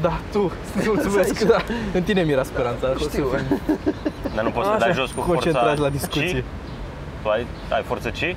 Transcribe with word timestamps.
Da, 0.00 0.18
tu, 0.32 0.52
mulțumesc. 0.86 1.42
Da. 1.42 1.56
În 1.94 2.02
tine 2.02 2.22
mi-era 2.22 2.42
speranța. 2.42 2.86
Știu. 2.98 3.30
Dar 4.34 4.44
nu 4.44 4.50
poți 4.50 4.66
să 4.66 4.72
Așa, 4.72 4.84
dai 4.84 4.92
jos 4.92 5.10
cu 5.10 5.20
forța 5.20 5.32
concentrați 5.32 5.80
la 5.80 5.88
C? 5.88 5.90
discuție. 5.90 6.44
Tu 7.22 7.28
ai, 7.28 7.46
ai 7.70 7.82
forță 7.82 8.08
C? 8.08 8.36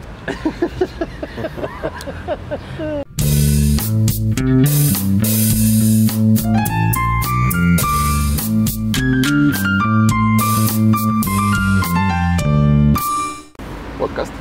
Podcast. 13.98 14.32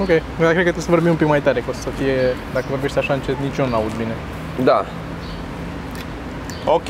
Ok, 0.00 0.06
dar 0.08 0.22
cred 0.38 0.54
că 0.54 0.70
trebuie 0.70 0.82
să 0.82 0.90
vorbim 0.90 1.10
un 1.10 1.16
pic 1.16 1.26
mai 1.26 1.42
tare, 1.42 1.60
că 1.60 1.66
o 1.70 1.72
să 1.72 1.88
fie, 1.90 2.16
dacă 2.52 2.66
vorbești 2.68 2.98
așa 2.98 3.12
încet, 3.14 3.36
nici 3.42 3.56
eu 3.58 3.66
nu 3.68 3.74
aud 3.74 3.92
bine. 3.96 4.14
Da. 4.64 4.84
Ok. 6.64 6.88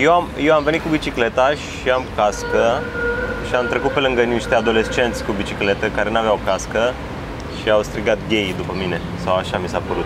Eu 0.00 0.12
am, 0.12 0.26
eu 0.42 0.54
am 0.54 0.62
venit 0.64 0.80
cu 0.82 0.88
bicicleta 0.88 1.50
și 1.50 1.90
am 1.90 2.04
cască 2.16 2.82
și 3.48 3.54
am 3.54 3.66
trecut 3.68 3.90
pe 3.90 4.00
lângă 4.00 4.22
niște 4.22 4.54
adolescenți 4.54 5.24
cu 5.24 5.32
bicicletă 5.32 5.86
care 5.94 6.10
nu 6.10 6.18
aveau 6.18 6.40
cască 6.44 6.92
și 7.62 7.70
au 7.70 7.82
strigat 7.82 8.18
gay 8.28 8.54
după 8.56 8.74
mine, 8.78 9.00
sau 9.24 9.34
așa 9.36 9.58
mi 9.58 9.68
s-a 9.68 9.82
părut. 9.88 10.04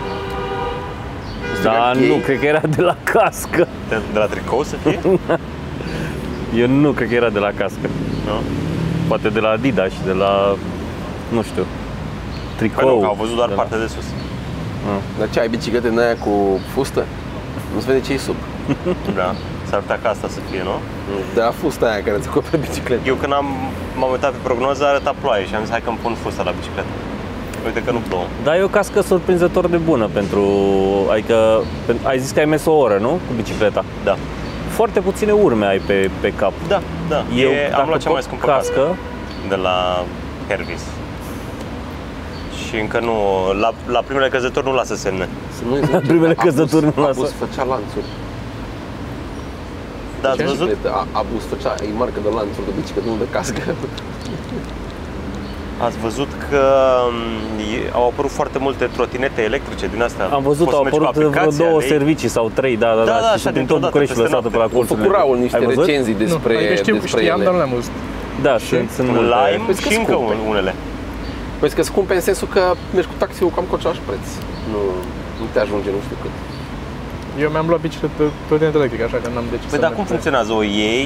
Da, 1.63 1.91
gay? 1.93 2.07
nu, 2.07 2.15
cred 2.15 2.39
că 2.39 2.45
era 2.45 2.61
de 2.75 2.81
la 2.81 2.95
cască. 3.03 3.67
De, 3.89 3.97
de 4.13 4.19
la 4.19 4.25
tricou 4.25 4.63
să 4.63 4.75
fie? 4.75 4.99
Eu 6.61 6.67
nu 6.67 6.91
cred 6.91 7.07
că 7.09 7.15
era 7.15 7.29
de 7.29 7.39
la 7.39 7.51
cască. 7.57 7.89
nu? 8.25 8.31
Poate 9.07 9.29
de 9.29 9.39
la 9.39 9.49
Adidas 9.49 9.91
și 9.91 9.97
de 10.05 10.11
la, 10.11 10.55
nu 11.31 11.41
știu, 11.43 11.65
Păi 12.57 12.67
nu, 12.71 12.77
tricou. 12.77 12.99
că 12.99 13.05
au 13.05 13.17
văzut 13.19 13.35
doar 13.35 13.47
de 13.47 13.53
la- 13.53 13.61
partea 13.61 13.79
de 13.79 13.87
sus. 13.87 14.03
Dar 15.19 15.29
ce, 15.29 15.39
ai 15.39 15.47
biciclete 15.49 15.87
în 15.87 15.97
aia 15.97 16.15
cu 16.17 16.59
fustă? 16.73 17.05
Nu 17.79 17.85
se 17.85 17.91
vede 17.91 18.05
ce 18.05 18.13
e 18.13 18.17
sub. 18.17 18.35
Da. 19.19 19.35
S-ar 19.69 19.79
putea 19.79 19.99
ca 20.03 20.09
asta 20.09 20.27
să 20.35 20.39
fie, 20.49 20.61
nu? 20.63 20.75
De 21.33 21.39
la 21.39 21.51
fusta 21.61 21.85
aia 21.85 22.01
care 22.03 22.15
îți 22.17 22.27
acoperă 22.27 22.57
bicicleta. 22.67 23.01
Eu 23.05 23.15
când 23.15 23.33
am, 23.33 23.45
m-am 23.99 24.11
uitat 24.11 24.31
pe 24.31 24.37
prognoză 24.43 24.83
arăta 24.85 25.13
ploaie 25.21 25.45
și 25.45 25.55
am 25.55 25.61
zis 25.61 25.69
hai 25.69 25.81
că 25.83 25.89
îmi 25.89 25.97
pun 26.01 26.13
fusta 26.23 26.43
la 26.43 26.51
bicicletă. 26.51 26.87
Uite 27.65 27.83
că 27.83 27.91
nu 27.91 28.01
plouă. 28.07 28.23
Dar 28.43 28.55
e 28.55 28.63
o 28.63 28.67
cască 28.67 29.01
surprinzător 29.01 29.67
de 29.67 29.77
bună 29.77 30.07
pentru, 30.13 30.43
adică 31.11 31.61
pen- 31.87 32.03
ai 32.03 32.19
zis 32.19 32.31
că 32.31 32.39
ai 32.39 32.45
mers 32.45 32.65
o 32.65 32.71
oră, 32.71 32.97
nu? 32.97 33.09
Cu 33.09 33.33
bicicleta. 33.35 33.83
Da. 34.03 34.15
Foarte 34.69 34.99
puține 34.99 35.31
urme 35.31 35.65
ai 35.65 35.77
pe, 35.77 36.09
pe 36.19 36.33
cap. 36.33 36.53
Da, 36.67 36.81
da. 37.09 37.23
Eu, 37.35 37.49
e, 37.49 37.65
am 37.65 37.71
dacă 37.71 37.85
luat 37.87 37.99
cea 37.99 38.05
pot 38.09 38.13
mai 38.13 38.21
scumpă 38.21 38.45
cască 38.45 38.71
cască, 38.73 38.95
de 39.49 39.55
la 39.55 40.03
Hervis. 40.47 40.81
Și 42.69 42.75
încă 42.79 42.99
nu, 42.99 43.13
la, 43.59 43.69
la 43.87 43.99
primele 44.07 44.27
căzători 44.29 44.65
nu 44.65 44.73
lasă 44.73 44.95
semne. 44.95 45.27
Să 45.57 45.61
nu 45.69 45.75
zici, 45.75 46.07
primele 46.07 46.35
abuz- 46.37 46.43
căzături 46.45 46.85
nu 46.85 46.93
lasă. 47.03 47.19
Abuz 47.19 47.31
făcea 47.43 47.63
lanțuri. 47.63 48.05
Da, 50.21 50.29
ați 50.29 50.43
văzut? 50.43 50.67
Bicicletă, 50.67 50.89
a- 50.99 51.07
Abuz 51.11 51.43
făcea, 51.53 51.73
e 51.83 51.87
marcă 51.97 52.19
de 52.23 52.29
lanțuri 52.37 52.65
de 52.69 52.73
bicicletă, 52.79 53.07
nu 53.09 53.15
de 53.17 53.27
cască. 53.31 53.61
Ați 55.87 55.97
văzut 55.97 56.27
că 56.49 56.63
m, 57.11 57.59
e- 57.59 57.89
au 57.93 58.05
apărut 58.11 58.31
foarte 58.31 58.57
multe 58.65 58.85
trotinete 58.95 59.41
electrice 59.41 59.87
din 59.93 60.01
astea. 60.01 60.25
am 60.25 60.43
văzut, 60.43 60.65
Poți 60.65 60.77
au 60.77 60.83
să 60.83 60.89
mergi 60.89 60.99
cu 60.99 61.05
apărut 61.05 61.29
vreo 61.29 61.41
aplicația, 61.41 61.65
două 61.65 61.79
lei. 61.79 61.87
servicii 61.89 62.27
sau 62.37 62.51
trei, 62.53 62.75
da, 62.77 62.87
da, 62.97 63.03
Da, 63.03 63.05
da, 63.05 63.11
și 63.11 63.23
așa, 63.23 63.37
sunt 63.37 63.43
din 63.43 63.53
dintr-o 63.53 63.73
tot 63.73 63.81
dată, 63.83 63.91
București 63.91 64.13
peste 64.13 64.27
lăsată 64.27 64.47
pe 64.53 64.57
la 64.57 64.63
noapte. 64.63 64.75
Au 64.75 64.79
colțul. 64.81 64.97
făcut 64.97 65.11
Raul 65.17 65.37
niște 65.45 65.57
Ai 65.57 65.65
văzut? 65.65 65.85
recenzii 65.85 66.17
despre, 66.25 66.51
nu, 66.53 66.59
adică 66.59 66.75
știu, 66.83 66.93
despre 66.99 67.19
știam, 67.21 67.35
ele. 67.39 67.43
dar 67.47 67.53
nu 67.55 67.59
le-am 67.63 67.73
văzut. 67.79 67.95
Da, 68.47 68.55
sunt, 68.69 68.87
sunt 68.97 69.07
multe. 69.15 69.33
Lime 69.51 69.63
Vezi 69.69 69.81
că 69.83 69.89
și 69.93 69.97
încă 70.01 70.11
scumpe. 70.11 70.33
un- 70.41 70.49
unele. 70.53 70.71
Păi 71.59 71.69
că 71.69 71.83
scumpe 71.83 72.13
în 72.15 72.21
sensul 72.21 72.47
că 72.55 72.61
mergi 72.93 73.07
cu 73.11 73.15
taxiul 73.17 73.51
cam 73.55 73.63
cu 73.69 73.75
același 73.75 74.01
preț. 74.07 74.25
Nu, 74.71 74.81
nu 75.39 75.45
te 75.53 75.59
ajunge 75.59 75.89
nu 75.95 76.01
știu 76.05 76.17
cât. 76.23 76.33
Eu 77.43 77.49
mi-am 77.53 77.67
luat 77.71 77.81
bicicletă 77.85 78.23
trotinetă 78.47 78.77
electrică, 78.77 79.03
așa 79.09 79.17
că 79.23 79.27
n-am 79.33 79.43
de 79.53 79.55
ce 79.61 79.65
Păi 79.71 79.77
să 79.79 79.83
dar 79.85 79.91
cum 79.95 79.97
merg 79.97 80.07
pe- 80.07 80.13
funcționează? 80.13 80.51
O 80.59 80.63
iei, 80.63 81.03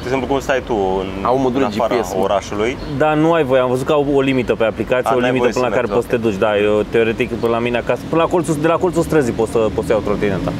de 0.00 0.04
exemplu 0.08 0.26
cum 0.30 0.38
stai 0.48 0.62
tu 0.68 0.76
în, 1.02 1.08
Au 1.30 1.36
modul 1.46 1.60
în 1.60 1.66
afara 1.70 1.94
GPS, 1.94 2.08
mă. 2.14 2.20
orașului, 2.26 2.70
Da, 3.02 3.10
nu 3.22 3.28
ai 3.38 3.44
voie. 3.50 3.60
Am 3.66 3.70
văzut 3.74 3.86
că 3.86 3.92
au 3.98 4.04
o 4.18 4.20
limită 4.30 4.52
pe 4.60 4.64
aplicație, 4.72 5.10
A, 5.10 5.16
o 5.16 5.20
n-ai 5.20 5.30
limită 5.32 5.42
voie 5.44 5.52
până 5.56 5.64
să 5.64 5.70
la 5.70 5.76
care 5.78 5.86
mergi, 5.86 5.96
poți 5.96 6.06
să 6.06 6.10
te 6.14 6.18
ok. 6.18 6.24
duci. 6.26 6.38
Da, 6.44 6.50
eu 6.68 6.74
teoretic 6.94 7.28
până 7.42 7.52
la 7.56 7.62
mine 7.66 7.78
acasă, 7.84 8.00
până 8.12 8.20
la 8.24 8.28
colțul, 8.28 8.56
de 8.64 8.68
la 8.74 8.78
colțul 8.84 9.02
străzii 9.08 9.32
poți 9.40 9.50
să, 9.54 9.58
poți 9.74 9.86
să 9.86 9.92
iau 9.92 10.02
trotineta. 10.08 10.52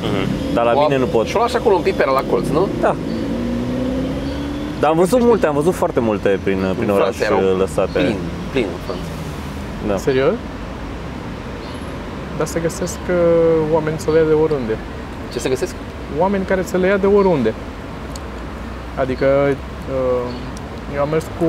Dar 0.56 0.65
la 0.65 0.72
mine 0.82 0.97
nu 1.04 1.09
pot. 1.15 1.25
Și 1.26 1.37
o 1.37 1.41
lași 1.41 1.56
acolo 1.56 1.75
un 1.81 1.82
piper 1.88 2.06
la 2.19 2.22
colț, 2.31 2.47
nu? 2.59 2.69
Da. 2.81 2.92
Dar 4.81 4.91
am 4.91 4.97
văzut 4.97 5.21
multe, 5.22 5.47
am 5.47 5.54
văzut 5.54 5.75
foarte 5.75 6.00
multe 6.00 6.28
prin, 6.44 6.59
prin 6.76 6.88
În 6.88 6.94
oraș 6.94 7.16
Franța 7.16 7.34
erau 7.44 7.56
lăsate. 7.65 7.98
Plin, 7.98 8.16
plin 8.53 8.66
în 8.75 8.81
Franța. 8.87 9.10
Da. 9.86 9.97
Serios? 9.97 10.34
Dar 12.36 12.47
se 12.47 12.60
găsesc 12.60 12.98
uh, 13.08 13.72
oameni 13.72 13.98
să 13.98 14.10
le 14.10 14.19
ia 14.19 14.24
de 14.24 14.32
oriunde. 14.32 14.76
Ce 15.32 15.38
se 15.38 15.48
găsesc? 15.48 15.74
Oameni 16.19 16.44
care 16.44 16.62
să 16.62 16.76
le 16.76 16.86
ia 16.86 16.97
de 16.97 17.06
oriunde. 17.06 17.54
Adică 18.94 19.26
uh, 19.47 20.30
eu 20.94 21.00
am 21.00 21.08
mers 21.08 21.24
cu 21.38 21.44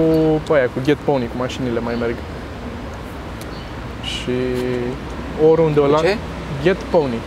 pe 0.47 0.53
aia, 0.53 0.69
cu 0.73 0.79
Get 0.83 0.97
Pony, 0.97 1.27
cu 1.27 1.37
mașinile 1.37 1.79
mai 1.79 1.95
merg. 1.99 2.15
Și 4.03 4.37
oriunde 5.49 5.79
ăla... 5.81 5.99
ce? 5.99 6.17
Get 6.63 6.77
Pony. 6.77 7.17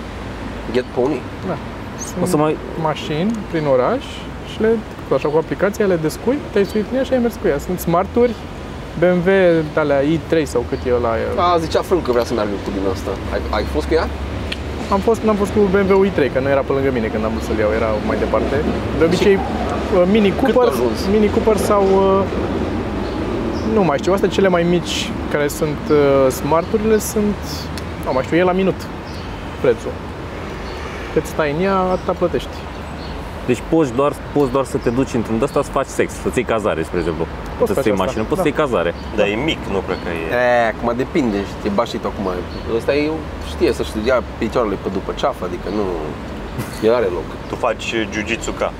Get 0.72 0.84
Pony? 0.84 1.20
Da. 1.46 1.56
Sunt 1.98 2.22
O 2.22 2.26
să 2.26 2.36
mai... 2.36 2.56
mașini 2.82 3.30
prin 3.50 3.66
oraș 3.66 4.04
și 4.52 4.60
le, 4.60 4.68
cu 5.08 5.14
așa 5.14 5.28
cu 5.28 5.36
aplicația 5.36 5.86
le 5.86 5.96
descui, 5.96 6.38
te-ai 6.50 6.64
suit 6.64 6.84
în 6.90 6.96
ea 6.96 7.02
și 7.02 7.12
ai 7.12 7.18
mers 7.18 7.34
cu 7.42 7.46
ea. 7.46 7.58
Sunt 7.58 7.78
smarturi, 7.78 8.34
BMW 8.98 9.30
de 9.74 9.80
alea 9.80 10.00
i3 10.02 10.42
sau 10.42 10.64
cât 10.68 10.78
e 10.86 10.92
ăla. 10.94 11.12
A, 11.36 11.58
zicea 11.58 11.82
Frân 11.82 12.02
că 12.02 12.12
vrea 12.12 12.24
să 12.24 12.34
meargă 12.34 12.52
cu 12.64 12.70
din 12.70 12.82
asta. 12.92 13.10
Ai, 13.32 13.40
ai 13.50 13.64
fost 13.64 13.86
cu 13.86 13.94
ea? 13.94 14.08
Am 14.92 15.00
fost, 15.00 15.20
n-am 15.22 15.36
fost 15.36 15.52
cu 15.52 15.60
BMW 15.74 16.06
i3, 16.06 16.32
că 16.32 16.40
nu 16.40 16.48
era 16.48 16.60
pe 16.60 16.72
lângă 16.72 16.90
mine 16.92 17.06
când 17.06 17.24
am 17.24 17.30
vrut 17.30 17.42
să-l 17.42 17.58
iau, 17.58 17.70
era 17.80 17.90
mai 18.06 18.18
departe. 18.18 18.54
De 18.98 19.04
obicei, 19.04 19.34
uh, 19.34 20.02
Mini 20.12 20.32
Cooper, 20.40 20.62
ai 20.62 20.72
ajuns? 20.72 20.98
Mini 21.12 21.28
Cooper 21.34 21.56
sau 21.56 21.82
uh, 21.82 22.22
nu 23.74 23.82
mai 23.84 23.98
știu, 23.98 24.12
astea 24.12 24.28
cele 24.28 24.48
mai 24.48 24.62
mici 24.62 25.10
care 25.30 25.48
sunt 25.48 25.82
uh, 25.90 25.96
smarturile 26.30 26.98
sunt, 26.98 27.38
nu 28.04 28.12
mai 28.12 28.24
știu, 28.24 28.36
e 28.36 28.42
la 28.42 28.52
minut 28.52 28.80
prețul. 29.60 29.92
Cât 31.12 31.24
stai 31.26 31.54
în 31.56 31.62
ea, 31.64 31.76
atâta 31.76 32.12
plătești. 32.12 32.56
Deci 33.46 33.62
poți 33.68 33.92
doar, 33.92 34.12
poți 34.32 34.50
doar 34.50 34.64
să 34.64 34.76
te 34.76 34.90
duci 34.90 35.14
într-un 35.14 35.38
de 35.38 35.44
ăsta 35.44 35.62
să 35.62 35.70
faci 35.70 35.86
sex, 35.86 36.12
să-ți 36.12 36.38
iei 36.38 36.46
cazare, 36.46 36.82
spre 36.82 36.98
exemplu. 36.98 37.26
Poți 37.60 37.70
să 37.72 37.76
faci 37.78 37.86
iei 37.88 37.94
asta, 37.94 38.04
mașină, 38.04 38.22
poți 38.30 38.40
da. 38.40 38.42
să 38.44 38.48
iei 38.50 38.58
cazare. 38.62 38.90
dar 39.18 39.26
e 39.34 39.36
mic, 39.50 39.60
nu 39.74 39.80
cred 39.86 39.98
că 40.04 40.10
e. 40.20 40.24
E, 40.36 40.72
acum 40.72 40.88
depinde, 41.02 41.38
știi, 41.58 41.72
bașit 41.80 42.02
acum. 42.10 42.26
Ăsta 42.78 42.92
e, 42.94 43.10
știe 43.52 43.70
să 43.78 43.82
știu, 43.88 44.00
ia 44.10 44.18
picioarele 44.38 44.76
pe 44.82 44.88
după 44.96 45.10
ceafă, 45.20 45.42
adică 45.48 45.68
nu... 45.78 45.84
El 46.86 46.94
are 47.00 47.08
loc. 47.18 47.28
Tu 47.48 47.54
faci 47.54 47.84
jiu-jitsu 48.12 48.52
ca. 48.60 48.72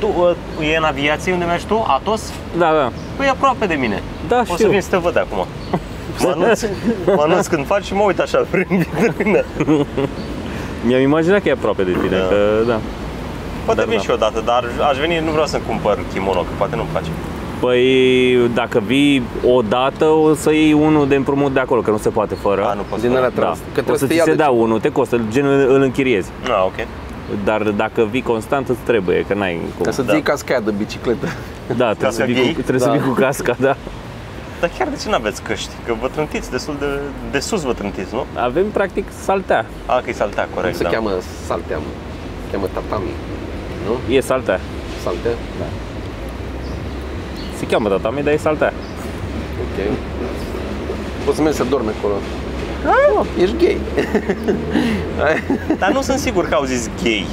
Tu, 0.00 0.06
uh, 0.06 0.72
e 0.72 0.76
în 0.76 0.84
aviație 0.92 1.32
unde 1.32 1.44
mergi 1.44 1.66
tu, 1.66 1.84
Atos? 1.88 2.22
Da, 2.62 2.70
da. 2.80 2.86
Păi 3.16 3.26
e 3.26 3.28
aproape 3.28 3.66
de 3.66 3.74
mine. 3.74 4.02
Da, 4.28 4.38
O 4.40 4.44
să 4.44 4.52
știu. 4.54 4.68
vin 4.68 4.80
să 4.80 4.88
te 4.90 4.96
văd 4.96 5.16
acum. 5.18 5.46
Mă 6.22 6.30
anunț, 6.34 6.62
mă 7.06 7.22
anunț 7.26 7.46
când 7.46 7.66
faci 7.66 7.84
și 7.84 7.94
mă 7.94 8.02
uit 8.02 8.18
așa 8.18 8.46
prin 8.50 8.86
vitrină. 9.00 9.44
Mi-am 10.86 11.00
imaginat 11.00 11.42
că 11.42 11.48
e 11.48 11.52
aproape 11.52 11.82
de 11.82 11.90
tine, 12.02 12.16
Da. 12.18 12.26
că 12.28 12.36
da. 12.66 12.80
Poate 13.64 13.80
Dar 13.80 13.88
vin 13.88 13.96
da. 13.96 14.02
și 14.02 14.08
eu 14.08 14.14
odată, 14.14 14.42
dar 14.44 14.64
aș 14.90 14.98
veni, 14.98 15.18
nu 15.24 15.30
vreau 15.30 15.46
să-mi 15.46 15.62
cumpăr 15.66 15.98
kimono, 16.12 16.40
că 16.40 16.52
poate 16.56 16.76
nu-mi 16.76 16.88
place. 16.92 17.08
Păi 17.64 18.50
dacă 18.54 18.82
vii 18.86 19.22
o 19.46 19.62
dată, 19.62 20.04
o 20.04 20.34
să 20.34 20.52
iei 20.52 20.72
unul 20.72 21.08
de 21.08 21.14
împrumut 21.14 21.52
de 21.52 21.60
acolo, 21.60 21.80
că 21.80 21.90
nu 21.90 21.96
se 21.98 22.08
poate 22.08 22.34
fără. 22.34 22.64
A, 22.64 22.74
nu 22.74 22.82
pot 22.88 23.00
Din 23.00 23.10
să 23.10 23.16
alea 23.16 23.30
Da. 23.30 23.40
trans, 23.40 23.58
că 23.58 23.64
o 23.68 23.72
trebuie 23.72 23.98
să 23.98 24.00
să 24.00 24.06
te 24.06 24.12
ți 24.12 24.18
ia 24.18 24.24
se 24.24 24.30
de 24.30 24.36
dea 24.36 24.50
unul, 24.50 24.80
te 24.80 24.92
costă, 24.92 25.20
gen 25.30 25.46
îl 25.46 25.80
închiriezi. 25.82 26.28
Ah, 26.44 26.62
ok. 26.66 26.86
Dar 27.44 27.62
dacă 27.62 28.08
vii 28.10 28.22
constant 28.22 28.68
îți 28.68 28.78
trebuie, 28.84 29.24
că 29.28 29.34
n-ai 29.34 29.58
cum. 29.76 29.84
Ca 29.84 29.90
să-ți 29.90 30.06
Da. 30.06 30.12
iei 30.12 30.22
casca 30.22 30.60
de 30.60 30.70
bicicletă. 30.78 31.26
Da, 31.82 31.92
trebuie, 31.92 31.96
să 31.96 32.04
Casca 32.04 32.24
vii, 32.24 32.34
gay? 32.34 32.52
cu, 32.54 32.60
trebuie 32.60 32.80
să 32.80 32.86
Da. 32.86 32.92
vii 32.92 33.00
cu 33.08 33.14
casca, 33.20 33.56
da. 33.60 33.76
Dar 34.60 34.70
chiar 34.78 34.88
de 34.88 34.96
ce 35.02 35.08
nu 35.08 35.14
aveți 35.14 35.42
căști? 35.42 35.70
Că 35.86 35.94
vă 36.00 36.08
trântiți 36.08 36.50
destul 36.50 36.74
de, 36.78 36.86
de 37.30 37.38
sus 37.38 37.62
vă 37.62 37.72
trântiți, 37.72 38.12
nu? 38.14 38.24
Avem 38.34 38.66
practic 38.72 39.04
saltea. 39.22 39.66
A, 39.86 39.94
că 40.04 40.10
e 40.10 40.12
saltea, 40.12 40.48
corect, 40.54 40.76
Se 40.76 40.82
da. 40.82 40.88
cheamă 40.88 41.10
saltea, 41.46 41.76
mă. 41.76 41.90
Se 42.44 42.50
cheamă 42.52 42.66
tatami. 42.74 43.10
Nu? 43.86 44.14
E 44.14 44.20
saltea. 44.20 44.60
Saltea? 45.02 45.30
Da. 45.58 45.64
Se 47.64 47.70
cheamă 47.70 47.88
tatami, 47.88 48.22
dar 48.22 48.32
e 48.32 48.36
saltea. 48.36 48.72
Ok. 49.60 49.96
Poți 51.24 51.36
să 51.36 51.42
mergi 51.42 51.56
să 51.58 51.64
dormi 51.64 51.90
acolo. 51.98 52.14
Ah, 52.86 53.26
ești 53.42 53.56
gay. 53.56 53.78
Dar 55.78 55.90
nu 55.92 56.02
sunt 56.02 56.18
sigur 56.18 56.48
că 56.48 56.54
au 56.54 56.64
zis 56.64 56.90
gay. 57.02 57.26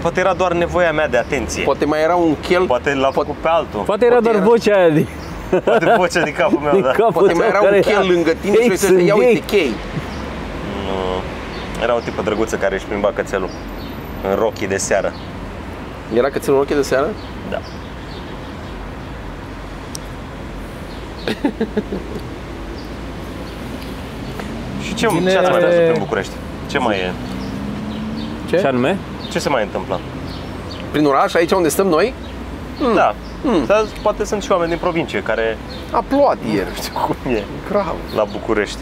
Poate 0.00 0.20
era 0.20 0.32
doar 0.32 0.52
nevoia 0.52 0.92
mea 0.92 1.08
de 1.08 1.16
atenție. 1.16 1.62
Poate 1.62 1.84
mai 1.84 2.02
era 2.02 2.14
un 2.14 2.34
chel, 2.40 2.66
Poate 2.66 2.94
l-a 2.94 3.10
făcut 3.10 3.34
pe 3.34 3.48
altul. 3.48 3.80
Poate 3.80 4.04
era 4.04 4.14
Poate 4.14 4.28
doar 4.30 4.42
era- 4.42 4.44
vocea 4.50 4.74
aia 4.76 4.88
din, 4.88 5.06
Poate 5.64 5.94
vocea 5.96 6.22
din 6.22 6.32
capul 6.32 6.58
meu, 6.58 6.72
din 6.78 6.82
da. 6.82 6.90
capul 6.90 7.12
poate 7.12 7.32
mai 7.32 7.46
tău 7.48 7.48
era 7.48 7.58
un 7.60 7.64
care 7.66 7.80
chel 7.80 8.06
lângă 8.12 8.32
tine 8.40 8.54
Ei, 8.56 8.62
și 8.62 8.68
uite, 8.70 8.86
sunt 8.86 9.00
ia 9.00 9.14
gay. 9.14 9.26
uite, 9.26 9.42
chei. 9.46 9.72
Nu. 10.86 11.22
Era 11.82 11.94
o 11.94 11.98
tipă 11.98 12.22
drăguță 12.22 12.56
care 12.56 12.74
își 12.74 12.84
plimba 12.84 13.12
cățelul 13.14 13.50
în 14.28 14.34
rochii 14.34 14.66
de 14.66 14.76
seară. 14.76 15.12
Era 16.14 16.28
cățelul 16.30 16.58
roche 16.58 16.74
de 16.74 16.82
seară? 16.82 17.08
Da. 17.50 17.60
Și 24.82 24.94
ce, 24.94 25.06
Bine. 25.12 25.30
ce 25.30 25.38
ați 25.38 25.50
mai 25.50 25.60
văzut 25.60 25.88
în 25.94 25.98
București? 25.98 26.32
Ce 26.70 26.78
mai 26.78 26.96
e? 26.96 27.12
Ce? 28.48 28.56
Ce 28.58 28.66
anume? 28.66 28.98
Ce 29.30 29.38
se 29.38 29.48
mai 29.48 29.62
întâmplă? 29.62 30.00
Prin 30.90 31.04
oraș, 31.06 31.34
aici 31.34 31.50
unde 31.50 31.68
stăm 31.68 31.86
noi, 31.86 32.14
Da. 32.94 33.14
Dar 33.66 33.84
poate 34.02 34.24
sunt 34.24 34.42
și 34.42 34.50
oameni 34.52 34.70
din 34.70 34.78
provincie 34.78 35.22
care 35.22 35.58
a 35.90 36.04
plouat 36.08 36.36
ieri, 36.54 36.74
știu 36.74 36.92
cum. 37.06 37.32
e 37.32 37.42
Grav. 37.70 37.94
la 38.16 38.24
București. 38.32 38.78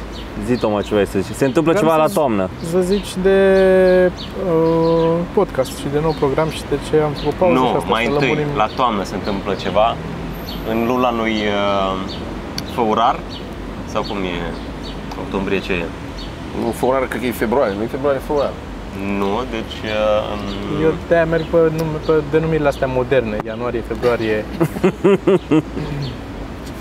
Zi, 0.46 0.56
Toma, 0.56 0.82
ce 0.82 0.94
vrei 0.94 1.06
să 1.06 1.18
zici? 1.18 1.34
Se 1.36 1.44
întâmplă 1.44 1.72
Vreau 1.72 1.84
ceva 1.86 1.94
să 1.96 2.00
la 2.02 2.08
zic- 2.10 2.14
toamnă. 2.14 2.48
Să 2.70 2.80
zici 2.80 3.08
de 3.22 3.38
uh, 4.46 5.14
podcast 5.34 5.76
și 5.78 5.84
de 5.92 5.98
nou 6.02 6.14
program 6.18 6.50
și 6.50 6.62
de 6.70 6.78
ce 6.90 6.96
am 7.04 7.10
făcut 7.10 7.34
pauză 7.34 7.54
și 7.56 7.60
Nu, 7.62 7.66
asta 7.66 7.86
mai 7.88 8.04
să 8.04 8.10
întâi, 8.10 8.28
lămurim. 8.28 8.46
la 8.56 8.66
toamnă 8.76 9.02
se 9.04 9.14
întâmplă 9.14 9.54
ceva. 9.54 9.96
În 10.70 10.86
luna 10.86 11.12
lui 11.12 11.32
uh, 11.32 11.98
Făurar, 12.74 13.18
sau 13.92 14.02
cum 14.02 14.16
e, 14.16 14.52
octombrie 15.24 15.58
ce 15.60 15.72
e? 15.72 15.84
Nu, 16.60 16.70
februarie, 16.70 17.08
cred 17.08 17.20
că 17.20 17.26
e 17.26 17.30
februarie, 17.32 17.74
nu 17.76 17.82
e 17.82 17.86
februarie, 17.86 18.18
e 18.22 18.26
februarie. 18.26 18.54
Nu, 19.18 19.42
deci 19.50 19.76
uh, 19.84 19.90
în- 20.32 20.82
Eu 20.82 20.94
de-aia 21.08 21.24
merg 21.24 21.44
pe, 21.44 21.56
nume, 21.56 21.96
pe 22.06 22.12
denumirile 22.30 22.68
astea 22.68 22.86
moderne, 22.86 23.36
ianuarie, 23.46 23.82
februarie. 23.86 24.36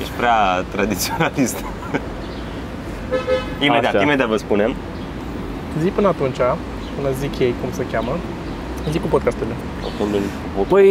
ești 0.02 0.14
prea 0.18 0.64
tradiționalist. 0.72 1.58
imediat, 3.66 3.94
Așa. 3.96 4.04
imediat 4.04 4.28
vă 4.28 4.38
spunem. 4.38 4.76
Zi 5.82 5.88
până 5.90 6.08
atunci, 6.08 6.38
până 6.96 7.08
zic 7.20 7.40
ei 7.40 7.54
cum 7.62 7.70
se 7.72 7.86
cheamă, 7.92 8.12
zi 8.92 9.00
cu 9.00 9.08
podcasturile. 9.08 9.56
Păi, 10.68 10.86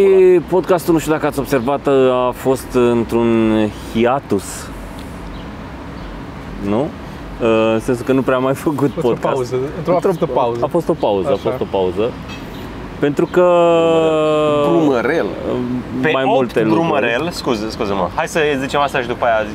podcastul, 0.49 0.93
nu 0.93 0.99
știu 0.99 1.13
dacă 1.13 1.27
ați 1.27 1.39
observat, 1.39 1.87
a 2.13 2.33
fost 2.35 2.67
într-un 2.73 3.53
hiatus. 3.93 4.45
Nu? 6.69 6.81
Uh, 6.81 7.71
În 7.75 7.81
sensul 7.81 8.05
că 8.05 8.13
nu 8.13 8.23
prea 8.23 8.37
am 8.37 8.43
mai 8.43 8.55
făcut 8.55 8.91
A 8.97 9.01
fost 9.01 9.05
o 9.07 9.09
podcast. 9.09 9.35
pauză, 9.35 9.57
într-o 9.77 9.97
a 9.97 10.01
fost 10.01 10.21
o 10.23 10.27
pauză. 10.27 10.61
A 10.63 10.67
fost 10.67 10.89
o 10.89 10.93
pauză, 10.93 11.29
a 11.29 11.33
Așa. 11.33 11.41
fost 11.51 11.61
o 11.61 11.67
pauză. 11.71 12.11
Pentru 12.99 13.27
că 13.27 13.45
Brumărel. 14.69 15.27
Pe 16.03 16.11
mai 16.13 16.23
8 16.23 16.33
multe 16.35 16.63
lucruri. 16.63 16.81
Brumărel, 16.87 17.29
scuze, 17.31 17.71
scuze-mă, 17.71 18.09
hai 18.15 18.29
să 18.29 18.41
zicem 18.61 18.81
asta 18.81 19.01
și 19.01 19.07
după 19.07 19.25
aia. 19.25 19.47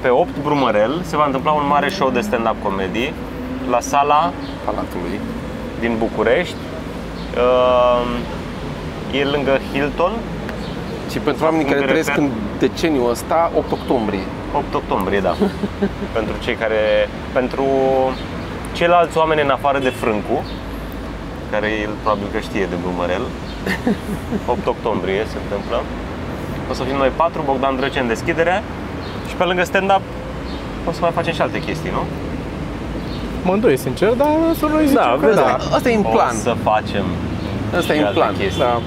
Pe 0.00 0.08
8 0.08 0.28
Brumărel 0.42 1.00
se 1.04 1.16
va 1.16 1.24
întâmpla 1.26 1.50
un 1.50 1.66
mare 1.68 1.88
show 1.88 2.10
de 2.10 2.20
stand-up 2.20 2.56
comedy 2.62 3.12
la 3.70 3.80
sala 3.80 4.32
Palatului. 4.64 5.20
din 5.80 5.92
București. 5.98 6.54
Uh, 7.36 9.18
e 9.20 9.24
lângă 9.24 9.58
Hilton, 9.72 10.12
Și 11.10 11.18
pentru 11.18 11.44
oamenii 11.44 11.64
Punct 11.66 11.78
care 11.80 11.86
de 11.86 11.86
trăiesc 11.92 12.08
reper. 12.08 12.24
în 12.24 12.30
deceniul 12.58 13.10
ăsta, 13.10 13.50
8 13.56 13.72
octombrie. 13.72 14.26
8 14.52 14.74
octombrie, 14.74 15.20
da. 15.20 15.34
pentru 16.16 16.34
cei 16.44 16.54
care. 16.54 17.08
Pentru 17.32 17.64
ceilalți 18.72 19.18
oameni 19.18 19.40
în 19.42 19.50
afară 19.50 19.78
de 19.78 19.88
Frâncu, 19.88 20.44
care 21.50 21.68
el 21.82 21.90
probabil 22.02 22.26
că 22.32 22.38
știe 22.38 22.66
de 22.70 22.74
Brumărel. 22.82 23.22
8 24.54 24.66
octombrie 24.66 25.22
se 25.32 25.36
întâmplă. 25.42 25.80
O 26.70 26.72
să 26.74 26.82
fim 26.82 26.96
noi 26.96 27.10
patru, 27.16 27.42
Bogdan 27.46 27.76
Drăce 27.76 27.98
în 28.00 28.06
deschidere 28.06 28.62
și 29.28 29.34
pe 29.34 29.44
lângă 29.44 29.64
stand-up 29.64 30.00
o 30.88 30.92
să 30.92 30.98
mai 31.00 31.10
facem 31.10 31.32
și 31.32 31.40
alte 31.40 31.60
chestii, 31.60 31.90
nu? 31.90 32.02
Mă 33.42 33.52
îndoie, 33.52 33.76
sincer, 33.76 34.08
dar 34.12 34.28
să 34.58 34.66
noi 34.66 34.86
zicem 34.86 35.02
Da, 35.02 35.16
că 35.20 35.26
vedem. 35.26 35.42
da. 35.44 35.76
Asta 35.76 35.88
e 35.90 35.94
în 35.94 36.02
plan. 36.02 36.34
O 36.36 36.38
să 36.48 36.54
facem 36.62 37.04
Asta 37.78 37.92
e 37.92 37.96
și 37.96 38.00
în 38.00 38.06
alte 38.06 38.18
plan. 38.18 38.34
chestii. 38.38 38.60
Da. 38.60 38.80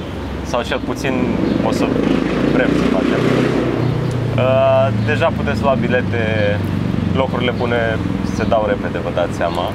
Sau 0.44 0.62
cel 0.62 0.80
puțin 0.86 1.14
o 1.68 1.72
să 1.72 1.86
vrem 1.86 1.94
să 1.94 2.00
facem. 2.02 2.15
Uh, 4.38 4.88
deja 5.06 5.28
puteți 5.38 5.62
lua 5.62 5.76
bilete, 5.80 6.24
locurile 7.16 7.54
bune 7.58 7.98
se 8.36 8.44
dau 8.44 8.64
repede, 8.68 8.98
vă 8.98 9.12
dați 9.20 9.36
seama. 9.36 9.66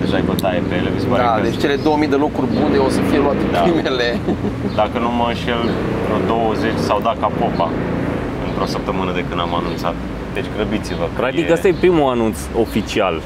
Deja 0.00 0.14
ai 0.16 0.22
bătaie 0.22 0.62
pe 0.68 0.74
ele, 0.74 0.88
mi 0.94 1.00
se 1.00 1.06
pare 1.06 1.22
Da, 1.22 1.34
că 1.34 1.40
deci 1.46 1.58
cele 1.60 1.76
2000 1.76 2.08
de 2.08 2.16
locuri 2.16 2.46
bune 2.60 2.76
o 2.86 2.88
să 2.88 3.00
fie 3.10 3.18
luate 3.18 3.44
Da. 3.52 3.58
primele. 3.58 4.18
dacă 4.80 4.96
nu 4.98 5.10
mă 5.18 5.26
înșel, 5.28 5.62
vreo 6.04 6.18
20 6.26 6.70
sau 6.88 7.00
dat 7.00 7.16
ca 7.20 7.30
popa 7.40 7.68
într-o 8.48 8.66
săptămână 8.66 9.12
de 9.18 9.24
când 9.28 9.40
am 9.40 9.54
anunțat. 9.54 9.94
Deci 10.34 10.48
grăbiți-vă. 10.56 11.04
că 11.04 11.20
Practic, 11.20 11.50
ăsta 11.50 11.68
e 11.68 11.74
primul 11.84 12.10
anunț 12.10 12.38
oficial, 12.64 13.16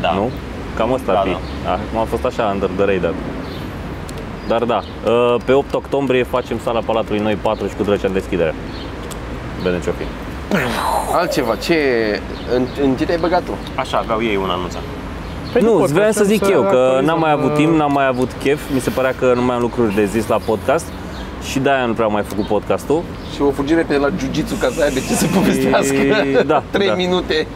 da. 0.00 0.12
nu? 0.12 0.30
Cam 0.76 0.92
asta 0.92 1.12
Da, 1.12 1.18
ar 1.18 1.26
fi. 1.26 1.36
Acum 1.74 1.98
a 2.00 2.04
fost 2.04 2.24
așa, 2.24 2.50
under 2.54 2.70
the 2.76 2.84
radar. 2.92 3.14
Dar 4.48 4.62
da, 4.64 4.80
uh, 4.84 5.36
pe 5.44 5.52
8 5.52 5.74
octombrie 5.74 6.22
facem 6.22 6.58
sala 6.62 6.80
Palatului 6.80 7.20
Noi 7.20 7.34
4 7.34 7.66
și 7.66 7.74
cu 7.74 7.82
Drăcea 7.82 8.06
în 8.06 8.12
deschidere. 8.12 8.54
Vedem 9.62 9.80
ce-o 9.80 9.92
fi. 9.92 10.04
Altceva, 11.14 11.54
ce... 11.56 11.76
În, 12.54 12.66
în 12.82 12.94
ce 12.96 13.04
te-ai 13.04 13.18
băgat 13.18 13.42
tu? 13.42 13.52
Așa, 13.74 13.98
aveau 13.98 14.22
ei 14.22 14.36
un 14.36 14.48
anunțat. 14.48 14.82
Păi 15.52 15.62
Nu, 15.62 15.72
pot, 15.72 15.90
vreau 15.90 16.10
să 16.10 16.24
vrem 16.24 16.36
zic 16.36 16.48
eu 16.48 16.60
că 16.60 16.66
actualizăm, 16.66 17.04
n-am 17.04 17.18
mai 17.18 17.30
avut 17.30 17.50
uh, 17.50 17.56
timp, 17.56 17.76
n-am 17.76 17.92
mai 17.92 18.06
avut 18.06 18.30
chef, 18.42 18.60
mi 18.74 18.80
se 18.80 18.90
părea 18.90 19.14
că 19.18 19.32
nu 19.34 19.42
mai 19.42 19.54
am 19.54 19.60
lucruri 19.60 19.94
de 19.94 20.04
zis 20.04 20.26
la 20.26 20.36
podcast 20.44 20.86
și 21.50 21.58
de-aia 21.58 21.86
nu 21.86 21.92
prea 21.92 22.06
am 22.06 22.12
mai 22.12 22.22
făcut 22.22 22.46
podcastul. 22.46 23.02
Și 23.34 23.42
o 23.42 23.50
fugi 23.50 23.74
repede 23.74 23.98
la 23.98 24.08
jiu-jitsu 24.08 24.54
ca 24.60 24.68
să 24.76 24.82
aibă 24.82 24.98
ce 24.98 25.14
să 25.14 25.26
povestească. 25.34 25.94
E, 25.94 26.42
da, 26.52 26.62
3 26.70 26.86
da. 26.86 26.94
minute. 26.94 27.46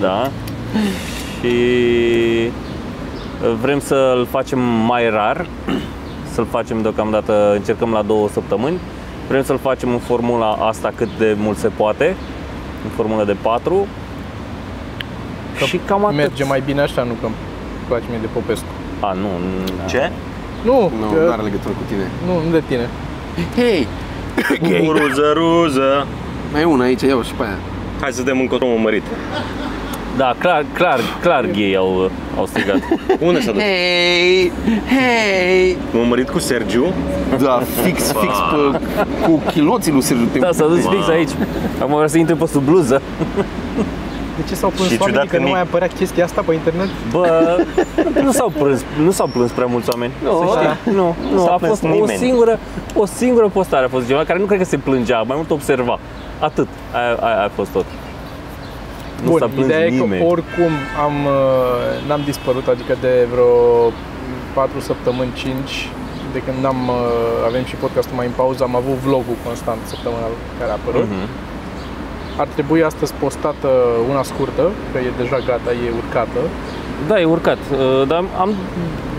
Da. 0.00 0.30
Și 1.40 1.56
vrem 3.60 3.80
să-l 3.80 4.26
facem 4.30 4.58
mai 4.60 5.10
rar, 5.10 5.46
să-l 6.32 6.46
facem 6.50 6.82
deocamdată, 6.82 7.52
încercăm 7.54 7.90
la 7.92 8.02
două 8.02 8.28
săptămâni. 8.28 8.78
Vrem 9.28 9.42
să-l 9.44 9.58
facem 9.58 9.88
în 9.88 9.98
formula 9.98 10.50
asta 10.52 10.92
cât 10.96 11.08
de 11.18 11.36
mult 11.38 11.58
se 11.58 11.68
poate, 11.68 12.14
în 12.84 12.90
formula 12.90 13.24
de 13.24 13.36
4. 13.42 13.86
și 15.66 15.80
cam 15.86 16.04
atât. 16.04 16.16
Merge 16.16 16.44
mai 16.44 16.62
bine 16.64 16.80
așa, 16.80 17.02
nu 17.02 17.12
că 17.20 17.26
îmi 17.26 17.34
place 17.88 18.04
mie 18.10 18.18
de 18.20 18.28
Popescu. 18.32 18.64
A, 19.00 19.12
nu, 19.12 19.22
nu. 19.22 19.88
Ce? 19.88 20.10
Nu, 20.64 20.92
Nu, 21.00 21.06
că, 21.14 21.20
nu 21.24 21.30
are 21.32 21.42
legătură 21.42 21.74
cu 21.74 21.82
tine. 21.88 22.10
nu, 22.26 22.32
nu 22.46 22.50
de 22.50 22.62
tine. 22.68 22.88
Hei! 23.56 23.86
Cu 24.84 24.90
ruză, 24.92 25.32
ruză. 25.34 26.06
Mai 26.52 26.60
e 26.60 26.64
una 26.64 26.84
aici, 26.84 27.00
iau 27.02 27.22
și 27.22 27.32
pe 27.32 27.42
aia. 27.42 27.58
Hai 28.00 28.12
să 28.12 28.22
dăm 28.22 28.38
încă 28.40 28.64
un 28.64 28.80
mărit. 28.82 29.02
Da, 30.16 30.34
clar, 30.38 30.64
clar, 30.72 31.00
clar 31.20 31.46
gay 31.46 31.74
au, 31.78 32.10
au 32.38 32.46
strigat. 32.46 32.76
Unde 33.26 33.40
s-a 33.40 33.52
dus? 33.52 33.60
Hei! 33.62 34.52
Hei! 34.88 35.76
M-am 35.92 36.08
mărit 36.08 36.28
cu 36.30 36.38
Sergiu. 36.38 36.84
Da, 37.42 37.62
fix, 37.82 38.12
fix 38.12 38.34
pe, 38.50 38.78
cu 39.26 39.42
chiloții 39.52 39.92
lui 39.92 40.02
Sergiu 40.02 40.38
Da, 40.38 40.52
s-a 40.52 40.66
dus 40.66 40.78
fix 40.86 41.08
aici. 41.08 41.30
Acum 41.80 41.94
vrea 41.94 42.06
să 42.08 42.18
intre 42.18 42.34
pe 42.34 42.46
sub 42.46 42.62
bluză. 42.64 43.02
De 44.36 44.42
ce 44.48 44.54
s-au 44.54 44.70
plâns 44.70 44.90
Și 44.90 44.96
oamenii 45.00 45.20
ciudat 45.20 45.30
că 45.30 45.36
că 45.36 45.36
nu 45.36 45.42
nici- 45.44 45.52
mai 45.52 45.60
apărea 45.60 45.86
chestia 45.98 46.24
asta 46.24 46.42
pe 46.46 46.54
internet? 46.54 46.88
Bă, 47.10 47.56
nu 48.22 48.32
s-au 48.32 48.52
plâns, 48.58 48.84
nu 49.04 49.10
s-au 49.10 49.26
plâns 49.26 49.50
prea 49.50 49.66
mulți 49.66 49.88
oameni. 49.92 50.12
Nu, 50.22 50.30
să 50.30 50.44
știi. 50.46 50.66
da. 50.66 50.90
Nu, 51.00 51.14
nu, 51.32 51.44
s-a 51.44 51.50
a 51.52 51.56
plâns 51.56 51.70
fost 51.78 51.82
o 51.84 51.88
nimeni. 51.88 52.18
singură, 52.18 52.58
o 52.94 53.06
singură 53.06 53.48
postare 53.52 53.84
a 53.84 53.88
fost 53.88 54.04
cineva 54.04 54.24
care 54.24 54.38
nu 54.38 54.44
cred 54.44 54.58
că 54.58 54.64
se 54.64 54.76
plângea, 54.76 55.18
mai 55.22 55.36
mult 55.36 55.50
observa. 55.50 55.98
Atât. 56.38 56.68
Aia, 56.94 57.14
aia 57.20 57.44
a 57.44 57.50
fost 57.54 57.70
tot. 57.70 57.84
Nu 59.22 59.28
Bun, 59.30 59.38
s-a 59.38 59.46
plâns 59.54 59.66
ideea 59.66 59.88
nimeni. 59.88 60.14
e 60.14 60.18
că 60.18 60.24
oricum 60.34 60.72
am, 61.06 61.14
uh, 61.24 62.06
n-am 62.06 62.22
dispărut, 62.24 62.66
adică 62.74 62.94
de 63.00 63.12
vreo 63.32 63.52
4 64.54 64.80
săptămâni, 64.80 65.32
5, 65.42 65.88
de 66.32 66.40
când 66.46 66.64
am, 66.72 66.80
uh, 66.88 67.48
avem 67.48 67.64
și 67.70 67.74
podcastul 67.84 68.16
mai 68.16 68.26
în 68.30 68.36
pauză, 68.42 68.60
am 68.62 68.76
avut 68.82 68.96
vlogul 69.08 69.36
constant 69.46 69.80
săptămânal 69.92 70.32
care 70.58 70.70
a 70.70 70.78
apărut. 70.80 71.08
Mhm. 71.10 71.28
Ar 72.42 72.48
trebui 72.56 72.80
astăzi 72.90 73.12
postată 73.24 73.70
una 74.10 74.22
scurtă, 74.30 74.64
că 74.92 74.98
e 74.98 75.10
deja 75.22 75.38
gata, 75.50 75.70
e 75.86 75.98
urcată. 76.02 76.40
Da, 77.08 77.20
e 77.20 77.24
urcat. 77.24 77.58
Uh, 77.72 78.06
Dar 78.06 78.24
am 78.38 78.50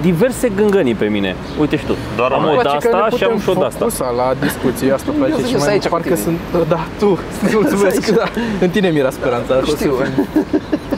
diverse 0.01 0.49
gângănii 0.49 0.95
pe 0.95 1.05
mine. 1.05 1.35
Uite 1.59 1.77
și 1.77 1.85
tu. 1.85 1.95
Doar 2.15 2.31
am 2.31 2.43
una. 2.43 2.47
o 2.47 2.53
Îmi 2.53 2.61
de 2.61 2.67
place 2.67 2.87
că 2.87 2.95
asta 2.95 3.07
ne 3.11 3.17
și 3.17 3.23
am 3.23 3.29
putem 3.29 3.43
și 3.43 3.49
o 3.49 3.53
de 3.59 3.65
asta. 3.65 3.77
focusa 3.77 4.09
la 4.09 4.33
discuții, 4.39 4.91
asta 4.91 5.11
place 5.17 5.33
să 5.33 5.45
și 5.47 5.51
ies 5.51 5.59
mai 5.61 5.71
aici 5.71 5.83
cu 5.83 5.89
parcă 5.89 6.07
tine. 6.07 6.19
sunt, 6.19 6.67
da, 6.67 6.79
tu, 6.99 7.19
mulțumesc, 7.59 8.09
da, 8.15 8.23
în 8.61 8.69
tine 8.69 8.89
mi-era 8.89 9.09
speranța. 9.09 9.57
o 9.61 9.65
să 9.65 9.75
Știu. 9.75 9.95
fim 9.95 10.25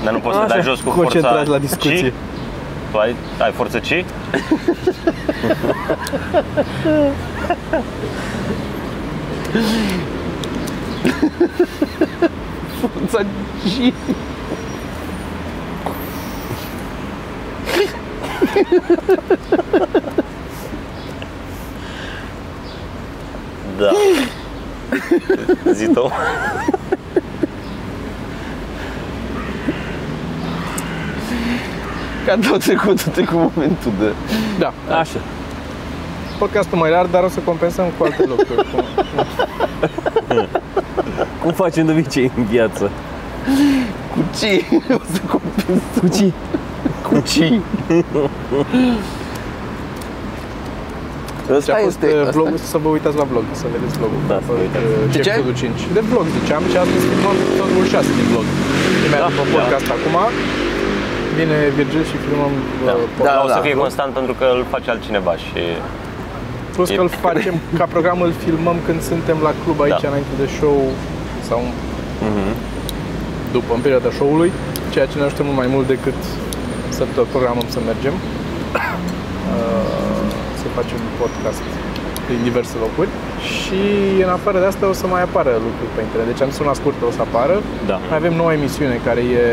Dar 0.04 0.14
nu 0.14 0.20
poți 0.20 0.36
să 0.36 0.42
Așa, 0.42 0.54
dai 0.54 0.62
jos 0.62 0.80
cu 0.80 0.90
Concentrați 0.90 1.36
forța 1.36 1.52
la 1.52 1.58
discuție. 1.58 2.08
Ci? 2.10 2.14
Tu 2.92 2.98
ai, 2.98 3.16
ai 3.46 3.52
forță 3.52 3.80
ci? 3.80 4.06
Forța 12.80 13.22
G. 13.64 13.94
Da. 23.78 23.92
Zi 25.74 25.88
tu. 25.94 26.12
Ca 32.26 32.36
tot 32.50 32.64
trecutul, 32.64 33.12
trecut 33.12 33.34
momentul 33.56 33.92
de... 34.00 34.14
Da, 34.60 34.74
Așa. 35.00 35.20
podcastul 36.40 36.78
mai 36.78 36.90
rar, 36.90 37.06
dar 37.06 37.24
o 37.24 37.28
să 37.30 37.40
compensăm 37.40 37.86
cu 37.98 38.04
alte 38.04 38.24
lucruri. 38.28 38.68
cum- 38.72 40.48
Cum 41.42 41.52
facem 41.52 41.86
de 41.86 41.92
obicei 41.92 42.32
în 42.38 42.44
viață? 42.44 42.92
Cu 44.14 44.20
ce? 44.40 44.62
O 44.94 45.02
să 45.14 45.20
compensăm 45.30 45.82
Cu 46.00 46.08
ce? 46.08 46.32
Cu 47.08 47.16
ce? 47.32 47.48
Deci 51.48 51.58
Ăsta 51.60 51.72
a 51.78 51.80
fost 51.88 52.00
este- 52.04 52.10
uh, 52.16 52.22
ăsta- 52.22 52.36
vlogul, 52.38 52.58
să 52.74 52.78
vă 52.84 52.90
uitați 52.98 53.18
la 53.22 53.26
vlog, 53.32 53.44
să 53.62 53.66
vedeți 53.76 53.94
vlogul. 54.02 54.20
Da, 54.32 54.36
A 54.40 54.42
să 54.44 54.48
fost, 54.48 54.58
vă 54.60 54.64
uitați. 54.68 54.86
uh, 54.92 55.12
De 55.16 55.20
ce? 55.26 55.30
episodul 55.32 55.56
5. 55.62 55.80
De 55.98 56.02
vlog 56.12 56.26
ziceam 56.38 56.64
și 56.72 56.76
astăzi 56.84 57.04
filmăm 57.12 57.36
episodul 57.46 57.84
6 57.96 58.10
din 58.20 58.28
vlog. 58.32 58.46
Imediat 59.06 59.22
Da, 59.24 59.30
după 59.32 59.44
da. 59.50 59.54
podcast 59.58 59.88
acum. 59.98 60.16
Vine 61.38 61.58
Virgil 61.78 62.04
și 62.12 62.18
filmăm 62.26 62.54
Da. 62.88 62.94
uh, 62.98 63.06
Da, 63.18 63.24
Dar 63.28 63.38
o 63.46 63.48
să 63.56 63.58
da. 63.60 63.66
fie 63.68 63.76
constant 63.86 64.12
pentru 64.20 64.34
că 64.40 64.46
îl 64.56 64.62
face 64.74 64.88
altcineva 64.94 65.34
și 65.46 65.62
Plus 66.76 66.90
că 66.96 67.00
E- 67.02 67.06
îl 67.06 67.12
facem, 67.28 67.56
ca 67.80 67.86
program 67.96 68.18
îl 68.28 68.34
filmăm 68.46 68.78
când 68.88 69.00
suntem 69.12 69.38
la 69.48 69.52
club 69.64 69.78
aici 69.86 70.04
Da. 70.04 70.10
înainte 70.12 70.34
de 70.42 70.48
show 70.58 70.78
sau 71.50 71.60
Mhm. 72.28 72.50
după, 73.56 73.72
în 73.78 73.82
perioada 73.86 74.10
show-ului, 74.18 74.50
ceea 74.94 75.06
ce 75.12 75.16
ne 75.20 75.24
ajută 75.28 75.42
mult 75.48 75.58
mai 75.62 75.70
mult 75.76 75.88
decât 75.96 76.20
să 76.98 77.04
tot 77.16 77.28
programăm 77.34 77.68
să 77.76 77.80
mergem. 77.92 78.14
Uh, 79.58 80.28
să 80.62 80.66
facem 80.80 81.00
podcast 81.22 81.62
din 82.30 82.40
diverse 82.50 82.76
locuri 82.86 83.10
și 83.52 83.82
în 84.26 84.32
afară 84.38 84.58
de 84.64 84.68
asta 84.72 84.84
o 84.94 84.96
să 85.02 85.06
mai 85.08 85.22
apară 85.30 85.52
lucruri 85.68 85.92
pe 85.96 86.02
internet. 86.06 86.28
Deci 86.32 86.42
am 86.46 86.50
zis 86.54 86.60
una 86.66 86.74
scurtă 86.82 87.02
o 87.10 87.12
să 87.18 87.22
apară. 87.28 87.56
Da. 87.92 87.98
Mai 88.10 88.18
avem 88.22 88.34
noua 88.42 88.54
emisiune 88.60 88.96
care 89.08 89.22
e 89.42 89.46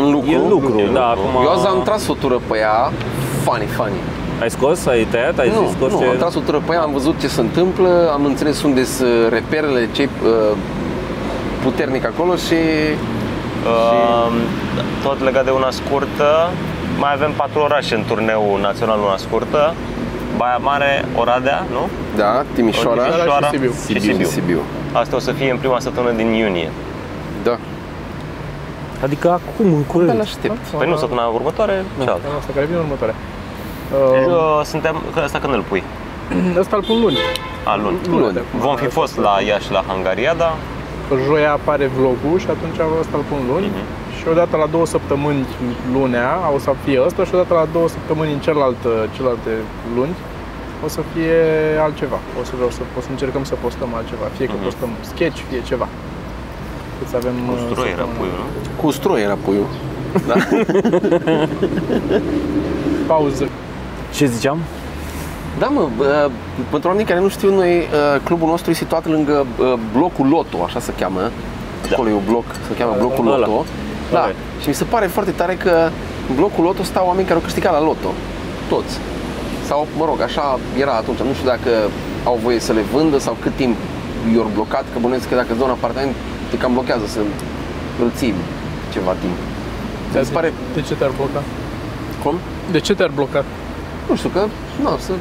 În 0.00 0.06
lucru. 0.14 0.28
E 0.30 0.36
în 0.42 0.48
lucru, 0.54 0.72
E 0.78 0.86
în 0.90 0.92
da, 1.02 1.08
lucru. 1.14 1.28
acum... 1.28 1.44
Eu 1.46 1.50
azi 1.56 1.66
am 1.74 1.80
tras 1.88 2.02
o 2.12 2.14
tură 2.22 2.38
pe 2.48 2.56
ea, 2.64 2.78
funny, 3.44 3.68
funny. 3.78 4.00
Ai 4.42 4.50
scos? 4.56 4.78
Ai 4.92 5.06
tăiat? 5.12 5.36
Ai 5.42 5.50
nu, 5.54 5.60
zis 5.64 5.72
scos 5.76 5.90
nu, 5.92 5.98
ce... 5.98 6.04
am 6.12 6.16
tras 6.22 6.34
o 6.40 6.42
tură 6.48 6.60
pe 6.66 6.72
ea, 6.76 6.82
am 6.88 6.92
văzut 6.98 7.16
ce 7.22 7.28
se 7.36 7.40
întâmplă, 7.48 7.90
am 8.16 8.22
înțeles 8.32 8.56
unde 8.68 8.82
sunt 8.84 9.08
reperele, 9.36 9.80
ce 9.96 10.02
uh, 10.04 10.56
puternic 11.64 12.04
acolo 12.12 12.32
și 12.46 12.58
uh, 13.66 14.32
tot 15.02 15.20
legat 15.22 15.44
de 15.44 15.50
una 15.50 15.70
scurtă, 15.70 16.50
mai 16.98 17.12
avem 17.12 17.32
patru 17.32 17.60
orașe 17.60 17.94
în 17.94 18.04
turneu 18.06 18.58
național 18.60 18.98
una 18.98 19.16
scurtă. 19.16 19.74
Baia 20.36 20.56
Mare, 20.56 21.04
Oradea, 21.16 21.64
nu? 21.72 21.88
da, 22.16 22.44
Timișoara, 22.54 23.02
Timișoara 23.02 23.46
și 23.46 23.52
Sibiu. 23.52 23.72
și 23.88 24.00
Sibiu. 24.00 24.26
Sibiu. 24.26 24.60
Asta 24.92 25.16
o 25.16 25.18
să 25.18 25.32
fie 25.32 25.50
în 25.50 25.56
prima 25.56 25.78
săptămână 25.80 26.12
din 26.16 26.26
iunie. 26.32 26.70
Da, 27.44 27.56
Adică 29.02 29.28
acum, 29.30 29.66
în 29.66 29.72
Abia 29.72 29.86
curând. 29.92 30.16
l-aștept. 30.18 30.56
Păi 30.78 30.88
nu, 30.88 30.96
săptămâna 30.96 31.26
următoare, 31.26 31.84
cealaltă. 31.98 32.22
Anul 32.26 32.38
asta 32.38 32.50
care 32.54 32.66
vine 32.66 32.78
următoarea. 32.78 33.14
Deci, 34.12 34.26
Uh, 34.26 34.32
uh, 34.32 34.60
suntem, 34.64 35.02
că 35.14 35.20
asta 35.20 35.38
când 35.38 35.54
îl 35.54 35.64
pui? 35.68 35.82
ăsta 36.62 36.76
îl 36.76 36.82
pun 36.82 37.00
luni. 37.00 37.18
A, 37.64 37.76
luni. 37.76 37.96
Luni. 38.08 38.32
de 38.32 38.42
acum. 38.48 38.60
Vom 38.60 38.76
fi 38.76 38.86
fost 38.86 39.16
la 39.18 39.34
Iași 39.46 39.72
la 39.72 39.84
Hungariada. 39.88 40.54
Joia 41.26 41.52
apare 41.52 41.86
vlogul 41.98 42.38
și 42.38 42.46
atunci 42.54 42.78
ăsta 43.02 43.14
îl 43.20 43.24
pun 43.30 43.40
luni. 43.52 43.66
Mhm. 43.66 43.82
Și 44.16 44.24
odată 44.32 44.54
la 44.62 44.66
două 44.74 44.86
săptămâni 44.86 45.42
lunea 45.94 46.30
o 46.56 46.58
să 46.58 46.70
fie 46.84 46.98
ăsta 47.06 47.20
și 47.24 47.34
odată 47.34 47.52
la 47.60 47.66
două 47.76 47.88
săptămâni 47.96 48.32
în 48.32 48.38
celălalt, 48.46 48.80
celelalte 49.14 49.52
luni 49.96 50.14
o 50.84 50.88
să 50.96 51.00
fie 51.12 51.36
altceva. 51.86 52.18
O 52.40 52.42
să, 52.48 52.52
o 52.68 52.70
să, 52.76 52.80
o 52.98 53.00
să 53.04 53.08
încercăm 53.10 53.44
să 53.50 53.54
postăm 53.64 53.90
altceva. 53.98 54.26
Fie 54.36 54.46
că 54.46 54.52
Mhm. 54.56 54.64
postăm 54.64 54.90
sketch, 55.10 55.38
fie 55.50 55.60
ceva. 55.70 55.88
Cât 56.98 57.08
să 57.12 57.16
avem 57.16 57.34
Cu 57.48 57.52
uh, 57.52 57.58
stroi 57.70 57.88
era 57.88 57.96
săptămâna. 57.96 58.18
puiul, 58.18 58.36
nu? 58.40 58.46
Cu 58.82 58.88
stroi 58.98 59.20
era 59.28 59.36
puiul. 59.46 59.68
Pauză. 63.06 63.48
Ce 64.14 64.26
ziceam? 64.26 64.58
Da, 65.58 65.66
mă, 65.66 65.80
uh, 65.80 66.30
pentru 66.70 66.88
oamenii 66.88 67.08
care 67.10 67.20
nu 67.20 67.28
știu, 67.28 67.54
noi, 67.54 67.76
uh, 67.78 68.20
clubul 68.24 68.48
nostru 68.48 68.70
e 68.70 68.74
situat 68.74 69.06
lângă 69.06 69.46
uh, 69.58 69.72
blocul 69.92 70.28
Loto, 70.28 70.62
așa 70.64 70.80
se 70.80 70.92
cheamă. 70.98 71.30
Acolo 71.92 72.08
e 72.08 72.12
un 72.12 72.26
bloc, 72.26 72.44
se 72.68 72.74
cheamă 72.78 72.94
blocul 72.98 73.26
Ăla. 73.32 73.46
Loto. 73.46 73.64
Da, 74.12 74.20
Corect. 74.20 74.38
și 74.60 74.68
mi 74.68 74.74
se 74.74 74.84
pare 74.84 75.06
foarte 75.06 75.30
tare 75.30 75.54
că 75.54 75.90
în 76.28 76.34
blocul 76.34 76.64
Loto 76.64 76.82
stau 76.82 77.06
oameni 77.06 77.26
care 77.26 77.38
au 77.38 77.44
câștigat 77.44 77.72
la 77.72 77.82
Loto. 77.82 78.10
Toți. 78.68 78.98
Sau, 79.66 79.86
mă 79.96 80.04
rog, 80.04 80.20
așa 80.20 80.58
era 80.78 80.92
atunci. 80.92 81.18
Nu 81.18 81.32
știu 81.32 81.48
dacă 81.48 81.70
au 82.24 82.38
voie 82.42 82.60
să 82.60 82.72
le 82.72 82.80
vândă 82.92 83.18
sau 83.18 83.36
cât 83.42 83.54
timp 83.54 83.76
i-au 84.34 84.50
blocat, 84.54 84.84
că 84.92 84.98
bănuiesc 84.98 85.28
că 85.28 85.34
dacă 85.34 85.46
îți 85.50 85.58
dă 85.58 85.64
un 85.64 85.70
apartament, 85.70 86.14
te 86.50 86.56
cam 86.56 86.72
blochează 86.72 87.06
să 87.06 87.18
îl 88.02 88.10
ții 88.16 88.34
ceva 88.92 89.12
timp. 89.20 89.36
Mi 90.18 90.24
se 90.24 90.32
pare... 90.32 90.52
De 90.74 90.80
ce 90.80 90.94
te-ar 90.94 91.10
bloca? 91.16 91.42
Cum? 92.22 92.34
De 92.70 92.80
ce 92.80 92.94
te-ar 92.94 93.10
bloca? 93.14 93.44
Nu 94.08 94.16
știu, 94.16 94.28
că, 94.28 94.42
nu, 94.82 94.90
să... 95.06 95.12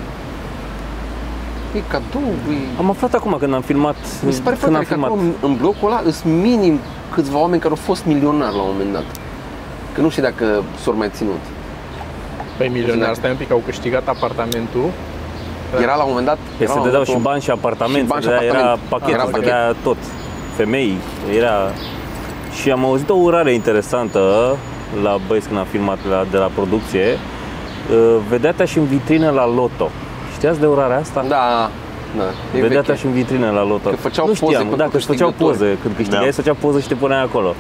E 1.78 1.82
cadou, 1.94 2.30
e... 2.52 2.56
Am 2.78 2.90
aflat 2.90 3.14
acum 3.14 3.36
când 3.40 3.54
am 3.54 3.62
filmat. 3.62 3.96
Mi 4.26 4.32
se 4.34 4.42
pare 4.42 4.56
când 4.56 4.60
foarte 4.60 4.66
am 4.66 4.74
tare 4.74 4.86
că 4.86 4.92
filmat. 4.94 5.10
acolo, 5.10 5.22
în 5.42 5.54
blocul 5.62 5.88
ăla, 5.92 6.02
sunt 6.12 6.34
minim 6.42 6.80
câțiva 7.14 7.38
oameni 7.40 7.62
care 7.62 7.74
au 7.78 7.82
fost 7.84 8.06
milionari 8.06 8.56
la 8.56 8.62
un 8.62 8.70
moment 8.72 8.92
dat. 8.94 9.04
Că 9.94 10.02
nu 10.02 10.10
știu 10.10 10.24
dacă 10.24 10.46
s-au 10.84 10.94
mai 10.98 11.10
ținut. 11.14 11.42
Păi 12.58 12.68
milionar, 12.68 13.14
stai 13.14 13.30
un 13.30 13.38
pic, 13.38 13.52
au 13.52 13.62
câștigat 13.66 14.08
apartamentul. 14.08 14.86
Era 15.82 15.96
la 15.96 16.04
un 16.04 16.10
moment 16.10 16.26
dat... 16.26 16.38
Păi 16.58 16.66
era 16.66 16.72
se 16.72 16.74
la 16.78 16.80
un 16.82 16.86
dădeau 16.86 17.04
moment 17.08 17.08
și 17.08 17.14
dat 17.14 17.22
o- 17.26 17.30
bani 17.30 17.42
și 17.42 17.50
apartament, 17.50 18.04
Și 18.04 18.10
bani 18.14 18.24
se 18.24 18.30
și 18.30 18.34
dădea, 18.36 18.48
era 18.48 18.58
apartament. 18.72 18.90
pachet, 18.90 19.14
Era 19.14 19.24
se 19.24 19.30
pachet. 19.32 19.44
dădea 19.50 19.76
tot. 19.84 19.98
Femei, 20.56 20.94
era... 21.38 21.56
Și 22.62 22.72
am 22.72 22.86
auzit 22.86 23.10
o 23.10 23.14
urare 23.16 23.54
interesantă 23.54 24.20
la 25.04 25.18
băieți 25.28 25.48
când 25.48 25.60
am 25.60 25.66
filmat 25.66 25.98
la, 26.10 26.26
de 26.32 26.38
la 26.38 26.50
producție. 26.56 27.06
Uh, 27.92 28.16
Vedea-te 28.30 28.66
și 28.66 28.78
în 28.78 28.86
vitrină 28.86 29.30
la 29.30 29.46
loto. 29.48 29.90
Știați 30.38 30.60
de 30.60 30.66
urarea 30.66 30.98
asta? 30.98 31.26
Da, 31.28 31.70
da. 32.18 32.24
E 32.58 32.62
Vedea-te 32.62 32.86
veche. 32.88 33.00
și 33.00 33.06
în 33.06 33.12
vitrină 33.12 33.50
la 33.50 33.64
loto. 33.64 33.90
Că 33.90 33.96
făceau 33.96 34.26
nu 34.28 34.32
poze 34.34 34.46
știam, 34.46 34.62
pentru 34.62 34.78
da, 34.78 34.88
că 34.92 34.98
își 34.98 35.06
făceau 35.06 35.28
câștigători. 35.30 35.58
poze. 35.58 35.78
Când 35.82 35.96
câștigai, 35.96 36.22
Da. 36.22 36.28
îți 36.28 36.36
făceau 36.36 36.56
poză 36.62 36.80
și 36.80 36.88
te 36.88 36.94
puneai 36.96 37.22
acolo. 37.24 37.56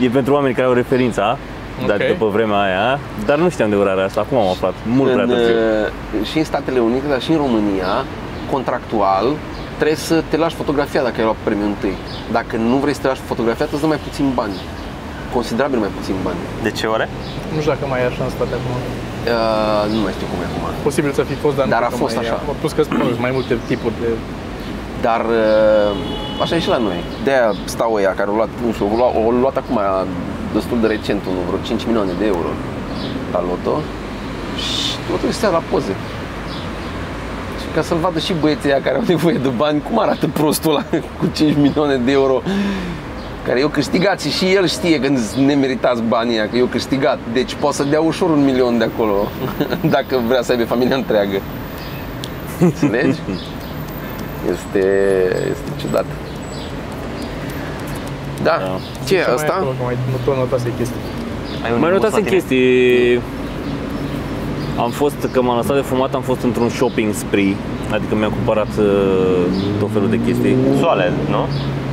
E 0.00 0.08
pentru 0.08 0.32
oameni 0.34 0.54
care 0.54 0.66
au 0.66 0.72
referința, 0.72 1.38
dar 1.86 1.96
Ok. 2.00 2.06
după 2.06 2.26
vremea 2.36 2.60
aia, 2.60 2.98
dar 3.26 3.38
nu 3.38 3.48
știam 3.48 3.70
de 3.70 3.76
urarea 3.76 4.04
asta, 4.04 4.20
acum 4.20 4.38
am 4.38 4.48
aflat, 4.48 4.74
mult 4.86 5.10
prea 5.12 5.22
în, 5.22 5.28
târziu. 5.30 5.54
uh, 5.54 6.26
și 6.30 6.38
în 6.38 6.44
Statele 6.44 6.78
Unite, 6.78 7.06
dar 7.08 7.20
și 7.22 7.30
în 7.30 7.36
România, 7.36 7.92
contractual, 8.50 9.26
trebuie 9.76 9.96
să 9.96 10.22
te 10.28 10.36
lași 10.36 10.54
fotografia 10.54 11.02
dacă 11.02 11.14
ai 11.18 11.24
luat 11.24 11.36
premiul 11.44 11.66
întâi. 11.66 11.96
Dacă 12.32 12.56
nu 12.56 12.76
vrei 12.76 12.94
să 12.94 13.00
te 13.00 13.06
lași 13.06 13.20
fotografia, 13.20 13.66
îți 13.72 13.80
dă 13.80 13.86
mai 13.86 14.00
puțin 14.08 14.26
bani. 14.34 14.56
Considerabil 15.34 15.78
mai 15.78 15.92
puțin 15.98 16.14
bani. 16.22 16.36
De 16.62 16.70
ce 16.70 16.86
ore? 16.86 17.08
Nu 17.54 17.60
știu 17.60 17.72
dacă 17.72 17.84
mai 17.88 18.00
e 18.02 18.04
așa 18.12 18.22
în 18.24 18.30
state 18.30 18.54
acum. 18.60 18.74
Uh, 19.20 19.82
nu 19.94 19.98
mai 20.04 20.12
știu 20.16 20.26
cum 20.30 20.38
e 20.44 20.46
acum. 20.50 20.64
Posibil 20.88 21.12
să 21.20 21.22
fi 21.30 21.36
fost, 21.44 21.54
dar 21.56 21.64
nu 21.66 21.70
Dar 21.74 21.82
cred 21.82 21.92
a 21.92 21.96
că 21.96 22.02
fost 22.04 22.14
mai 22.16 22.24
e. 22.24 22.28
așa. 22.28 22.36
Plus 22.60 22.72
că 22.76 22.82
spun, 22.82 23.02
sunt 23.12 23.24
mai 23.26 23.32
multe 23.38 23.52
tipuri 23.70 23.94
de... 24.02 24.08
Dar 25.06 25.22
uh, 25.42 26.42
așa 26.42 26.54
e 26.56 26.60
și 26.66 26.72
la 26.76 26.80
noi. 26.88 26.98
De-aia 27.24 27.50
stau 27.74 27.90
ăia 27.98 28.12
care 28.18 28.28
au 28.32 28.36
luat, 28.40 28.52
nu 28.66 28.72
știu, 28.72 28.86
au 28.90 28.96
luat, 29.00 29.12
au 29.14 29.30
luat 29.44 29.56
acum 29.62 29.78
destul 30.56 30.78
de 30.80 30.86
recent 30.86 31.22
unul, 31.30 31.44
vreo 31.48 31.60
5 31.62 31.84
milioane 31.88 32.12
de 32.20 32.26
euro 32.34 32.50
la 33.34 33.40
loto 33.50 33.74
și 34.64 34.96
totul 35.10 35.30
stea 35.30 35.48
la 35.48 35.62
poze. 35.70 35.94
Și 37.60 37.66
ca 37.74 37.82
să-l 37.82 37.96
vadă 37.96 38.18
și 38.18 38.32
băieții 38.40 38.68
ăia 38.70 38.82
care 38.82 38.96
au 38.96 39.04
nevoie 39.06 39.38
de 39.46 39.48
bani, 39.48 39.82
cum 39.88 39.98
arată 39.98 40.26
prostul 40.26 40.70
ăla 40.70 40.84
cu 41.18 41.24
5 41.32 41.56
milioane 41.56 41.96
de 41.96 42.12
euro 42.12 42.42
care 43.46 43.60
eu 43.60 43.68
câștigat 43.68 44.20
și 44.20 44.30
și 44.30 44.44
el 44.54 44.66
știe 44.66 45.00
când 45.00 45.18
sunt 45.18 45.46
nemeritați 45.46 46.02
banii 46.02 46.32
ăia, 46.34 46.48
că 46.48 46.56
eu 46.56 46.66
câștigat. 46.66 47.18
Deci 47.32 47.54
poate 47.54 47.76
să 47.76 47.82
dea 47.84 48.00
ușor 48.00 48.30
un 48.30 48.44
milion 48.44 48.78
de 48.78 48.84
acolo 48.94 49.28
dacă 49.96 50.20
vrea 50.26 50.42
să 50.42 50.52
aibă 50.52 50.64
familia 50.64 50.96
întreagă. 50.96 51.40
Înțelegi? 52.60 53.18
Este, 54.50 54.84
este 55.50 55.70
ciudat. 55.80 56.04
Da. 58.42 58.56
Da. 58.60 58.78
Ce 59.06 59.16
e 59.16 59.22
mai 59.26 59.34
asta? 59.34 59.52
acolo, 59.52 59.70
că 59.70 59.82
mai 59.84 59.96
nu 60.10 60.16
tot 60.24 60.36
notase 60.36 60.72
chestii. 60.76 61.00
Ai 61.64 61.72
un 61.72 61.78
Mai 61.80 61.90
nimbus 61.90 62.02
notați 62.02 62.14
în 62.14 62.22
la 62.22 62.28
tine? 62.28 62.36
chestii. 62.36 63.20
Am 64.78 64.90
fost, 64.90 65.28
că 65.32 65.42
m-am 65.42 65.56
lăsat 65.56 65.74
de 65.74 65.80
fumat, 65.82 66.14
am 66.14 66.22
fost 66.22 66.42
într-un 66.42 66.68
shopping 66.68 67.14
spree, 67.14 67.54
adică 67.92 68.14
mi-am 68.14 68.30
cumpărat 68.30 68.68
uh, 68.78 68.84
tot 69.78 69.88
felul 69.92 70.08
de 70.10 70.20
chestii. 70.26 70.56
Soale, 70.78 71.12
nu? 71.28 71.46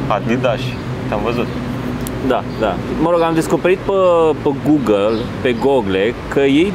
Adidas. 0.08 0.60
Te-am 1.07 1.21
văzut. 1.23 1.47
Da, 2.27 2.43
da. 2.59 2.75
Mă 3.01 3.09
rog, 3.09 3.21
am 3.21 3.33
descoperit 3.33 3.77
pe, 3.77 3.91
pe 4.41 4.49
Google, 4.67 5.17
pe 5.41 5.55
Google, 5.61 6.13
că 6.27 6.39
ei 6.39 6.73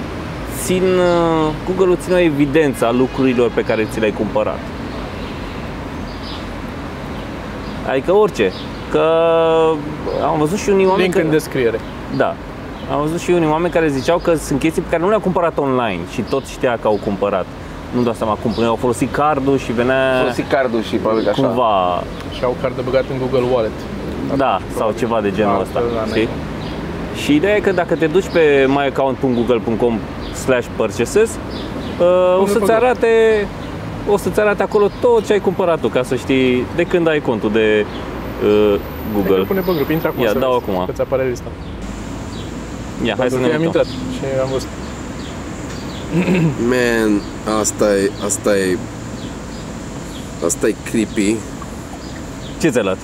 țin, 0.63 0.83
uh, 0.83 1.53
Google-ul 1.67 1.97
ține 2.01 2.15
o 2.15 2.19
evidență 2.19 2.87
a 2.87 2.91
lucrurilor 2.93 3.51
pe 3.55 3.65
care 3.65 3.87
ți 3.91 3.99
le-ai 3.99 4.13
cumpărat. 4.13 4.59
Adică 7.91 8.13
orice. 8.13 8.53
Că 8.91 9.07
am 10.23 10.39
văzut 10.39 10.59
și 10.59 10.69
unii 10.69 10.87
oameni 10.87 11.03
Link 11.03 11.15
că... 11.15 11.21
în 11.21 11.31
descriere. 11.31 11.81
Da. 12.17 12.35
Am 12.93 13.01
văzut 13.01 13.21
și 13.21 13.31
unii 13.31 13.49
oameni 13.49 13.73
care 13.73 13.89
ziceau 13.89 14.19
că 14.19 14.35
sunt 14.35 14.59
chestii 14.59 14.83
pe 14.83 14.89
care 14.91 15.03
nu 15.03 15.09
le-au 15.09 15.21
cumpărat 15.21 15.59
online 15.59 16.01
și 16.13 16.21
tot 16.21 16.47
știa 16.47 16.79
că 16.81 16.87
au 16.89 16.99
cumpărat. 17.05 17.47
Nu 17.95 18.03
dau 18.03 18.13
seama 18.13 18.39
cum, 18.43 18.65
au 18.65 18.75
folosit 18.75 19.13
cardul 19.13 19.59
și 19.59 19.73
venea 19.73 20.19
Folosi 20.19 20.43
cardul 20.43 20.83
și 20.83 20.97
probabil 20.97 21.25
că 21.25 21.31
așa. 21.31 21.43
cumva, 21.43 22.03
Și 22.37 22.45
au 22.45 22.57
card 22.61 22.75
de 22.75 22.81
băgat 22.85 23.05
în 23.11 23.19
Google 23.19 23.47
Wallet. 23.53 23.77
Da, 24.37 24.61
sau 24.77 24.95
ceva 24.99 25.21
de 25.21 25.31
genul 25.35 25.53
Da, 25.55 25.61
ăsta, 25.61 25.79
altfel, 25.79 25.97
da, 25.97 26.07
știi? 26.07 26.29
Și 27.23 27.35
ideea 27.35 27.57
e 27.57 27.61
că 27.61 27.73
dacă 27.73 27.95
te 27.95 28.07
duci 28.07 28.29
pe 28.33 28.67
myaccount.google.com 28.69 29.99
slash 30.45 30.67
purchases, 30.77 31.31
uh, 32.01 32.41
o 32.43 32.47
să-ți 32.47 32.59
Google. 32.59 32.75
arate 32.75 33.07
o 34.09 34.17
să-ți 34.17 34.41
arate 34.41 34.63
acolo 34.63 34.89
tot 35.01 35.27
ce 35.27 35.33
ai 35.33 35.41
cumpărat 35.41 35.81
tu, 35.81 35.89
ca 35.89 36.03
să 36.03 36.15
știi 36.15 36.67
de 36.77 36.83
când 36.83 37.09
ai 37.09 37.21
contul 37.21 37.51
de 37.53 37.85
uh, 38.45 38.79
Google. 39.15 39.29
Google. 39.29 39.45
Pune 39.45 39.61
pe 39.61 39.73
grup, 39.75 39.91
intră 39.91 40.09
acum 40.09 40.23
Ia, 40.23 40.29
să 40.31 40.39
dau 40.39 40.51
vezi 40.53 40.63
acum. 40.71 40.85
Că 40.87 40.93
ți 40.93 41.01
apare 41.01 41.27
lista. 41.29 41.49
Ia, 43.05 43.15
hai 43.19 43.29
să 43.31 43.37
Pentru 43.37 43.39
ne 43.41 43.49
că 43.49 43.55
am 43.55 43.61
uităm. 43.61 43.81
intrat 43.81 43.87
și 43.87 44.41
am 44.43 44.49
văzut. 44.53 44.69
Man, 46.73 47.21
asta 47.61 47.85
e, 47.97 48.11
asta 48.25 48.57
e, 48.59 48.79
asta 50.45 50.69
e 50.69 50.75
creepy. 50.91 51.37
Ce 52.63 52.69
ți-ai 52.71 52.83
luat? 52.85 52.99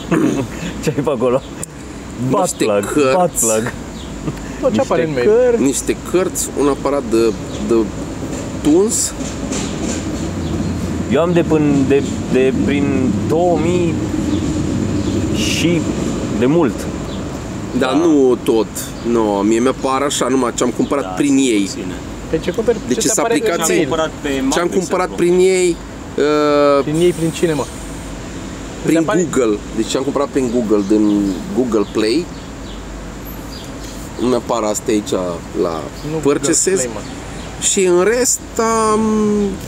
Ce 0.82 0.92
ai 0.96 1.02
pe 1.04 1.10
acolo? 1.10 1.42
Butt 2.28 2.40
Niște 2.42 2.64
plug, 2.64 2.92
cărți. 2.92 3.16
butt 3.16 3.30
plug. 3.40 3.72
Tot 4.60 4.72
ce 4.72 4.80
apare 4.80 5.02
în 5.04 5.08
Niște 5.10 5.26
mail. 5.28 5.40
cărți. 5.44 5.62
Niște 5.62 5.96
cărți, 6.10 6.48
un 6.60 6.68
aparat 6.68 7.02
de, 7.10 7.32
de 7.68 7.74
tuns. 8.62 9.12
Eu 11.12 11.20
am 11.20 11.32
de, 11.32 11.42
până, 11.42 11.64
de, 11.88 12.02
de 12.32 12.52
prin 12.64 13.10
2000 13.28 13.94
și 15.36 15.80
de 16.38 16.46
mult. 16.46 16.74
Dar 17.78 17.92
nu 17.94 18.38
tot. 18.42 18.66
Nu, 19.10 19.22
mie 19.22 19.58
mi-apar 19.60 20.02
așa 20.02 20.26
numai 20.28 20.52
ce 20.54 20.62
am 20.62 20.70
cumpărat 20.76 21.04
Da, 21.04 21.10
prin 21.10 21.36
ei. 21.36 21.60
puține. 21.64 21.94
Pe 22.30 22.38
ce 22.38 22.50
cumperi? 22.50 22.78
Deci 22.86 22.94
ce 22.96 23.00
sunt 23.08 23.12
ți 23.12 23.20
apare 23.20 23.34
în 23.34 23.40
aplicații- 23.40 23.66
Ce 23.66 23.72
am 23.72 23.76
mail? 23.78 23.88
cumpărat 23.88 24.10
pe 24.22 24.40
Mac, 24.42 24.52
Ce 24.52 24.60
am 24.60 24.68
de 24.70 24.76
cumpărat 24.76 25.10
exemplu. 25.10 25.26
prin 25.26 25.38
ei, 25.48 25.76
uh, 26.78 26.82
Prin 26.84 26.94
ei, 27.00 27.10
prin 27.12 27.30
cine, 27.30 27.52
mă? 27.52 27.64
Prin 28.84 28.96
apare- 28.98 29.26
Google. 29.30 29.58
Deci 29.76 29.86
ce 29.86 29.96
am 29.96 30.02
cumpărat 30.02 30.28
prin 30.28 30.50
Google, 30.54 30.84
din 30.88 31.20
Google 31.56 31.86
Play. 31.92 32.24
Îmi 34.20 34.34
apar 34.34 34.62
asta 34.62 34.84
aici 34.88 35.10
la 35.62 35.80
Nu 36.10 36.16
purchases. 36.22 36.72
Play, 36.80 36.90
mă. 36.94 37.00
Și 37.70 37.84
în 37.84 38.02
rest 38.04 38.40
am 38.92 39.00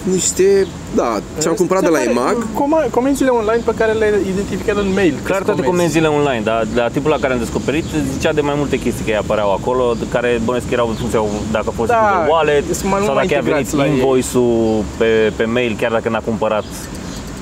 niște, 0.02 0.66
da, 0.94 1.20
ce 1.40 1.48
am 1.48 1.54
cumpărat 1.54 1.82
de 1.82 1.88
la 1.88 1.98
Ți 1.98 2.08
apare 2.08 2.20
EMAG. 2.20 2.46
coma- 2.54 2.90
Comenzile 2.90 3.28
online 3.28 3.62
pe 3.64 3.72
care 3.76 3.92
le 3.92 4.20
identificat 4.32 4.76
în 4.76 4.92
mail. 4.94 5.14
Clar 5.24 5.38
câți 5.38 5.50
toate 5.50 5.62
comenzi. 5.62 5.66
comenzile 5.70 6.06
online, 6.08 6.40
dar 6.44 6.66
la 6.74 6.88
tipul 6.88 7.10
la 7.10 7.18
care 7.18 7.32
am 7.32 7.38
descoperit 7.38 7.84
zicea 8.12 8.32
de 8.32 8.40
mai 8.40 8.54
multe 8.56 8.76
chestii 8.78 9.04
care 9.04 9.16
apăreau 9.16 9.52
acolo, 9.52 9.94
de 9.98 10.04
care 10.10 10.40
bănesc 10.44 10.66
că 10.68 10.72
erau 10.72 10.88
în 10.88 10.94
funcție 10.94 11.20
dacă 11.52 11.64
a 11.68 11.72
fost 11.76 11.90
Da, 11.90 12.12
Google 12.14 12.32
Wallet 12.32 12.64
sunt 12.64 12.90
mai 12.90 13.00
mult 13.00 13.04
sau 13.04 13.14
mai 13.14 13.26
dacă 13.26 13.38
a 13.38 13.42
venit 13.42 13.58
integrați 13.58 13.76
la 13.76 13.86
ei. 13.86 13.92
invoice-ul 13.98 14.84
pe, 14.98 15.32
pe 15.36 15.44
mail 15.44 15.76
chiar 15.80 15.90
dacă 15.90 16.08
n-a 16.08 16.20
cumpărat 16.24 16.64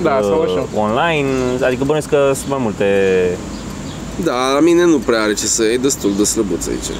Da, 0.01 0.15
uh, 0.21 0.23
sau 0.23 0.41
așa. 0.41 0.65
online, 0.75 1.27
adică 1.61 1.83
bănesc 1.83 2.07
că 2.09 2.31
sunt 2.35 2.49
mai 2.49 2.59
multe 2.61 2.85
Da, 4.23 4.51
la 4.53 4.59
mine 4.59 4.85
nu 4.85 4.97
prea 4.97 5.21
are 5.21 5.33
ce 5.33 5.45
să 5.45 5.63
e, 5.63 5.77
destul 5.77 6.11
de 6.17 6.23
slăbuț 6.23 6.67
aici. 6.67 6.97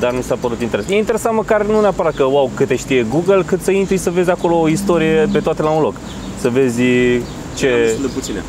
dar 0.00 0.12
mi 0.14 0.22
s-a 0.22 0.36
părut 0.40 0.60
interesant. 0.60 0.94
E 0.94 0.98
interesant 0.98 1.36
măcar 1.36 1.64
nu 1.64 1.80
neapărat 1.80 2.14
că 2.14 2.22
wow 2.24 2.50
câte 2.54 2.76
știe 2.76 3.06
Google, 3.10 3.42
cât 3.46 3.62
să 3.62 3.70
intri 3.70 3.96
să 3.96 4.10
vezi 4.10 4.30
acolo 4.30 4.60
o 4.60 4.68
istorie 4.68 5.28
pe 5.32 5.38
toate 5.40 5.62
la 5.62 5.70
un 5.70 5.82
loc. 5.82 5.94
Să 6.40 6.48
vezi 6.48 6.82
ce, 7.56 7.82
Destul 7.84 8.06
de 8.06 8.10
puține. 8.14 8.42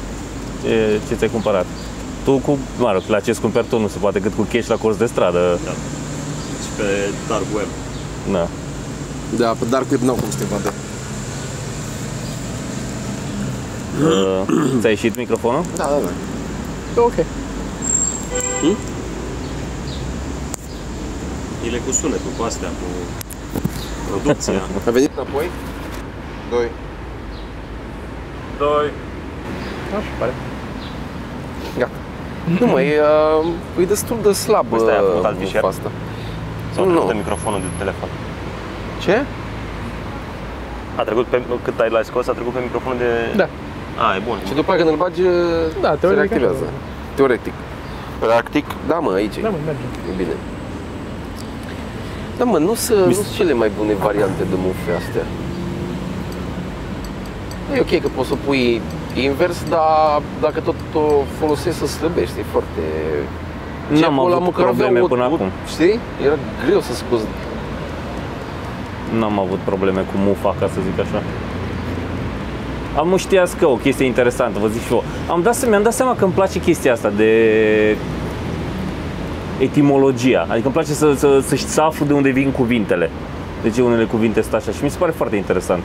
ce, 0.64 1.00
ce 1.08 1.16
ți-ai 1.16 1.30
cumpărat. 1.30 1.66
Tu 2.24 2.32
cu, 2.32 2.58
mă 2.78 2.92
rog, 2.94 3.02
la 3.08 3.20
ce 3.20 3.30
îți 3.30 3.42
cumperi 3.42 3.66
tu 3.70 3.80
nu 3.80 3.88
se 3.88 3.98
poate 4.00 4.20
cât 4.20 4.34
cu 4.36 4.48
cash 4.52 4.68
la 4.68 4.76
colț 4.76 4.98
de 4.98 5.06
stradă. 5.06 5.60
Și 6.64 6.70
pe 6.78 6.84
dark 7.28 7.44
web. 7.56 7.68
Da. 8.32 8.48
Da, 9.38 9.48
pe 9.60 9.66
Dark 9.70 9.92
Web 9.92 10.02
n-au 10.02 10.16
cum 10.16 10.30
să 10.30 10.38
te 10.38 10.44
vadă. 10.52 10.68
Uh, 10.68 10.74
ți-a 14.80 14.90
ieșit 14.90 15.16
microfonul? 15.16 15.64
Da, 15.76 15.84
da, 15.84 15.90
da. 16.06 16.10
E 16.96 17.00
Ok. 17.06 17.14
Ele 21.68 21.78
cu 21.86 21.92
sunetul, 21.92 22.32
cu 22.38 22.44
astea, 22.44 22.68
cu 22.68 22.86
producția. 24.10 24.54
A 24.88 24.92
venit 24.92 25.12
înapoi? 25.14 25.50
Doi. 26.50 26.68
Doi. 28.58 28.92
Așa 29.98 30.12
pare. 30.20 30.34
Gata. 31.78 31.92
Nu 32.60 32.66
mă, 32.68 32.82
e, 32.82 33.02
uh, 33.02 33.82
e 33.82 33.86
destul 33.86 34.18
de 34.24 34.32
slab 34.32 34.74
Ăsta 34.74 34.92
i-a 34.92 35.02
uh, 35.02 35.08
făcut 35.08 35.26
alt 35.26 35.38
fișier? 35.40 35.64
asta. 35.64 35.92
Sau 36.76 36.84
Nu. 36.86 36.90
nu. 36.90 36.96
trecut 36.96 37.12
în 37.12 37.18
microfonul 37.18 37.60
de 37.60 37.66
telefon. 37.78 38.10
Ce? 39.02 39.26
A 40.96 41.02
trecut 41.04 41.26
pe, 41.26 41.42
cât 41.64 41.80
ai 41.80 41.90
l-ai 41.90 42.04
scos, 42.04 42.28
a 42.28 42.32
trecut 42.32 42.54
pe 42.54 42.60
microfonul 42.60 42.98
de... 42.98 43.12
Da. 43.36 43.48
A, 44.06 44.16
e 44.18 44.22
bun. 44.28 44.38
Și 44.48 44.54
după 44.54 44.70
aia 44.72 44.80
când 44.80 44.92
îl 44.94 44.98
bagi, 45.04 45.22
Da, 45.86 45.92
se 45.92 45.98
teoretic 46.00 46.30
reactivează. 46.30 46.64
așa. 46.64 46.74
Teoretic. 47.16 47.54
Practic, 48.20 48.66
da 48.88 48.98
mă, 49.06 49.12
aici 49.20 49.36
e. 49.36 49.42
Da, 49.42 49.50
mă, 49.50 49.60
merge. 49.66 49.86
E 50.12 50.14
bine. 50.22 50.36
Da 52.38 52.44
mă, 52.44 52.58
nu 52.58 52.74
sunt 52.74 53.06
nu 53.06 53.12
sunt 53.14 53.30
cele 53.40 53.54
mai 53.54 53.70
bune 53.78 53.94
variante 53.94 54.44
de 54.52 54.56
mufe 54.66 54.92
astea. 55.02 55.26
E 57.76 57.80
ok 57.86 58.02
că 58.02 58.08
poți 58.16 58.28
să 58.28 58.34
o 58.34 58.38
pui 58.46 58.82
invers, 59.16 59.58
dar 59.70 60.22
dacă 60.42 60.60
tot 60.60 60.76
o 60.94 61.24
folosești 61.40 61.80
să 61.80 61.88
slăbești, 61.88 62.40
e 62.40 62.44
foarte... 62.52 62.82
N-am 63.90 64.00
Cepul 64.02 64.26
ăla 64.26 64.36
avut 64.36 64.46
măcar 64.50 64.66
avea 64.68 64.74
probleme 64.74 65.00
o- 65.00 65.08
până 65.08 65.22
o- 65.22 65.26
acum. 65.34 65.50
Știi? 65.74 66.00
Era 66.26 66.38
greu 66.66 66.80
să 66.82 66.94
scoți. 66.94 67.24
N-am 69.20 69.40
avut 69.40 69.60
probleme 69.72 70.02
cu 70.02 70.16
mufa, 70.28 70.56
ca 70.60 70.68
să 70.74 70.80
zic 70.88 70.98
așa. 71.06 71.20
Am 72.98 73.16
știați 73.18 73.58
că 73.58 73.68
o 73.68 73.76
chestie 73.76 74.06
interesantă, 74.06 74.60
vă 74.60 74.68
zic 74.68 74.82
și 74.82 74.92
eu. 74.92 75.04
Am 75.30 75.42
dat, 75.42 75.56
seama- 75.56 75.70
mi-am 75.70 75.84
dat 75.84 75.94
seama 75.94 76.16
că 76.16 76.24
îmi 76.24 76.34
place 76.34 76.60
chestia 76.60 76.94
asta 76.94 77.10
de 77.10 77.32
etimologia. 79.60 80.46
Adică 80.50 80.66
îmi 80.66 80.74
place 80.74 80.94
să, 80.94 81.14
să, 81.16 81.40
să, 81.46 81.56
să 81.56 81.82
aflu 81.82 82.06
de 82.06 82.14
unde 82.14 82.30
vin 82.30 82.52
cuvintele. 82.52 83.10
De 83.64 83.70
ce 83.70 83.82
unele 83.82 84.04
cuvinte 84.04 84.42
sunt 84.42 84.54
așa 84.54 84.72
și 84.72 84.84
mi 84.84 84.90
se 84.90 84.98
pare 84.98 85.12
foarte 85.12 85.36
interesant. 85.36 85.84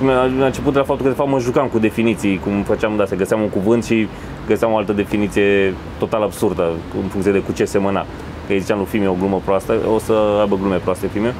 Mi-a 0.00 0.24
mi-a 0.24 0.46
început 0.46 0.72
de 0.72 0.78
la 0.78 0.84
faptul 0.84 1.04
că 1.06 1.10
de 1.12 1.18
fapt 1.18 1.30
mă 1.30 1.38
jucam 1.38 1.66
cu 1.66 1.78
definiții, 1.78 2.38
cum 2.44 2.62
făceam 2.62 2.96
de 2.96 3.02
astea, 3.02 3.16
găseam 3.16 3.40
un 3.40 3.48
cuvânt 3.48 3.84
și 3.84 4.08
găseam 4.46 4.72
o 4.72 4.76
altă 4.76 4.92
definiție 4.92 5.74
total 5.98 6.22
absurdă, 6.22 6.70
în 7.02 7.08
funcție 7.08 7.32
de 7.32 7.38
cu 7.38 7.52
ce 7.52 7.64
semăna. 7.64 8.00
Că 8.46 8.52
îi 8.52 8.58
ziceam 8.58 8.78
lui 8.78 8.86
Fimiu 8.86 9.10
o 9.10 9.16
glumă 9.18 9.40
proastă, 9.44 9.74
o 9.94 9.98
să 9.98 10.12
aibă 10.40 10.56
glume 10.56 10.76
proaste 10.76 11.06
Fimiu, 11.12 11.32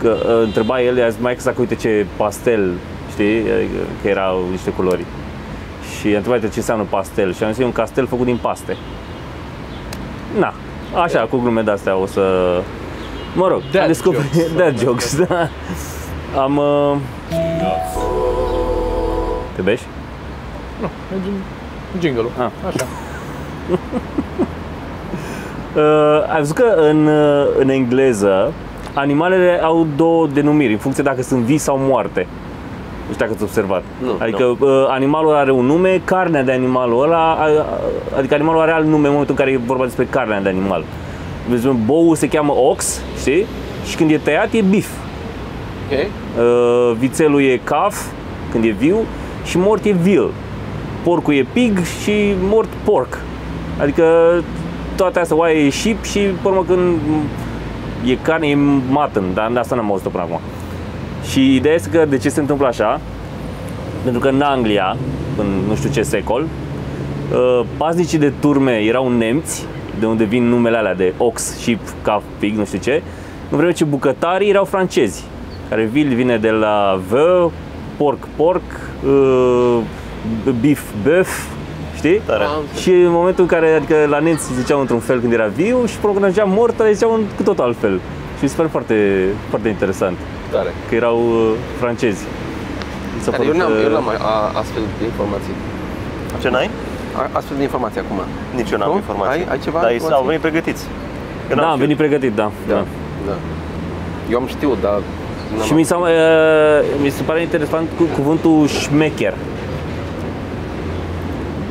că 0.00 0.16
uh, 0.20 0.42
întreba 0.44 0.82
el, 0.82 0.96
i-a 0.96 1.08
zis, 1.08 1.20
mai 1.20 1.32
exact, 1.32 1.58
uite 1.58 1.74
ce 1.74 2.06
pastel, 2.16 2.70
știi, 3.14 3.38
Adică 3.40 3.78
că 4.02 4.08
erau 4.08 4.44
niște 4.50 4.70
culori. 4.70 5.04
Și 5.98 6.06
a 6.14 6.16
întrebat 6.16 6.40
ce 6.40 6.58
înseamnă 6.58 6.86
pastel 6.90 7.34
și 7.34 7.44
am 7.44 7.50
zis, 7.50 7.60
e 7.60 7.64
un 7.64 7.72
castel 7.72 8.06
făcut 8.06 8.24
din 8.24 8.36
paste. 8.36 8.76
Na, 10.38 10.52
așa, 11.02 11.20
cu 11.20 11.36
glume 11.36 11.62
de-astea 11.62 11.96
o 11.96 12.06
să... 12.06 12.22
Mă 13.34 13.48
rog, 13.48 13.60
Dad 13.72 13.82
am 13.82 13.86
descoperit... 13.86 14.32
jokes. 14.32 14.54
Dad 14.58 14.78
jokes, 14.78 15.26
da. 15.26 15.48
Am... 16.40 16.56
Uh... 16.56 16.96
Te 19.54 19.62
beși? 19.62 19.84
Nu, 20.80 20.86
e 20.86 21.20
gin- 21.24 22.00
jingle-ul. 22.00 22.30
Ah. 22.38 22.50
Așa. 22.66 22.86
Uh, 25.76 26.32
ai 26.32 26.38
văzut 26.38 26.56
că 26.56 26.74
în, 26.76 27.06
uh, 27.06 27.46
în 27.58 27.68
engleză 27.68 28.52
animalele 28.94 29.60
au 29.62 29.86
două 29.96 30.26
denumiri 30.26 30.72
în 30.72 30.78
funcție 30.78 31.02
dacă 31.02 31.22
sunt 31.22 31.42
vii 31.42 31.58
sau 31.58 31.78
moarte. 31.78 32.26
Nu 33.06 33.12
știu 33.12 33.24
dacă 33.24 33.30
ați 33.34 33.42
observat. 33.42 33.82
Nu, 34.02 34.10
adică 34.18 34.44
uh, 34.44 34.86
animalul 34.88 35.34
are 35.34 35.50
un 35.50 35.64
nume, 35.64 36.00
carnea 36.04 36.42
de 36.42 36.52
animalul 36.52 37.02
ăla, 37.02 37.32
a- 37.32 37.42
a- 37.42 37.66
adică 38.18 38.34
animalul 38.34 38.60
are 38.60 38.70
alt 38.70 38.86
nume 38.86 39.06
în 39.06 39.12
momentul 39.12 39.34
în 39.38 39.44
care 39.44 39.50
e 39.56 39.60
vorba 39.66 39.84
despre 39.84 40.06
carnea 40.10 40.40
de 40.40 40.48
animal. 40.48 40.84
Vezi, 41.48 41.68
boul 41.84 42.14
se 42.16 42.28
cheamă 42.28 42.52
ox, 42.52 43.00
știi? 43.18 43.46
Și 43.86 43.96
când 43.96 44.10
e 44.10 44.16
tăiat 44.18 44.52
e 44.52 44.62
beef. 44.70 44.88
Ok? 45.92 45.98
Uh, 45.98 46.96
vițelul 46.98 47.42
e 47.42 47.60
calf, 47.64 48.04
când 48.50 48.64
e 48.64 48.68
viu, 48.78 48.96
și 49.44 49.58
mort 49.58 49.84
e 49.84 49.92
veal. 50.02 50.30
Porcul 51.02 51.34
e 51.34 51.46
pig 51.52 51.78
și 52.02 52.12
mort 52.40 52.68
pork. 52.84 53.18
Adică 53.80 54.04
toate 54.96 55.18
astea, 55.20 55.36
oaia 55.36 55.58
e 55.58 55.70
sheep 55.70 56.02
și, 56.04 56.18
pe 56.18 56.48
urmă, 56.48 56.64
când 56.68 56.98
e 58.06 58.14
carne, 58.22 58.46
e 58.46 58.54
mutton, 58.90 59.24
dar 59.34 59.50
de 59.52 59.58
asta 59.58 59.74
n-am 59.74 59.90
auzit 59.90 60.08
până 60.08 60.22
acum. 60.22 60.40
Și 61.30 61.54
ideea 61.54 61.74
este 61.74 61.88
că 61.88 62.04
de 62.04 62.18
ce 62.18 62.28
se 62.28 62.40
întâmplă 62.40 62.66
așa? 62.66 63.00
Pentru 64.02 64.20
că 64.20 64.28
în 64.28 64.40
Anglia, 64.40 64.96
în 65.38 65.46
nu 65.68 65.74
știu 65.74 65.90
ce 65.90 66.02
secol, 66.02 66.42
uh, 66.42 67.66
paznicii 67.76 68.18
de 68.18 68.32
turme 68.40 68.72
erau 68.72 69.08
nemți, 69.08 69.66
de 69.98 70.06
unde 70.06 70.24
vin 70.24 70.48
numele 70.48 70.76
alea 70.76 70.94
de 70.94 71.12
ox, 71.16 71.42
sheep, 71.42 71.78
calf, 72.02 72.22
pig, 72.38 72.56
nu 72.56 72.64
știu 72.64 72.78
ce, 72.78 73.02
în 73.50 73.56
vreme 73.56 73.72
ce 73.72 73.84
bucătarii 73.84 74.48
erau 74.48 74.64
francezi, 74.64 75.24
care 75.68 75.84
vil 75.84 76.14
vine 76.14 76.36
de 76.36 76.50
la 76.50 77.00
vă, 77.08 77.50
porc, 77.96 78.28
porc, 78.36 78.62
uh, 79.06 79.78
beef, 80.60 80.82
beef, 81.02 81.28
știi? 81.96 82.20
Tare. 82.26 82.44
Și 82.80 82.90
în 82.90 83.10
momentul 83.10 83.42
în 83.42 83.48
care, 83.48 83.72
adică 83.72 83.94
la 84.08 84.18
nemți 84.18 84.54
ziceau 84.54 84.80
într-un 84.80 84.98
fel 84.98 85.20
când 85.20 85.32
era 85.32 85.46
viu 85.46 85.86
și 85.86 85.96
până 85.96 86.12
când 86.12 86.24
ajungea 86.24 86.44
mort, 86.44 86.78
le 86.78 86.92
ziceau 86.92 87.20
cu 87.36 87.42
tot 87.42 87.58
altfel. 87.58 88.00
Și 88.36 88.42
mi 88.42 88.48
se 88.48 88.56
pare 88.56 88.68
foarte, 88.68 89.24
foarte 89.50 89.68
interesant 89.68 90.16
Tare. 90.56 90.70
că 90.88 90.94
erau 91.02 91.18
uh, 91.18 91.50
francezi. 91.82 92.22
Mi 93.16 93.20
s-a 93.24 93.30
Dar 93.30 93.38
părut, 93.40 93.52
eu 93.52 93.58
n-am, 93.60 93.72
uh, 93.72 93.84
eu 93.86 93.90
n-am 93.96 94.08
a- 94.08 94.50
astfel 94.62 94.82
de 94.98 95.04
informații. 95.12 95.54
Ce 96.42 96.48
n-ai? 96.54 96.68
A- 97.20 97.30
Astfel 97.38 97.56
de 97.60 97.62
informații 97.68 98.00
acum. 98.04 98.18
Nici 98.58 98.70
eu 98.74 98.78
n-am 98.78 98.90
Nu? 98.94 98.96
informații. 99.02 99.32
Ai- 99.40 99.46
ai 99.52 99.58
ceva 99.66 99.78
Dar 99.82 99.88
ei 99.88 99.94
informații? 99.94 100.22
au 100.22 100.28
venit 100.30 100.42
pregătiți. 100.48 100.84
Eu 101.50 101.54
Da, 101.56 101.60
n-am 101.62 101.64
am 101.64 101.70
știut. 101.78 101.84
venit 101.86 101.96
pregătit, 102.04 102.32
da. 102.40 102.46
da. 102.72 102.80
Da. 103.28 103.36
Eu 104.32 104.36
am 104.42 104.46
știut, 104.54 104.78
dar... 104.86 104.96
n-am 105.56 105.66
Și 105.66 105.72
mi, 105.72 105.84
s-a, 105.90 105.96
uh, 105.96 106.08
mi 107.02 107.10
se 107.16 107.22
pare 107.22 107.40
interesant 107.48 107.86
cu 107.98 108.02
cuvântul 108.16 108.66
șmecher. 108.66 109.34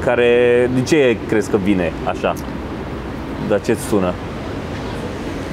Care, 0.05 0.69
de 0.73 0.81
ce 0.81 1.17
crezi 1.27 1.49
că 1.49 1.57
vine 1.63 1.91
așa? 2.03 2.33
Dar 3.47 3.61
ce 3.61 3.77
sună? 3.89 4.13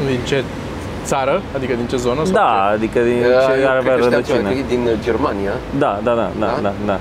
Din 0.06 0.18
ce 0.26 0.44
țară? 1.04 1.42
Adică 1.56 1.72
din 1.74 1.86
ce 1.86 1.96
zonă? 1.96 2.20
sau 2.24 2.32
Da, 2.32 2.66
ce? 2.68 2.74
adică 2.76 2.98
din 3.00 3.18
Uh, 3.18 3.46
ce 3.46 3.60
eu 3.62 3.68
ar 3.68 3.76
avea 3.76 3.92
cred 3.94 4.04
că 4.04 4.04
știam 4.04 4.22
ceva, 4.22 4.38
rădăcină. 4.38 4.48
cred 4.48 4.66
că 4.66 4.72
e 4.72 4.76
din 4.76 4.84
uh, 4.86 4.98
Germania. 5.04 5.52
Da, 5.78 5.92
da, 6.02 6.12
da, 6.14 6.30
da, 6.38 6.46
Da? 6.46 6.58
da, 6.62 6.72
da. 6.86 6.98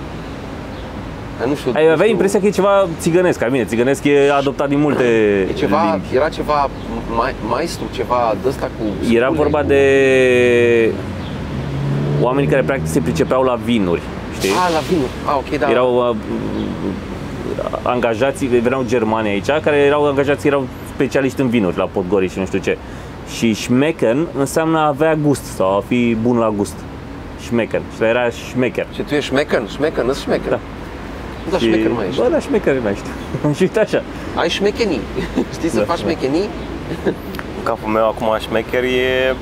Dar 1.39 1.47
nu 1.47 1.55
știu. 1.55 1.71
Ai 1.75 1.83
nu 1.85 1.91
avea 1.91 2.05
știu, 2.05 2.15
impresia 2.17 2.39
că 2.39 2.45
e 2.45 2.49
ceva 2.49 2.88
țigănesc, 2.99 3.39
ca 3.39 3.47
mine. 3.47 3.63
Țigănesc 3.65 4.03
e 4.03 4.31
adoptat 4.41 4.67
din 4.69 4.79
multe 4.79 5.03
e 5.49 5.53
ceva, 5.53 5.81
limbi. 5.91 6.15
era 6.15 6.29
ceva 6.29 6.69
mai, 7.15 7.33
maestru, 7.49 7.85
ceva 7.91 8.35
de 8.41 8.47
ăsta 8.47 8.65
cu 8.77 9.13
Era 9.15 9.25
spune, 9.25 9.39
vorba 9.41 9.59
cu- 9.59 9.67
de 9.67 9.83
oameni 12.21 12.47
care 12.47 12.62
practic 12.62 12.88
se 12.88 12.99
pricepeau 12.99 13.43
la 13.43 13.55
vinuri, 13.63 14.01
știi? 14.38 14.49
Ah, 14.49 14.69
la 14.73 14.79
vinul. 14.89 15.07
Ah, 15.25 15.35
ok, 15.38 15.59
da. 15.59 15.69
Erau 15.69 16.09
uh, 16.09 16.15
angajați, 17.83 18.49
erau 18.65 18.83
germani 18.88 19.27
aici, 19.29 19.49
care 19.63 19.75
erau 19.75 20.05
angajați, 20.05 20.47
erau 20.47 20.67
specialiști 20.93 21.41
în 21.41 21.49
vinuri, 21.49 21.77
la 21.77 21.89
Podgori 21.91 22.29
și 22.29 22.39
nu 22.39 22.45
știu 22.45 22.59
ce. 22.59 22.77
Și 23.37 23.53
șmecken 23.53 24.27
înseamnă 24.37 24.77
a 24.77 24.87
avea 24.87 25.15
gust 25.15 25.43
sau 25.43 25.77
a 25.77 25.83
fi 25.87 26.17
bun 26.21 26.37
la 26.37 26.49
gust. 26.49 26.75
Șmecken. 27.45 27.81
Și 27.95 28.03
era 28.03 28.29
șmecher. 28.29 28.87
Și 28.93 29.01
tu 29.01 29.13
ești 29.13 29.29
șmecan? 29.29 29.67
Șmecan, 29.67 30.05
nu 30.05 30.13
șmecan. 30.13 30.49
Da. 30.49 30.59
Da, 31.51 31.57
șmecan 31.57 31.91
mai 31.93 32.05
ești. 32.07 32.21
Bă, 32.21 32.27
da, 32.31 32.39
șmecher 32.39 32.75
mai 32.83 32.91
ești. 32.91 33.07
și 33.57 33.61
uite 33.61 33.79
așa. 33.79 34.03
Ai 34.35 34.49
șmechenii. 34.49 34.99
Știi 35.55 35.69
să 35.69 35.77
Da, 35.77 35.83
faci 35.83 35.97
da. 36.01 36.03
șmechenii? 36.03 36.49
În 37.57 37.63
capul 37.63 37.91
meu 37.91 38.07
acum 38.07 38.27
șmecher 38.39 38.83
e 38.83 39.35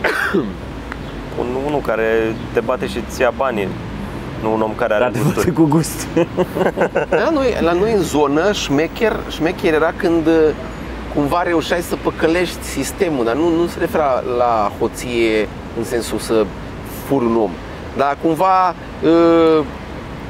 un, 1.39 1.45
unul 1.67 1.80
care 1.86 2.36
te 2.54 2.60
bate 2.60 2.88
și 2.88 2.97
îți 3.10 3.21
ia 3.21 3.34
banii. 3.38 3.67
Nu 4.41 4.54
un 4.54 4.62
om 4.62 4.71
care 4.76 4.93
are 4.93 5.04
Dar 5.04 5.12
te 5.12 5.19
gusturi. 5.23 5.54
cu 5.54 5.63
gust. 5.63 6.08
La 7.23 7.30
noi, 7.34 7.58
la 7.60 7.71
noi 7.71 7.91
în 7.93 8.02
zonă, 8.02 8.52
șmecher, 8.52 9.15
șmecher 9.30 9.73
era 9.73 9.93
când 9.97 10.28
uh, 10.28 10.34
cumva 11.18 11.42
reușeai 11.44 11.82
să 11.82 11.96
păcălești 12.04 12.64
sistemul, 12.64 13.26
dar 13.26 13.36
nu, 13.36 13.50
nu 13.50 13.68
se 13.68 13.76
referă 13.80 14.24
la 14.38 14.72
hoție 14.80 15.48
în 15.78 15.84
sensul 15.84 16.18
să 16.18 16.46
furi 17.08 17.26
un 17.26 17.36
om. 17.36 17.52
Dar 17.98 18.18
cumva 18.22 18.74
uh, 19.04 19.64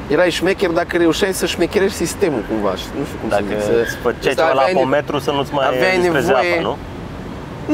erai 0.08 0.30
șmecher 0.30 0.70
dacă 0.70 0.96
reușeai 0.96 1.32
să 1.32 1.46
șmecherești 1.46 1.96
sistemul 1.96 2.42
cumva. 2.50 2.74
și 2.74 2.84
Nu 2.98 3.04
știu 3.04 3.18
cum 3.20 3.28
Dacă 3.28 3.44
să 3.60 3.72
zic. 3.72 3.86
îți 3.86 3.96
făceai 4.02 4.20
Să 4.22 4.28
ceva 4.28 4.52
la 4.52 4.60
aveai 4.60 4.72
ne- 4.72 4.78
apometru 4.80 5.18
să 5.18 5.30
nu-ți 5.30 5.52
mai 5.54 5.66
aveai 5.66 5.98
distreze 5.98 6.26
nevoie- 6.26 6.52
apa, 6.52 6.60
nu? 6.62 6.76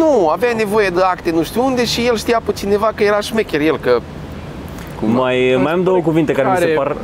Nu, 0.01 0.29
avea 0.29 0.53
nevoie 0.57 0.89
de 0.89 1.01
acte 1.03 1.31
nu 1.31 1.43
știu 1.43 1.65
unde 1.65 1.85
și 1.85 2.07
el 2.07 2.17
știa 2.17 2.41
pe 2.45 2.53
cineva 2.53 2.93
că 2.95 3.03
era 3.03 3.21
șmecher 3.21 3.61
el, 3.61 3.79
că 3.79 4.01
mai, 5.01 5.59
mai 5.63 5.73
am 5.73 5.83
două 5.83 6.01
cuvinte 6.03 6.33
care 6.33 6.49
mi 6.51 6.57
se 6.57 6.63
Are- 6.65 6.73
par... 6.73 6.97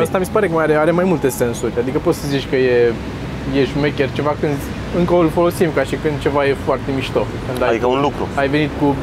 Asta 0.00 0.18
mi 0.18 0.24
se 0.24 0.30
pare 0.32 0.46
că 0.46 0.52
mai 0.52 0.64
are, 0.64 0.74
are 0.74 0.90
mai 0.90 1.04
multe 1.04 1.28
sensuri. 1.28 1.72
Adică 1.80 1.98
poți 1.98 2.18
să 2.18 2.26
zici 2.28 2.46
că 2.50 2.56
e, 2.56 2.92
e 3.54 3.64
șmecher 3.66 4.08
ceva 4.12 4.34
când 4.40 4.54
încă 4.98 5.14
îl 5.14 5.28
folosim 5.28 5.70
ca 5.74 5.82
și 5.82 5.96
când 6.02 6.14
ceva 6.20 6.46
e 6.46 6.56
foarte 6.64 6.88
mișto. 6.94 7.26
Când 7.48 7.62
ai, 7.62 7.68
Adică 7.68 7.86
un 7.86 8.00
lucru. 8.00 8.28
ai 8.34 8.48
venit 8.48 8.70
cu 8.80 8.96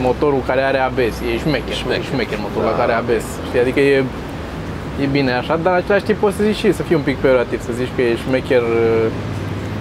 motorul 0.00 0.42
care 0.46 0.60
are 0.60 0.78
ABS, 0.78 1.14
e 1.34 1.38
șmecher, 1.38 1.74
șmecher, 1.74 2.04
șmecher 2.04 2.38
motorul 2.46 2.70
da. 2.70 2.76
care 2.80 2.92
are 2.92 3.00
ABS. 3.02 3.24
Știi? 3.48 3.60
Adică 3.60 3.80
e, 3.80 4.04
e 5.02 5.06
bine 5.16 5.32
așa, 5.32 5.56
dar 5.62 5.72
în 5.72 5.78
același 5.82 6.04
timp 6.04 6.18
poți 6.18 6.36
să 6.36 6.42
zici 6.42 6.56
și 6.56 6.72
să 6.72 6.82
fii 6.82 6.96
un 6.96 7.02
pic 7.02 7.16
peorativ, 7.16 7.60
să 7.62 7.72
zici 7.80 7.92
că 7.96 8.02
e 8.02 8.16
șmecher, 8.16 8.62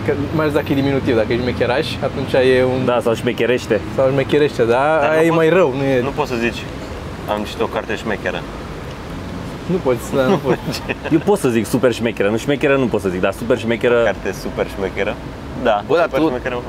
că, 0.06 0.12
mai 0.36 0.44
ales 0.46 0.54
dacă 0.54 0.66
e 0.70 0.76
diminutiv, 0.76 1.16
dacă 1.16 1.34
e 1.34 1.38
șmecheraș, 1.38 1.88
atunci 2.04 2.34
e 2.34 2.64
un... 2.64 2.86
Da, 2.86 3.00
sau 3.04 3.14
șmecherește. 3.14 3.80
Sau 3.96 4.10
șmecherește, 4.12 4.64
da? 4.64 4.84
Dar 5.02 5.10
Aia 5.10 5.20
nu 5.20 5.26
e 5.26 5.28
poți- 5.28 5.38
mai 5.42 5.50
rău, 5.50 5.74
nu 5.78 5.84
e... 5.84 6.02
Nu 6.02 6.10
poți 6.20 6.30
să 6.30 6.36
zici, 6.46 6.62
am 7.34 7.44
citit 7.44 7.62
o 7.62 7.66
carte 7.76 7.96
șmecheră. 7.96 8.42
Nu 9.72 9.78
poți, 9.84 10.14
da, 10.16 10.22
nu 10.26 10.36
poți. 10.38 10.82
Eu 11.14 11.20
pot 11.26 11.40
să 11.40 11.50
zic 11.50 11.66
super 11.66 11.92
șmecheră, 11.94 12.30
nu 12.30 12.38
șmecheră 12.38 12.76
nu 12.78 12.86
pot 12.86 13.02
să 13.02 13.10
zic, 13.10 13.20
dar 13.22 13.34
super 13.34 13.58
șmecheră... 13.58 14.04
Carte 14.04 14.32
super 14.32 14.68
șmecheră. 14.76 15.16
Da, 15.64 15.84
Bă, 15.88 15.96
dar 15.96 16.04
super 16.06 16.20
tu- 16.20 16.28
șmecheră. 16.28 16.62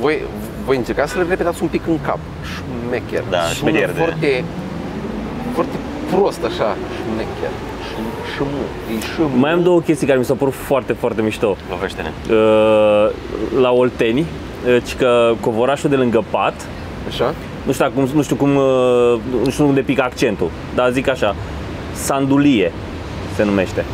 voi, 0.00 0.22
voi 0.64 0.76
încercați 0.76 1.12
să 1.12 1.18
le 1.18 1.24
repetați 1.28 1.62
un 1.62 1.68
pic 1.68 1.82
în 1.86 1.98
cap. 2.00 2.18
Șmecher. 2.54 3.22
Da, 3.30 3.38
Sună 3.40 3.70
se 3.70 3.76
pierde. 3.76 3.98
foarte, 3.98 4.44
foarte 5.54 5.76
prost 6.10 6.44
așa. 6.44 6.76
Șmecher. 6.96 7.50
Șm- 7.88 8.34
Șmu. 8.36 8.46
E 8.96 9.00
șmu. 9.14 9.30
Mai 9.38 9.50
am 9.50 9.62
două 9.62 9.80
chestii 9.80 10.06
care 10.06 10.18
mi 10.18 10.24
s-au 10.24 10.36
părut 10.36 10.54
foarte, 10.54 10.92
foarte 10.92 11.22
mișto. 11.22 11.56
Lovește-ne. 11.70 12.10
Uh, 12.34 13.10
La 13.60 13.70
Olteni, 13.70 14.20
uh, 14.20 14.76
ci 14.86 14.94
că 14.96 15.32
covorașul 15.40 15.90
de 15.90 15.96
lângă 15.96 16.24
pat, 16.30 16.54
Așa? 17.08 17.34
Nu 17.64 17.72
știu, 17.72 17.90
cum, 17.94 18.08
nu 18.14 18.22
știu 18.22 18.36
cum, 18.36 18.56
uh, 18.56 19.20
nu 19.44 19.50
știu 19.50 19.66
unde 19.66 19.80
pică 19.80 20.02
accentul, 20.02 20.50
dar 20.74 20.90
zic 20.90 21.08
așa, 21.08 21.34
sandulie 21.92 22.72
se 23.36 23.44
numește. 23.44 23.84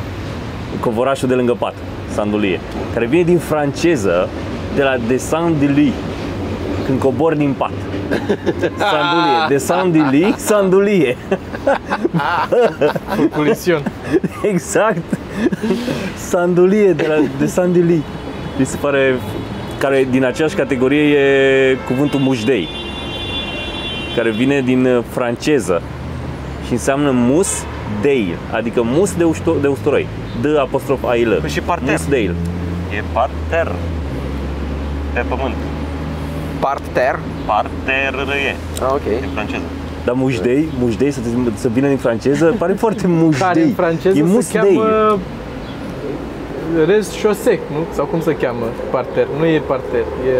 Covorașul 0.80 1.28
de 1.28 1.34
lângă 1.34 1.56
pat, 1.58 1.74
sandulie, 2.12 2.60
care 2.94 3.06
vine 3.06 3.22
din 3.22 3.38
franceză, 3.38 4.28
de 4.74 4.82
la 4.82 4.96
descend 5.06 5.56
de 5.58 5.66
lit, 5.66 5.92
când 6.86 6.98
cobor 6.98 7.34
din 7.34 7.54
pat. 7.58 7.72
Sandulie, 8.78 9.46
descend 9.48 9.92
de 9.92 10.16
lit, 10.16 10.38
sandulie. 10.38 11.16
Culision. 13.36 13.82
Exact. 14.42 15.02
Sandulie 16.16 16.92
de 16.92 17.06
la 17.08 17.14
de 17.38 17.46
Sandili. 17.46 18.02
Mi 18.58 18.66
se 18.66 18.76
pare 18.80 19.14
care 19.78 20.06
din 20.10 20.24
aceeași 20.24 20.54
categorie 20.54 21.02
e 21.02 21.76
cuvântul 21.86 22.20
mușdei. 22.20 22.68
Care 24.16 24.30
vine 24.30 24.60
din 24.60 24.84
uh, 24.86 25.02
franceză 25.08 25.82
și 26.66 26.72
înseamnă 26.72 27.10
mus 27.14 27.48
deil, 28.02 28.38
adică 28.52 28.82
mus 28.84 29.14
de, 29.14 29.24
usto, 29.24 29.54
de 29.60 29.66
usturoi. 29.66 30.06
D 30.42 30.44
apostrof 30.58 31.04
a 31.04 31.14
i 31.14 31.24
l. 31.24 31.38
Păi 31.40 31.50
și 31.50 31.60
parter. 31.60 31.90
Mus 31.90 32.06
deil. 32.08 32.34
E 32.96 33.02
parter. 33.12 33.72
Pe 35.12 35.24
pământ. 35.28 35.54
Parter. 36.60 37.18
Parter 37.46 38.14
e, 38.48 38.56
Ah, 38.82 38.88
ok. 38.90 39.00
în 39.22 39.28
franceză. 39.34 39.62
Dar 40.04 40.14
mușdei, 40.14 40.68
mușdei 40.78 41.10
să, 41.10 41.20
să 41.54 41.68
vină 41.68 41.88
din 41.88 41.96
franceză, 41.96 42.54
pare 42.58 42.72
foarte 42.72 43.06
mușdei. 43.06 43.46
Care 43.46 43.62
în 43.62 43.72
franceză 43.72 44.18
e 44.18 44.20
se 44.20 44.26
musdei. 44.26 44.60
cheamă 44.60 45.18
rez 46.86 47.12
șosec, 47.12 47.60
nu? 47.70 47.84
Sau 47.94 48.04
cum 48.04 48.20
se 48.20 48.36
cheamă? 48.36 48.64
Parter. 48.90 49.26
Nu 49.38 49.44
e 49.46 49.62
parter, 49.66 50.00
e 50.00 50.34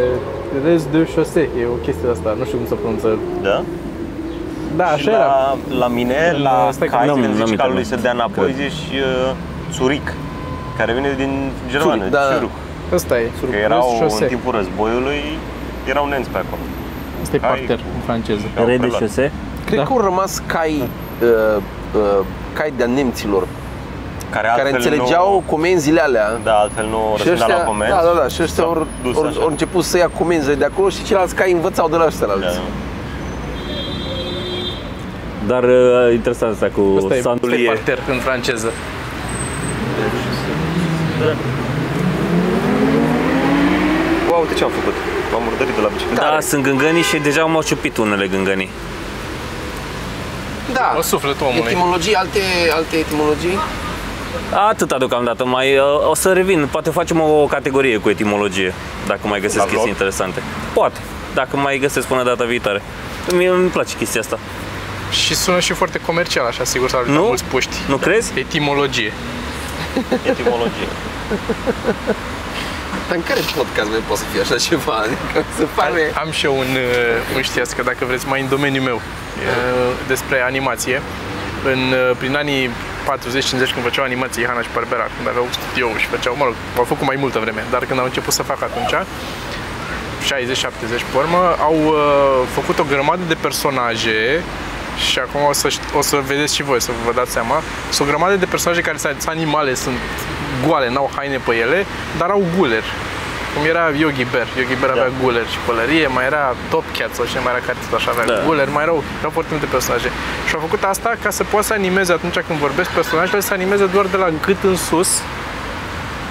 rez 0.65 0.87
de 0.93 1.09
șosec, 1.15 1.49
e 1.61 1.65
o 1.77 1.79
chestie 1.85 2.05
de 2.09 2.11
asta, 2.17 2.35
nu 2.39 2.45
știu 2.45 2.57
cum 2.59 2.67
se 2.67 2.75
pronunță. 2.83 3.09
Da? 3.43 3.57
Da, 4.77 4.87
Și 4.87 4.93
așa 4.93 5.11
era. 5.11 5.27
la, 5.27 5.57
la 5.83 5.89
mine, 5.99 6.21
la 6.47 6.69
Stai 6.73 6.89
că 6.89 6.95
cai, 6.97 7.07
n-am- 7.07 7.15
când 7.21 7.27
n-am 7.27 7.35
zici 7.37 7.51
uitat, 7.51 7.61
calului 7.65 7.83
nu. 7.89 7.89
să 7.93 7.97
dea 8.05 8.11
înapoi, 8.19 8.45
Cred. 8.53 8.57
zici 8.63 8.83
uh, 8.99 9.31
țuric, 9.77 10.07
care 10.79 10.93
vine 10.93 11.11
din 11.23 11.33
germană, 11.71 11.97
Țuric, 11.97 12.13
da. 12.13 12.25
țuric. 12.35 12.51
Asta 12.95 13.15
e, 13.21 13.27
Că 13.51 13.57
erau 13.57 13.87
rez 13.91 14.01
în 14.01 14.09
șosec. 14.09 14.29
timpul 14.29 14.53
războiului, 14.59 15.21
erau 15.93 16.05
nenți 16.13 16.31
pe 16.35 16.39
acolo. 16.45 16.63
Asta 17.23 17.37
e 17.37 17.39
Cai. 17.39 17.49
parter 17.49 17.79
în 17.97 18.01
franceză. 18.09 18.45
Au 18.59 18.65
Re 18.65 18.73
de 18.73 18.79
preluat. 18.79 19.01
șose. 19.01 19.25
Cred 19.67 19.79
Da. 19.79 19.85
că 19.85 19.93
au 19.93 20.01
rămas 20.01 20.43
cai, 20.47 20.75
uh, 20.83 21.63
uh, 22.01 22.25
cai 22.59 22.73
de-a 22.77 22.87
nemților, 22.87 23.43
Care, 24.31 24.47
care 24.57 24.61
altfel 24.61 24.75
înțelegeau 24.93 25.33
nu, 25.33 25.43
comenzile 25.47 26.01
alea. 26.01 26.39
Da, 26.45 26.53
altfel 26.53 26.87
nu 26.87 27.15
Și 27.19 27.29
răspundea 27.29 27.33
ăștia, 27.47 27.57
la 27.57 27.65
comenzi. 27.65 27.93
da, 27.93 28.01
da, 28.15 28.21
da, 28.21 28.29
și 28.29 28.43
ăștia 28.43 28.63
S-au 28.65 28.73
au, 28.73 28.87
dus 29.03 29.17
au, 29.17 29.27
așa. 29.27 29.41
au 29.41 29.47
început 29.49 29.85
să 29.85 29.97
ia 29.97 30.09
comenzile 30.19 30.55
de 30.55 30.65
acolo 30.65 30.89
și 30.89 31.05
ceilalți 31.05 31.35
cai 31.35 31.53
învățau 31.53 31.89
de 31.89 31.97
la 31.97 32.05
ăștia 32.05 32.27
Da. 32.27 32.35
Dar 35.47 35.63
uh, 35.65 36.13
interesant 36.13 36.53
asta 36.53 36.71
cu 36.75 36.81
Asta 36.97 37.01
e, 37.01 37.05
asta 37.05 37.15
e 37.15 37.21
sandulie. 37.21 37.67
parter 37.67 37.99
în 38.09 38.19
franceză. 38.19 38.73
Wow, 44.31 44.41
uite 44.41 44.55
ce 44.55 44.65
am 44.65 44.71
făcut. 44.71 44.95
M-am 45.33 45.43
murdărit 45.49 45.75
de 45.75 45.81
la 45.81 45.89
bicicletă. 45.89 46.21
Da, 46.21 46.41
sunt 46.41 46.63
gângănii 46.63 47.03
și 47.03 47.17
deja 47.17 47.45
m-au 47.45 47.63
ciupit 47.63 47.97
unele 47.97 48.27
gângănii. 48.27 48.71
Da. 50.73 50.95
O 50.99 51.03
sufletul 51.03 51.47
omului. 51.47 51.71
Etimologii, 51.71 52.15
alte, 52.15 52.41
alte 52.75 52.97
etimologii? 52.97 53.59
Atâta 54.69 54.99
deocamdată, 54.99 55.45
mai 55.45 55.77
uh, 55.77 56.09
o 56.11 56.15
să 56.15 56.33
revin, 56.33 56.69
poate 56.71 56.91
facem 56.91 57.21
o 57.21 57.47
categorie 57.47 57.97
cu 57.97 58.09
etimologie, 58.09 58.75
dacă 59.07 59.21
mai 59.23 59.41
găsesc 59.41 59.57
La 59.57 59.63
chestii 59.63 59.79
vlog? 59.79 59.89
interesante. 59.89 60.43
Poate, 60.73 61.01
dacă 61.35 61.57
mai 61.57 61.79
găsesc 61.79 62.07
până 62.07 62.23
data 62.23 62.45
viitoare. 62.45 62.83
Mie 63.35 63.49
îmi 63.49 63.69
place 63.69 63.97
chestia 63.97 64.21
asta. 64.21 64.39
Și 65.11 65.35
sună 65.35 65.61
și 65.61 65.73
foarte 65.73 66.01
comercial, 66.07 66.47
așa, 66.47 66.65
sigur 66.65 66.89
s-au 66.89 67.03
Nu? 67.07 67.23
mulți 67.23 67.45
puști. 67.45 67.75
Nu 67.89 67.97
crezi? 67.97 68.33
Etimologie. 68.39 69.13
Etimologie. 70.27 70.89
Dar 73.09 73.17
în 73.17 73.23
care 73.23 73.41
podcast 73.57 73.89
mai 73.89 73.99
poate 74.07 74.23
să 74.23 74.27
fie 74.33 74.41
așa 74.41 74.57
ceva? 74.57 74.93
Adică 74.93 75.45
se 75.59 75.67
pare... 75.75 76.13
Am 76.23 76.31
și 76.31 76.45
eu 76.45 76.59
un, 76.59 76.71
uh, 76.75 77.37
un 77.37 77.43
știați 77.43 77.77
că 77.77 77.83
dacă 77.83 78.05
vreți 78.05 78.29
mai 78.29 78.41
în 78.41 78.49
domeniul 78.49 78.85
meu 78.85 78.95
uh, 78.95 79.03
despre 80.07 80.41
animație. 80.41 81.03
În, 81.73 81.79
uh, 81.79 82.17
prin 82.19 82.35
anii 82.37 82.71
40-50 83.09 83.73
când 83.75 83.85
făceau 83.89 84.05
animații 84.05 84.47
Hanna 84.47 84.63
și 84.63 84.69
Barbera, 84.75 85.07
când 85.17 85.29
aveau 85.29 85.47
studio 85.59 85.87
și 86.03 86.07
făceau, 86.07 86.35
mă 86.41 86.45
rog, 86.45 86.55
au 86.77 86.85
făcut 86.93 87.07
mai 87.07 87.17
multă 87.19 87.39
vreme, 87.39 87.65
dar 87.71 87.85
când 87.85 87.99
au 87.99 88.05
început 88.05 88.33
să 88.33 88.43
facă 88.43 88.65
atunci, 88.71 88.95
60-70 88.97 89.01
pe 91.11 91.17
urmă, 91.23 91.57
au 91.61 91.77
uh, 91.87 91.97
făcut 92.57 92.79
o 92.79 92.85
grămadă 92.93 93.23
de 93.29 93.35
personaje 93.35 94.43
și 95.11 95.19
acum 95.19 95.41
o 95.49 95.53
să, 95.53 95.69
șt- 95.69 95.95
o 95.97 96.03
să 96.03 96.17
vedeți 96.27 96.55
și 96.55 96.63
voi, 96.63 96.81
să 96.81 96.91
vă 97.07 97.13
dați 97.13 97.31
seama, 97.31 97.63
sunt 97.91 98.09
o 98.09 98.11
grămadă 98.11 98.35
de 98.37 98.47
personaje 98.47 98.81
care 98.81 98.97
sunt 98.97 99.21
sunt 99.21 99.35
animale, 99.37 99.75
sunt 99.75 99.97
goale, 100.67 100.91
n-au 100.91 101.11
haine 101.17 101.39
pe 101.47 101.55
ele, 101.55 101.87
dar 102.19 102.31
au 102.31 102.43
guler. 102.57 102.83
Cum 103.55 103.63
era 103.73 103.85
Yogi 104.03 104.27
Bear. 104.33 104.47
Yogi 104.59 104.77
Bear 104.81 104.91
avea 104.97 105.11
guler 105.23 105.47
și 105.53 105.59
pălărie, 105.67 106.07
mai 106.17 106.25
era 106.31 106.43
Top 106.73 106.85
Cat 106.99 107.11
sau 107.17 107.25
cine 107.31 107.41
mai 107.45 107.53
era 107.55 107.63
care 107.67 107.79
tot 107.85 107.93
așa 107.99 108.11
avea 108.11 108.25
Da. 108.25 108.43
guler, 108.47 108.69
mai 108.77 108.83
erau, 108.87 108.99
erau 109.19 109.31
foarte 109.37 109.51
multe 109.55 109.69
personaje. 109.77 110.09
Și 110.49 110.55
au 110.55 110.61
făcut 110.67 110.83
asta 110.93 111.11
ca 111.23 111.31
să 111.39 111.43
poată 111.45 111.67
să 111.67 111.73
animeze 111.73 112.13
atunci 112.13 112.39
când 112.47 112.59
vorbesc 112.67 112.91
personajele, 113.01 113.41
să 113.41 113.53
animeze 113.53 113.87
doar 113.95 114.07
de 114.15 114.17
la 114.17 114.29
gât 114.47 114.61
în 114.63 114.77
sus, 114.77 115.11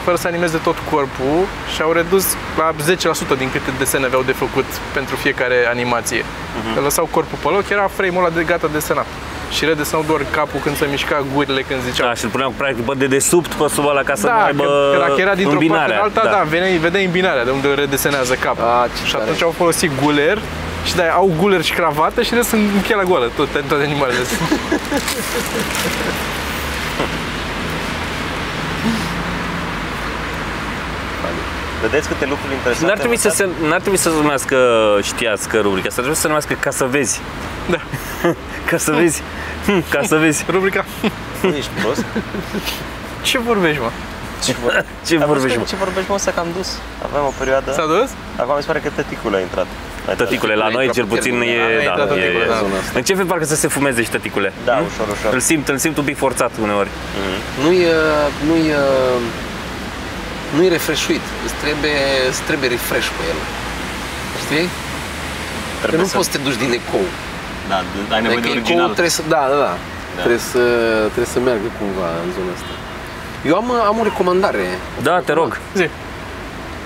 fără 0.04 0.18
să 0.18 0.28
animeze 0.28 0.58
tot 0.68 0.78
corpul 0.92 1.40
și 1.74 1.82
au 1.82 1.92
redus 1.92 2.26
la 2.58 2.68
10% 3.36 3.38
din 3.38 3.50
câte 3.52 3.72
desene 3.78 4.06
aveau 4.06 4.24
de 4.30 4.32
făcut 4.44 4.66
pentru 4.94 5.16
fiecare 5.16 5.58
animație. 5.70 6.22
Uh-huh. 6.22 6.74
Că 6.76 6.80
lăsau 6.82 7.06
corpul 7.06 7.38
pe 7.44 7.50
loc, 7.50 7.70
era 7.70 7.88
frame-ul 7.98 8.24
ăla 8.26 8.34
de 8.34 8.44
gata 8.44 8.68
desenat. 8.72 9.06
Și 9.50 9.66
redesenau 9.66 10.04
doar 10.08 10.22
capul 10.32 10.60
când 10.64 10.76
se 10.78 10.86
mișca 10.90 11.26
gurile 11.34 11.62
când 11.62 11.80
ziceau 11.90 12.08
Da, 12.08 12.14
și 12.14 12.24
îl 12.24 12.30
puneam 12.30 12.54
practic 12.58 12.86
pe 12.86 12.94
dedesubt 12.98 13.54
pe 13.54 13.66
sub 13.76 13.86
ăla 13.88 14.04
ca 14.04 14.16
să 14.16 14.26
nu 14.26 14.32
da, 14.32 14.44
aibă 14.44 14.64
că, 14.64 14.90
că 14.94 14.98
dacă 15.08 15.22
era 15.22 15.34
dintr-o 15.36 15.58
parte 15.58 15.66
în 15.66 15.72
îmbinarea. 15.72 16.02
alta, 16.02 16.22
da, 16.24 16.30
da 16.30 16.44
vedeai, 16.50 16.78
vedeai 16.78 17.06
îmbinarea 17.06 17.44
de 17.44 17.52
unde 17.52 17.68
redesenează 17.68 18.34
capul. 18.34 18.64
A, 18.64 18.88
ce 18.98 19.06
și 19.06 19.12
tare. 19.12 19.24
atunci 19.24 19.44
au 19.44 19.54
folosit 19.58 19.92
guler 20.04 20.38
și 20.86 20.96
de 20.96 21.04
au 21.04 21.32
guler 21.40 21.62
și 21.64 21.74
cravată 21.74 22.22
și 22.22 22.34
restul 22.34 22.58
în 22.58 22.82
pielea 22.82 23.04
goală, 23.04 23.32
tot, 23.36 23.48
toate 23.68 23.84
animalele. 23.84 24.24
Vedeți 31.82 32.08
câte 32.08 32.26
lucruri 32.26 32.54
interesante. 32.54 32.88
N-ar 32.90 32.98
trebui, 32.98 33.18
să 33.18 33.28
învățați? 33.28 33.60
se, 33.60 33.68
n-ar 33.68 33.80
trebui 33.80 33.98
să 33.98 34.10
se 34.10 34.16
numească, 34.16 34.58
știați 35.02 35.50
că 35.50 35.58
rubrica 35.66 35.88
asta, 35.88 36.02
trebuie 36.02 36.16
să 36.16 36.22
se 36.22 36.28
numească 36.28 36.54
ca 36.60 36.72
să 36.72 36.86
vezi. 36.86 37.22
Da. 37.74 37.80
ca 38.70 38.78
să 38.78 38.92
vezi. 38.92 39.22
Hm, 39.66 39.84
ca 39.90 40.02
să 40.04 40.16
vezi. 40.16 40.46
Rubrica 40.50 40.86
Nu 41.42 41.56
ești 41.56 41.70
prost? 41.82 42.06
Ce 43.28 43.38
vorbești, 43.40 43.82
mă? 43.82 43.90
Ce, 44.46 44.56
vor... 44.64 44.72
Ce 45.08 45.14
Ai 45.14 45.20
văzut 45.20 45.34
vorbești, 45.34 45.54
că 45.58 45.60
mă? 45.60 45.66
Ce 45.70 45.76
vorbești, 45.76 46.10
mă, 46.12 46.18
să 46.18 46.30
că 46.30 46.40
am 46.40 46.48
dus. 46.58 46.70
Aveam 47.06 47.26
o 47.26 47.34
perioadă. 47.38 47.72
S-a 47.72 47.86
dus? 47.96 48.10
Acum 48.42 48.54
mi 48.56 48.62
se 48.62 48.68
pare 48.68 48.80
că 48.80 48.90
tăticul 48.96 49.36
a 49.36 49.40
intrat. 49.40 49.68
Mai 50.06 50.16
tare. 50.16 50.24
Tăticule, 50.24 50.56
la 50.56 50.66
Ai 50.66 50.74
noi 50.78 50.86
intrat 50.86 50.98
cel 51.00 51.06
pe 51.10 51.16
puțin 51.16 51.36
termen, 51.40 51.50
e, 51.50 51.58
da, 51.58 51.66
ai 51.66 51.86
da, 51.86 51.90
intrat 51.90 52.08
tăticule, 52.08 52.44
e, 52.44 52.48
da. 52.54 52.58
Zona 52.64 52.78
asta. 52.82 52.92
Începe 53.02 53.24
parcă 53.32 53.46
să 53.54 53.56
se 53.56 53.68
fumeze 53.76 54.00
și 54.04 54.10
tăticule. 54.16 54.50
Da, 54.66 54.76
Hm? 54.80 54.86
ușor, 54.90 55.08
ușor. 55.16 55.34
Îl 55.34 55.40
simt, 55.50 55.68
îl 55.74 55.78
simt 55.78 55.98
un 55.98 56.06
pic 56.10 56.18
forțat 56.18 56.52
uneori. 56.66 56.90
Nu-i, 57.64 57.82
uh, 57.84 58.48
nu-i, 58.48 58.68
uh, 58.82 59.22
nu-i 60.56 60.70
refreshuit. 60.78 61.26
Îți 61.46 61.56
trebuie, 61.64 62.00
îți 62.32 62.42
trebuie 62.50 62.70
refresh 62.78 63.08
pe 63.18 63.24
el. 63.32 63.40
Știi? 64.44 64.68
Că 65.80 65.86
Trebuie 65.88 66.06
nu 66.06 66.12
să... 66.12 66.18
poți 66.20 66.28
să 66.30 66.34
te 66.36 66.42
duci 66.48 66.60
din 66.64 66.72
ecou. 66.82 67.06
Da, 67.72 67.78
ai 68.16 68.22
nevoie 68.24 68.42
de 68.42 68.48
Adică 68.48 68.50
original. 68.56 68.78
ecoul 68.78 68.94
trebuie 68.98 69.16
să, 69.20 69.24
da, 69.36 69.44
da, 69.54 69.58
da. 69.68 69.74
Trebuie, 70.24 70.44
să, 70.54 70.64
trebuie 71.14 71.32
să 71.36 71.40
meargă 71.48 71.68
cumva 71.80 72.08
în 72.26 72.30
zona 72.38 72.52
asta. 72.58 72.74
Eu 73.50 73.54
am, 73.62 73.68
am 73.92 73.98
o 74.02 74.06
recomandare. 74.10 74.66
Da, 75.08 75.16
te 75.28 75.34
rog. 75.42 75.52
Zi. 75.80 75.88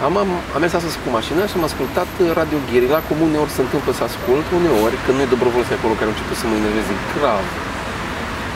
Am, 0.05 0.13
am, 0.23 0.29
am 0.55 0.59
mers 0.63 0.73
astăzi 0.79 0.97
cu 1.03 1.07
mașina 1.17 1.41
și 1.49 1.55
am 1.59 1.65
ascultat 1.69 2.09
uh, 2.17 2.25
Radio 2.39 2.59
Gherila, 2.69 2.99
cum 3.07 3.17
uneori 3.27 3.51
se 3.57 3.61
întâmplă 3.65 3.91
să 3.97 4.03
ascult, 4.09 4.45
uneori, 4.59 4.95
când 5.03 5.15
nu-i 5.17 5.31
Dobrovolski 5.33 5.73
acolo, 5.77 5.93
care 5.99 6.09
a 6.09 6.13
început 6.15 6.37
să 6.41 6.45
mă 6.49 6.55
enerveze 6.61 6.93
grav. 7.15 7.43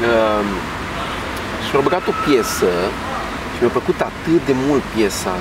Uh, 0.10 0.46
și 1.64 1.70
mi-a 1.72 1.84
băgat 1.88 2.04
o 2.12 2.14
piesă 2.26 2.70
și 3.58 3.64
mi-a 3.64 3.72
plăcut 3.78 4.00
atât 4.02 4.46
de 4.46 4.56
mult 4.68 4.84
piesa 4.94 5.36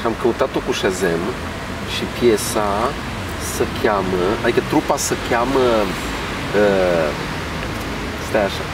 și 0.00 0.06
am 0.06 0.14
căutat-o 0.22 0.58
cu 0.66 0.72
Shazam 0.72 1.22
și 1.94 2.02
piesa 2.18 2.68
se 3.54 3.64
cheamă, 3.82 4.22
adică 4.42 4.60
trupa 4.68 4.96
se 4.96 5.14
cheamă 5.28 5.64
uh, 6.62 7.08
stai 8.28 8.44
așa 8.44 8.64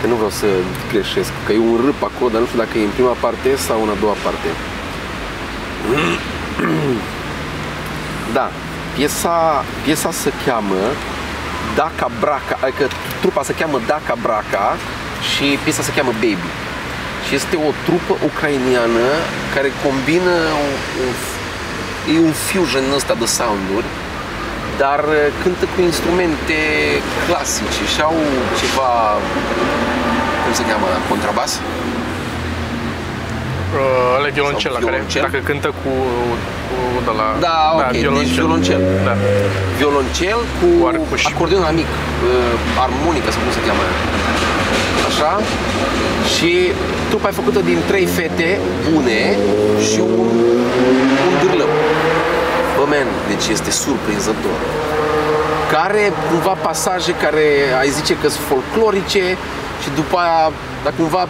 că 0.00 0.06
nu 0.06 0.14
vreau 0.14 0.30
să 0.30 0.46
greșesc, 0.90 1.30
că 1.46 1.52
e 1.52 1.58
un 1.58 1.80
râp 1.84 2.02
acolo, 2.02 2.30
dar 2.30 2.40
nu 2.40 2.46
știu 2.46 2.58
dacă 2.58 2.78
e 2.78 2.84
în 2.84 2.96
prima 2.98 3.16
parte 3.20 3.56
sau 3.56 3.82
în 3.82 3.88
a 3.88 4.00
doua 4.00 4.16
parte. 4.24 4.48
Da, 8.32 8.50
piesa, 8.94 9.64
piesa 9.84 10.10
se 10.10 10.32
cheamă 10.44 10.82
Daca 11.74 12.10
Braca, 12.20 12.58
adică 12.60 12.88
trupa 13.20 13.42
se 13.42 13.54
cheamă 13.54 13.80
Daca 13.86 14.14
Braca 14.22 14.76
și 15.30 15.58
piesa 15.64 15.82
se 15.82 15.92
cheamă 15.92 16.12
Baby. 16.12 16.65
Și 17.26 17.34
este 17.40 17.56
o 17.68 17.70
trupă 17.86 18.12
ucrainiană 18.30 19.06
care 19.54 19.68
combină 19.84 20.34
un, 20.64 20.72
un, 21.04 21.12
e 22.14 22.18
un 22.28 22.34
fusion 22.46 22.86
ăsta 22.98 23.14
de 23.22 23.26
sounduri, 23.38 23.88
dar 24.82 25.00
uh, 25.08 25.16
cântă 25.42 25.64
cu 25.74 25.78
instrumente 25.90 26.58
clasice 27.26 27.80
și 27.92 28.00
au 28.08 28.16
ceva, 28.60 28.90
cum 30.42 30.52
se 30.58 30.64
cheamă, 30.68 30.86
contrabas? 31.12 31.52
Uh, 33.76 34.16
ăla 34.16 34.26
e 34.30 34.36
violoncel, 34.38 34.70
Sau 34.72 34.80
la 34.80 34.86
care 34.86 34.96
violoncel? 34.96 35.22
dacă 35.26 35.38
cântă 35.50 35.68
cu, 35.80 35.92
cu 36.68 36.76
de 37.06 37.12
la... 37.20 37.26
Da, 37.48 37.58
ok, 37.78 37.90
deci 38.18 38.34
violoncel. 38.40 38.80
Da. 39.08 39.14
violoncel 39.80 40.38
cu, 40.58 40.66
Cu 40.80 40.86
arcuș. 40.90 41.22
acordeon 41.32 41.64
amic, 41.72 41.90
uh, 41.96 42.82
armonică 42.84 43.28
sau 43.34 43.40
cum 43.44 43.52
se 43.58 43.62
cheamă 43.66 43.82
aia. 43.86 43.96
Așa? 45.16 45.40
Și 46.34 46.72
trupa 47.08 47.28
e 47.28 47.30
făcută 47.30 47.60
din 47.60 47.78
trei 47.86 48.06
fete 48.06 48.58
bune 48.90 49.36
și 49.88 50.00
un, 50.00 50.28
un 51.28 51.34
dârlău. 51.42 51.68
Bă, 52.76 52.84
man, 52.92 53.08
deci 53.28 53.46
este 53.52 53.70
surprinzător. 53.70 54.58
Care 55.72 56.12
cumva 56.30 56.54
pasaje 56.68 57.12
care 57.24 57.46
ai 57.80 57.88
zice 57.88 58.14
că 58.22 58.28
sunt 58.28 58.44
folclorice 58.52 59.24
și 59.82 59.88
după 59.94 60.16
aia, 60.18 60.52
dar 60.84 60.92
cumva 60.98 61.22
uh, 61.22 61.28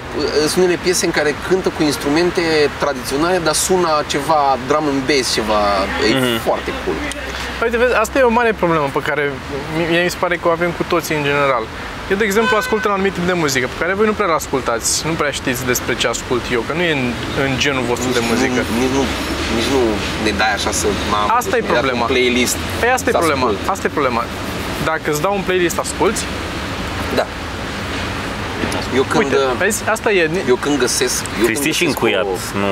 sunt 0.51 0.57
unele 0.65 0.79
piese 0.83 1.05
în 1.05 1.11
care 1.19 1.35
cântă 1.49 1.69
cu 1.77 1.83
instrumente 1.83 2.43
tradiționale, 2.83 3.39
dar 3.45 3.55
sună 3.55 3.91
ceva 4.07 4.43
drum 4.69 4.85
and 4.93 5.03
bass, 5.09 5.33
ceva, 5.39 5.63
e 6.09 6.39
foarte 6.49 6.71
cool. 6.83 6.99
Uite, 7.63 7.77
vezi, 7.77 7.95
asta 7.95 8.19
e 8.19 8.23
o 8.23 8.37
mare 8.41 8.53
problemă 8.53 8.91
pe 8.93 8.99
care 9.09 9.23
mi- 9.77 9.87
mie 9.91 10.03
mi 10.03 10.11
se 10.11 10.17
pare 10.25 10.37
că 10.37 10.49
o 10.49 10.51
avem 10.51 10.71
cu 10.71 10.83
toții 10.93 11.15
în 11.17 11.23
general. 11.23 11.65
Eu, 12.11 12.17
de 12.17 12.25
exemplu, 12.25 12.57
ascult 12.57 12.85
un 12.85 12.91
anumit 12.91 13.13
tip 13.13 13.27
de 13.27 13.33
muzică 13.33 13.67
pe 13.73 13.79
care 13.83 13.93
voi 13.95 14.07
nu 14.07 14.13
prea 14.13 14.35
ascultați, 14.35 14.91
nu 15.07 15.13
prea 15.21 15.31
știți 15.31 15.67
despre 15.73 15.95
ce 16.01 16.07
ascult 16.15 16.43
eu, 16.53 16.61
că 16.67 16.73
nu 16.73 16.83
e 16.83 16.93
în, 16.93 17.05
în 17.45 17.51
genul 17.59 17.83
vostru 17.91 18.09
de 18.13 18.23
muzică. 18.31 18.61
Nu, 18.71 18.77
nici, 18.83 18.93
nu, 18.97 19.03
nici 19.57 19.71
nu 19.75 19.81
ne 20.25 20.31
dai 20.41 20.53
așa 20.59 20.71
să 20.81 20.87
mamă, 21.11 21.33
Asta 21.39 21.51
deci 21.51 21.59
e 21.59 21.63
mi-ai 21.63 21.73
dat 21.73 21.83
problema. 21.83 22.01
Un 22.07 22.11
playlist. 22.15 22.57
Păi 22.81 22.91
asta 22.97 23.09
e 23.09 23.13
să 23.13 23.19
problema. 23.19 23.47
ascult. 23.47 23.59
Asta 23.73 23.85
e 23.87 23.91
problema. 23.99 24.23
Dacă 24.91 25.07
îți 25.13 25.23
dau 25.27 25.35
un 25.41 25.45
playlist, 25.49 25.79
asculti, 25.87 26.21
Da. 27.19 27.27
Eu 28.99 29.03
când, 29.11 29.23
uite, 29.25 29.37
vezi, 29.59 29.83
asta 29.95 30.09
e. 30.13 30.31
eu 30.49 30.55
când 30.65 30.79
găsesc... 30.79 31.21
Eu 31.23 31.29
când 31.35 31.47
Cristi 31.47 31.63
și 31.65 31.69
găsesc 31.69 31.89
încuiat. 31.89 32.23
o- 32.25 32.59
Nu... 32.63 32.71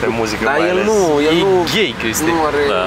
Pe 0.00 0.06
muzică 0.18 0.44
Dar 0.44 0.56
mai 0.58 0.68
el 0.68 0.74
ales. 0.74 0.84
nu, 0.90 0.98
el 1.28 1.34
E 1.36 1.40
nu... 1.44 1.52
gay, 1.74 1.94
Cristi. 2.02 2.24
Nu 2.36 2.44
are... 2.48 2.62
Da. 2.74 2.84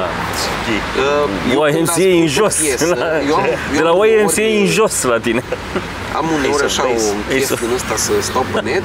Uh, 1.06 1.30
eu 1.54 1.62
când 1.62 1.78
YMCA 1.78 1.94
în 1.94 2.06
ascult 2.06 2.24
o 2.24 2.28
jos. 2.38 2.56
piesă, 2.66 2.86
La- 3.00 3.20
eu 3.30 3.36
am, 3.42 3.46
eu 3.76 3.80
De 3.80 3.82
la 3.90 3.90
am 3.90 4.04
YMCA 4.14 4.42
ori- 4.50 4.60
în 4.62 4.68
jos 4.78 4.96
la 5.14 5.18
tine. 5.26 5.42
Am 6.20 6.26
uneori 6.38 6.64
Ace 6.64 6.66
of 6.66 6.72
așa 6.72 6.84
Base. 6.92 7.06
un 7.16 7.20
chef 7.30 7.44
Ace 7.44 7.54
of- 7.56 7.60
din 7.64 7.72
ăsta 7.80 7.96
să 8.06 8.12
stau 8.30 8.46
pe 8.54 8.60
net 8.70 8.84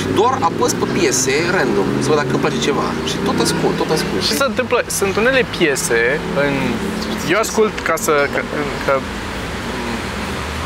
și 0.00 0.06
doar 0.18 0.34
apăs 0.48 0.72
pe 0.80 0.86
piese 0.96 1.34
random, 1.56 1.88
să 2.02 2.06
văd 2.10 2.16
dacă 2.22 2.30
îmi 2.36 2.42
place 2.44 2.58
ceva. 2.68 2.86
Și 3.10 3.14
tot 3.28 3.36
ascult, 3.44 3.74
tot 3.82 3.90
ascult. 3.96 4.20
Ce 4.28 4.34
se 4.42 4.44
întâmplă? 4.52 4.78
Sunt 4.98 5.12
unele 5.22 5.42
piese 5.56 6.00
în... 6.44 6.54
Eu 7.32 7.38
ascult 7.44 7.74
ca 7.88 7.94
să... 8.06 8.12
Că, 8.34 8.40
că 8.86 8.92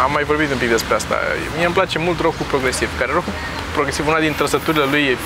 am 0.05 0.11
mai 0.13 0.25
vorbit 0.25 0.51
un 0.51 0.59
pic 0.59 0.69
despre 0.69 0.95
asta. 0.95 1.19
Mie 1.57 1.65
îmi 1.65 1.75
place 1.75 1.99
mult 1.99 2.21
rockul 2.21 2.47
progresiv, 2.49 2.89
care 2.99 3.13
rockul 3.13 3.33
progresiv, 3.73 4.07
una 4.07 4.21
din 4.21 4.35
trăsăturile 4.37 4.85
lui 4.91 5.03
e 5.03 5.17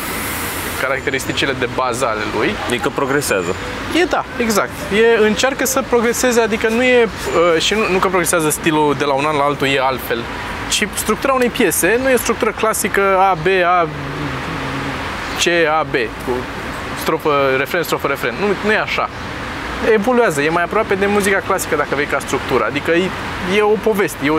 caracteristicile 0.81 1.53
de 1.59 1.69
bază 1.75 2.07
ale 2.07 2.23
lui. 2.37 2.55
Adică 2.67 2.89
progresează. 2.95 3.55
E 4.01 4.05
da, 4.05 4.25
exact. 4.39 4.71
E, 4.93 5.27
încearcă 5.27 5.67
să 5.67 5.83
progreseze, 5.89 6.41
adică 6.41 6.69
nu 6.69 6.83
e, 6.83 7.05
uh, 7.05 7.61
și 7.61 7.75
nu, 7.75 7.81
nu 7.93 7.99
că 7.99 8.09
progresează 8.09 8.51
stilul 8.51 8.95
de 8.99 9.05
la 9.05 9.13
un 9.13 9.25
an 9.25 9.37
la 9.37 9.43
altul 9.43 9.67
e 9.67 9.81
altfel, 9.81 10.23
ci 10.69 10.89
structura 10.95 11.33
unei 11.33 11.49
piese 11.49 11.99
nu 12.03 12.09
e 12.09 12.17
structură 12.17 12.51
clasică 12.51 13.01
A, 13.19 13.35
B, 13.43 13.47
A, 13.65 13.89
C, 15.39 15.47
A, 15.79 15.87
B, 15.91 15.95
cu 15.95 16.33
strofă, 17.01 17.31
refren, 17.57 17.83
strofă, 17.83 18.07
refren. 18.07 18.35
Nu, 18.41 18.47
nu 18.65 18.73
e 18.73 18.79
așa. 18.79 19.09
Evoluează, 19.93 20.41
e 20.43 20.49
mai 20.49 20.63
aproape 20.63 20.95
de 20.95 21.07
muzica 21.07 21.43
clasică 21.47 21.77
dacă 21.77 21.89
vei 21.95 22.05
ca 22.05 22.19
structură. 22.19 22.65
Adică 22.69 22.91
e, 22.91 23.11
e 23.57 23.63
o 23.63 23.77
poveste, 23.83 24.19
e 24.25 24.31
o, 24.31 24.39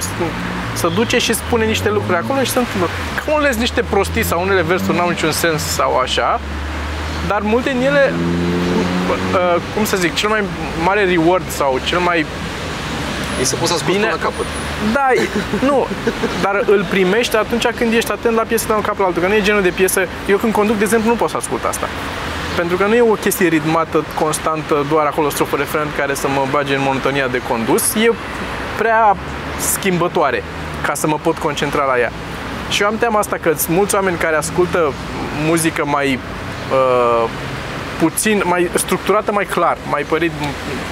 să 0.73 0.87
duce 0.95 1.17
și 1.17 1.33
spune 1.33 1.65
niște 1.65 1.89
lucruri 1.89 2.17
acolo 2.17 2.39
și 2.43 2.51
se 2.51 2.59
întâmplă. 2.59 2.89
Că 3.15 3.31
unele 3.31 3.47
sunt 3.47 3.59
niște 3.59 3.83
prostii 3.89 4.23
sau 4.23 4.41
unele 4.41 4.61
versuri 4.61 4.97
n-au 4.97 5.09
niciun 5.09 5.31
sens 5.31 5.61
sau 5.61 5.97
așa, 5.97 6.39
dar 7.27 7.39
multe 7.41 7.69
din 7.69 7.81
ele 7.81 8.13
uh, 9.33 9.61
cum 9.75 9.85
să 9.85 9.97
zic, 9.97 10.13
cel 10.13 10.29
mai 10.29 10.43
mare 10.83 11.05
reward 11.05 11.49
sau 11.49 11.79
cel 11.83 11.99
mai 11.99 12.25
E 13.41 13.43
să 13.43 13.55
poți 13.55 13.67
să 13.71 13.73
asculti 13.77 13.99
Bine. 13.99 14.09
până 14.11 14.21
la 14.23 14.29
capăt. 14.29 14.45
da, 14.93 15.07
e- 15.21 15.27
nu, 15.69 15.87
dar 16.41 16.63
îl 16.65 16.85
primești 16.89 17.35
atunci 17.35 17.67
când 17.67 17.93
ești 17.93 18.11
atent 18.11 18.35
la 18.35 18.41
piesă 18.41 18.63
de 18.65 18.71
la 18.71 18.77
un 18.77 18.83
cap 18.83 18.99
la 18.99 19.05
altul, 19.05 19.21
că 19.21 19.27
nu 19.27 19.33
e 19.33 19.41
genul 19.41 19.61
de 19.61 19.69
piesă, 19.69 20.07
eu 20.27 20.37
când 20.37 20.53
conduc, 20.53 20.77
de 20.77 20.83
exemplu, 20.83 21.09
nu 21.09 21.15
pot 21.15 21.29
să 21.29 21.37
ascult 21.37 21.63
asta. 21.63 21.87
Pentru 22.57 22.77
că 22.77 22.85
nu 22.85 22.95
e 22.95 23.01
o 23.01 23.21
chestie 23.25 23.47
ritmată, 23.47 24.03
constantă, 24.19 24.85
doar 24.89 25.05
acolo 25.05 25.29
strofă 25.29 25.55
refren 25.55 25.87
care 25.97 26.13
să 26.13 26.27
mă 26.27 26.45
bage 26.51 26.75
în 26.75 26.81
monotonia 26.81 27.27
de 27.27 27.41
condus, 27.47 27.93
e 27.95 28.11
prea 28.77 29.15
schimbătoare 29.59 30.43
ca 30.81 30.93
să 30.93 31.07
mă 31.07 31.19
pot 31.21 31.37
concentra 31.37 31.85
la 31.85 31.99
ea. 31.99 32.11
Și 32.69 32.81
eu 32.81 32.87
am 32.87 32.97
teama 32.97 33.19
asta 33.19 33.37
că 33.41 33.53
sunt 33.55 33.75
mulți 33.75 33.95
oameni 33.95 34.17
care 34.17 34.35
ascultă 34.35 34.93
muzică 35.45 35.85
mai 35.85 36.19
uh, 36.71 37.29
puțin, 37.99 38.41
mai 38.45 38.69
structurată, 38.73 39.31
mai 39.31 39.45
clar, 39.45 39.77
mai 39.89 40.03
părit 40.03 40.31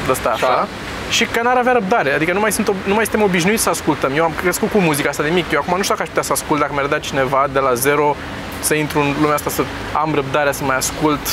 de 0.05 0.11
asta 0.11 0.29
așa. 0.29 0.67
Da. 1.05 1.11
Și 1.11 1.25
că 1.25 1.41
n-ar 1.41 1.57
avea 1.57 1.73
răbdare, 1.73 2.11
adică 2.13 2.33
nu 2.33 2.39
mai, 2.39 2.51
sunt, 2.51 2.69
ob- 2.71 2.85
nu 2.85 2.93
mai 2.93 3.05
suntem 3.05 3.23
obișnuiți 3.23 3.63
să 3.63 3.69
ascultăm. 3.69 4.11
Eu 4.15 4.23
am 4.23 4.33
crescut 4.41 4.71
cu 4.71 4.77
muzica 4.77 5.09
asta 5.09 5.23
de 5.23 5.29
mic, 5.29 5.51
eu 5.51 5.59
acum 5.59 5.77
nu 5.77 5.83
știu 5.83 5.93
dacă 5.95 6.01
aș 6.01 6.07
putea 6.07 6.23
să 6.23 6.31
ascult, 6.31 6.59
dacă 6.59 6.73
mi-ar 6.73 6.85
da 6.85 6.99
cineva 6.99 7.47
de 7.53 7.59
la 7.59 7.73
zero 7.73 8.15
să 8.59 8.73
intru 8.73 8.99
în 8.99 9.13
lumea 9.19 9.35
asta, 9.35 9.49
să 9.49 9.63
am 9.93 10.11
răbdarea 10.15 10.51
să 10.51 10.63
mai 10.63 10.75
ascult 10.75 11.25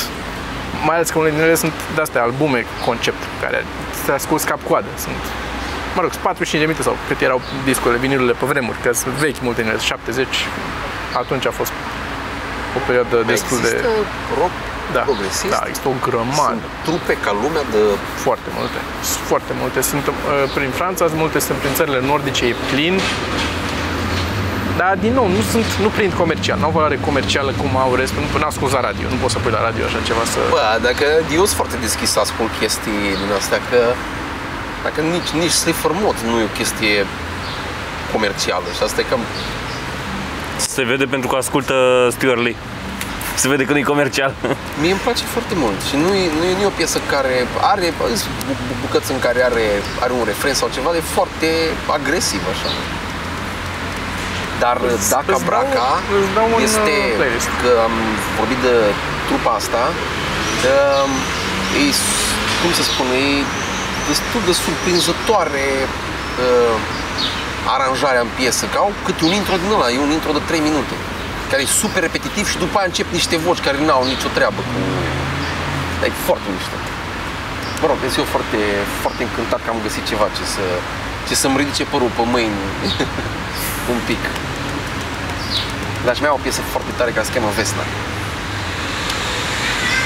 mai 0.85 0.95
ales 0.95 1.09
că 1.09 1.17
unele 1.17 1.31
dintre 1.31 1.47
ele 1.49 1.57
sunt 1.57 1.73
de-astea 1.95 2.21
albume 2.23 2.65
concept, 2.85 3.21
care 3.41 3.65
se 4.05 4.11
ascult 4.11 4.43
cap-coadă. 4.43 4.87
Sunt, 4.97 5.21
mă 5.95 6.01
rog, 6.01 6.11
sunt 6.11 6.23
45 6.23 6.61
de 6.61 6.67
minute 6.67 6.83
sau 6.89 6.95
cât 7.07 7.21
erau 7.21 7.41
discurile, 7.63 7.99
vinilurile 7.99 8.33
pe 8.39 8.45
vremuri, 8.45 8.77
că 8.83 8.91
sunt 8.93 9.13
vechi 9.13 9.39
multe 9.41 9.61
din 9.61 9.69
ele, 9.69 9.79
70. 9.79 10.27
Atunci 11.21 11.45
a 11.45 11.51
fost 11.51 11.71
o 12.77 12.79
perioadă 12.87 13.15
destul 13.33 13.57
de... 13.61 13.67
Există 13.67 13.89
rock 14.41 14.55
Da, 14.95 15.01
progresist? 15.09 15.53
da, 15.55 15.61
există 15.67 15.87
o 15.93 15.95
grămadă. 16.07 16.55
Sunt 16.55 16.65
trupe 16.87 17.13
ca 17.25 17.31
lumea 17.43 17.65
de... 17.73 17.81
Foarte 18.27 18.49
multe. 18.57 18.79
Sunt 19.11 19.23
foarte 19.31 19.53
multe. 19.61 19.79
Sunt 19.91 20.05
uh, 20.07 20.13
prin 20.57 20.71
Franța, 20.79 21.03
sunt 21.11 21.19
multe 21.23 21.39
sunt 21.47 21.57
prin 21.61 21.73
țările 21.79 21.99
nordice, 22.11 22.43
e 22.51 22.55
plin. 22.71 22.95
Dar, 24.81 24.93
din 25.05 25.13
nou, 25.19 25.27
nu 25.37 25.41
sunt, 25.51 25.67
nu 25.85 25.89
prind 25.97 26.13
comercial, 26.23 26.57
nu 26.59 26.65
au 26.65 26.75
valoare 26.77 26.97
comercială 27.09 27.51
cum 27.61 27.71
au 27.85 27.91
restul, 28.01 28.21
nu 28.25 28.29
până 28.35 28.45
ascult 28.45 28.71
la 28.77 28.81
radio, 28.89 29.05
nu 29.13 29.17
poți 29.21 29.33
să 29.33 29.39
pui 29.43 29.53
la 29.57 29.61
radio 29.67 29.83
așa 29.89 29.99
ceva 30.09 30.23
să... 30.33 30.39
Bă, 30.57 30.65
dacă 30.87 31.05
eu 31.37 31.43
sunt 31.49 31.59
foarte 31.61 31.77
deschis 31.85 32.09
să 32.15 32.19
ascult 32.19 32.51
chestii 32.59 33.01
din 33.21 33.31
astea, 33.39 33.59
că 33.69 33.79
dacă 34.85 34.99
nici, 35.15 35.31
nici 35.41 35.55
Slipper 35.61 35.91
Mod 36.03 36.17
nu 36.29 36.33
e 36.41 36.43
o 36.51 36.55
chestie 36.59 36.95
comercială 38.13 38.67
și 38.75 38.83
asta 38.83 39.01
e 39.01 39.05
cam... 39.09 39.19
Se 40.57 40.83
vede 40.83 41.05
pentru 41.05 41.27
că 41.29 41.35
ascultă 41.35 41.75
Stuart 42.15 42.41
Lee. 42.45 42.55
Se 43.41 43.47
vede 43.47 43.63
că 43.65 43.71
nu 43.71 43.77
e 43.83 43.93
comercial. 43.95 44.31
Mie 44.81 44.91
îmi 44.95 45.03
place 45.05 45.23
foarte 45.35 45.55
mult 45.63 45.79
și 45.89 45.95
nu 46.03 46.09
e, 46.21 46.23
nu 46.37 46.43
e, 46.49 46.51
nu 46.57 46.61
e 46.65 46.73
o 46.73 46.77
piesă 46.81 46.97
care 47.13 47.35
are 47.73 47.87
sunt 48.23 48.33
bu- 48.47 48.57
bu- 48.67 48.77
bucăți 48.85 49.09
în 49.15 49.19
care 49.25 49.39
are, 49.49 49.65
are 50.03 50.13
un 50.19 50.25
refren 50.31 50.53
sau 50.61 50.67
ceva 50.77 50.91
de 50.97 51.01
foarte 51.15 51.47
agresiv 51.97 52.41
așa. 52.53 52.69
Dar 54.63 54.75
Îți- 54.95 55.09
Daca 55.15 55.31
îți 55.33 55.43
dau- 55.45 55.49
Braca 55.51 55.89
îți 56.17 56.31
dau 56.37 56.47
un, 56.55 56.61
este, 56.69 56.93
uh, 57.09 57.17
playlist. 57.21 57.51
că 57.61 57.69
am 57.87 57.93
vorbit 58.39 58.59
de 58.67 58.75
trupa 59.27 59.51
asta, 59.61 59.81
um, 60.71 61.11
e, 61.81 61.83
s- 61.99 62.17
cum 62.61 62.71
să 62.79 62.83
spun, 62.91 63.07
e 63.23 63.27
destul 64.11 64.41
de 64.49 64.53
surprinzătoare 64.63 65.67
uh, 66.45 66.75
aranjarea 67.75 68.21
în 68.27 68.31
piesă, 68.39 68.63
că 68.71 68.77
au 68.85 68.91
câte 69.05 69.21
un 69.29 69.33
intro 69.41 69.55
din 69.63 69.71
ăla, 69.75 69.87
e 69.95 69.97
un 70.07 70.13
intro 70.17 70.31
de 70.37 70.41
3 70.49 70.61
minute, 70.69 70.95
care 71.53 71.65
e 71.65 71.81
super 71.83 72.01
repetitiv 72.07 72.45
și 72.51 72.57
după 72.65 72.75
aia 72.77 72.89
încep 72.91 73.07
niște 73.19 73.35
voci 73.47 73.61
care 73.67 73.77
n-au 73.87 74.03
nicio 74.13 74.29
treabă 74.37 74.61
cu... 74.69 74.77
Dar 75.99 76.07
e 76.11 76.15
foarte 76.29 76.47
mișto. 76.55 76.77
Mă 77.81 77.85
rog, 77.89 77.97
sunt 78.01 78.21
eu 78.23 78.27
foarte, 78.35 78.59
foarte 79.03 79.21
încântat 79.27 79.59
că 79.63 79.69
am 79.73 79.79
găsit 79.87 80.03
ceva 80.11 80.27
ce 80.37 80.43
să, 80.55 80.65
ce 81.27 81.33
să-mi 81.41 81.57
ridice 81.61 81.83
părul 81.93 82.11
pe 82.17 82.23
mâini 82.33 82.59
un 83.93 83.99
pic. 84.09 84.23
Dar 86.05 86.13
și 86.15 86.21
mai 86.23 86.31
au 86.33 86.39
o 86.39 86.45
piesă 86.45 86.61
foarte 86.73 86.91
tare 86.97 87.09
care 87.15 87.25
se 87.27 87.33
cheamă 87.35 87.51
Vesna. 87.57 87.85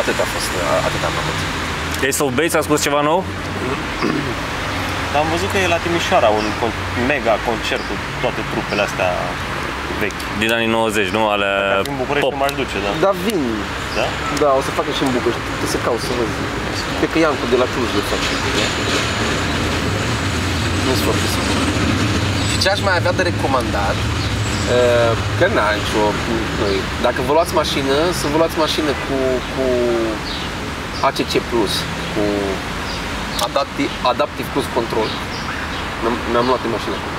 Atât 0.01 0.17
a 0.25 0.27
fost, 0.33 0.51
atât 0.87 1.01
am 1.07 1.13
făcut. 1.19 1.37
Ace 2.07 2.21
of 2.25 2.31
Base, 2.39 2.55
a 2.57 2.63
scos 2.67 2.79
ceva 2.87 3.01
nou? 3.11 3.19
Dar 5.11 5.19
am 5.23 5.29
văzut 5.35 5.49
că 5.51 5.57
e 5.59 5.75
la 5.75 5.79
Timișoara 5.83 6.29
un 6.39 6.47
con- 6.59 6.81
mega 7.11 7.35
concert 7.47 7.83
cu 7.89 7.95
toate 8.23 8.41
trupele 8.51 8.81
astea 8.87 9.09
vechi. 10.03 10.21
Din 10.41 10.49
anii 10.57 10.69
90, 10.75 11.07
nu? 11.17 11.21
Ale 11.33 11.47
Ar 11.77 11.83
fi 11.87 11.93
în 11.95 11.99
București 12.03 12.25
pop. 12.25 12.33
nu 12.35 12.39
m-aș 12.41 12.53
duce, 12.61 12.77
da. 12.85 12.91
Da, 13.05 13.11
vin. 13.25 13.43
da? 13.97 14.05
Da, 14.43 14.49
o 14.59 14.61
să 14.67 14.71
facă 14.79 14.89
și 14.97 15.01
în 15.07 15.11
București. 15.17 15.41
Trebuie 15.57 15.73
să 15.75 15.79
caut 15.87 16.01
să 16.07 16.11
văd. 16.17 16.29
Cred 16.99 17.09
că 17.13 17.17
Iancu 17.23 17.45
de 17.53 17.57
la 17.61 17.67
Cluj 17.73 17.89
le 17.97 18.03
face. 18.11 18.29
Nu 20.85 20.91
sunt 20.97 21.05
foarte 21.07 21.25
sigur. 21.33 21.53
Și 22.49 22.55
ce 22.63 22.67
aș 22.73 22.79
mai 22.87 22.95
avea 22.99 23.13
de 23.19 23.23
recomandat, 23.31 23.97
uh, 24.05 25.11
că 25.39 25.45
n-am 25.55 25.73
nicio... 25.79 26.03
Noi, 26.61 26.75
dacă 27.05 27.19
vă 27.27 27.31
luați 27.37 27.53
mașină, 27.61 27.95
să 28.19 28.25
vă 28.31 28.37
luați 28.41 28.57
mașină 28.65 28.91
cu, 29.03 29.17
cu 29.53 29.65
ACC 31.07 31.33
Plus, 31.49 31.73
cu 32.13 32.23
Adaptive, 33.47 33.91
Adaptive 34.11 34.47
Cruise 34.51 34.71
Control. 34.77 35.09
Mi-am, 36.01 36.15
mi-am 36.31 36.47
luat 36.51 36.61
în 36.67 36.71
mașină 36.77 36.95
acum. 36.99 37.13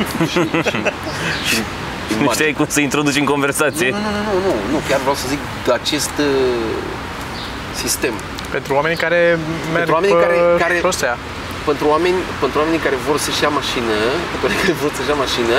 și, 0.32 0.40
și, 0.70 0.78
și, 1.48 1.56
și 2.10 2.22
Nu 2.22 2.30
știai 2.32 2.52
cum 2.52 2.66
să 2.68 2.80
introduci 2.80 3.16
în 3.16 3.24
conversație. 3.34 3.90
nu, 3.90 3.96
nu, 3.96 4.20
nu, 4.28 4.34
nu, 4.46 4.52
nu, 4.72 4.78
chiar 4.88 5.00
vreau 5.00 5.14
să 5.22 5.26
zic 5.28 5.38
de 5.66 5.72
acest 5.80 6.14
uh, 6.18 6.26
sistem. 7.82 8.14
Pentru 8.50 8.70
oamenii 8.78 8.96
care 9.04 9.38
merg 9.74 9.92
oamenii 9.96 10.16
pe 10.16 10.22
care- 10.26 10.40
care- 10.64 10.78
șosea. 10.88 11.14
Pentru 11.70 11.84
oameni, 11.94 12.18
pentru 12.42 12.56
oamenii 12.58 12.82
care 12.86 12.96
vor 13.08 13.18
să-și 13.24 13.42
ia 13.42 13.52
mașină, 13.60 13.96
pentru 14.30 14.44
oamenii 14.46 14.62
care 14.64 14.76
vor 14.82 14.90
să-și 14.96 15.08
ia 15.12 15.18
mașină, 15.24 15.56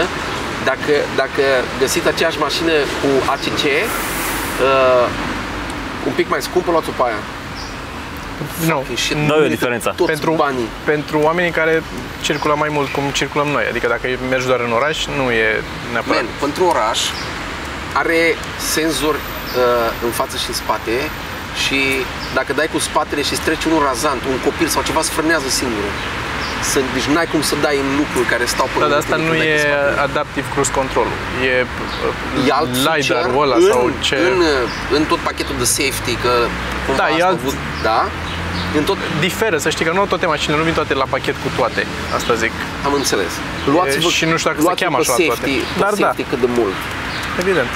dacă, 0.69 0.93
dacă 1.21 1.43
găsiți 1.81 2.07
aceeași 2.13 2.39
mașină 2.47 2.73
cu 3.01 3.09
ACC, 3.33 3.63
uh, 3.65 5.05
un 6.09 6.13
pic 6.19 6.27
mai 6.33 6.41
scumpă, 6.47 6.69
luați-o 6.71 6.93
pe 6.97 7.03
aia. 7.07 7.21
Nu. 8.67 8.83
Și 8.95 9.13
Da, 9.27 9.35
e 9.35 9.45
o 9.45 9.47
diferență. 9.47 9.93
Toți 9.97 10.09
Pentru, 10.11 10.31
banii. 10.31 10.67
pentru 10.83 11.19
oamenii 11.19 11.51
care 11.51 11.83
circulă 12.21 12.53
mai 12.57 12.69
mult 12.71 12.89
cum 12.95 13.03
circulăm 13.13 13.47
noi. 13.47 13.63
Adică 13.69 13.87
dacă 13.87 14.05
mergi 14.29 14.45
doar 14.45 14.59
în 14.59 14.71
oraș, 14.71 15.05
nu 15.05 15.31
e 15.31 15.45
neapărat. 15.91 16.21
Man, 16.21 16.29
pentru 16.39 16.63
oraș 16.73 16.99
are 17.93 18.19
senzor 18.73 19.15
uh, 19.15 20.05
în 20.05 20.11
față 20.19 20.35
și 20.37 20.47
în 20.47 20.53
spate 20.63 20.95
și 21.63 21.79
dacă 22.37 22.51
dai 22.53 22.69
cu 22.73 22.79
spatele 22.79 23.21
și 23.27 23.31
îți 23.35 23.41
trece 23.41 23.67
unul 23.69 23.83
razant, 23.91 24.21
un 24.31 24.37
copil 24.47 24.67
sau 24.67 24.81
ceva, 24.89 25.01
se 25.07 25.11
frânează 25.17 25.49
singur. 25.61 25.89
Să, 26.71 26.79
deci 26.95 27.07
n-ai 27.13 27.27
cum 27.33 27.41
să 27.51 27.55
dai 27.65 27.77
în 27.85 27.89
lucruri 28.01 28.27
care 28.33 28.45
stau 28.53 28.67
pe 28.73 28.77
Dar 28.79 28.87
de 28.87 28.93
lângă 28.93 29.03
asta 29.03 29.15
tine 29.15 29.27
nu 29.27 29.33
când 29.33 29.43
dai 29.43 29.51
e 29.53 29.57
cu 29.61 29.67
spatele. 29.67 29.99
Adaptive 30.07 30.47
Cruise 30.53 30.73
Control. 30.79 31.07
E, 31.51 31.53
uh, 31.65 32.47
E 32.47 32.51
alt 32.59 32.71
feature 32.85 32.99
LiDAR-ul 32.99 33.41
ăla 33.45 33.57
în, 33.63 33.67
sau 33.71 33.83
ce... 34.07 34.15
în, 34.29 34.37
în 34.97 35.03
tot 35.11 35.19
pachetul 35.27 35.55
de 35.63 35.67
safety, 35.77 36.13
că 36.23 36.33
cumva 36.85 36.99
Da, 37.01 37.07
e 37.09 37.11
asta 37.13 37.23
au 37.25 37.31
alt- 37.31 37.39
avut, 37.41 37.57
da? 37.89 37.99
În 38.77 38.83
tot, 38.83 38.97
Diferă, 39.19 39.57
să 39.57 39.69
știi 39.69 39.85
că 39.85 39.91
nu 39.91 40.05
toate 40.05 40.25
mașinile 40.25 40.57
nu 40.57 40.63
vin 40.63 40.73
toate 40.73 40.93
la 40.93 41.07
pachet 41.09 41.35
cu 41.43 41.49
toate. 41.57 41.81
Asta 42.15 42.33
zic. 42.33 42.51
am 42.85 42.93
înțeles. 42.93 43.31
Luați-vă, 43.73 44.09
și 44.09 44.25
nu 44.31 44.37
știu 44.37 44.49
dacă 44.49 44.61
se 44.61 44.65
luați-vă 44.67 44.83
cheamă 44.83 44.97
pe 44.97 45.05
așa 45.05 45.11
safety, 45.11 45.27
toate. 45.27 45.73
Pe 45.73 45.79
Dar 45.83 45.93
da. 45.93 46.05
safety 46.05 46.23
cât 46.31 46.39
de 46.45 46.49
mult. 46.59 46.75
Evident. 47.43 47.71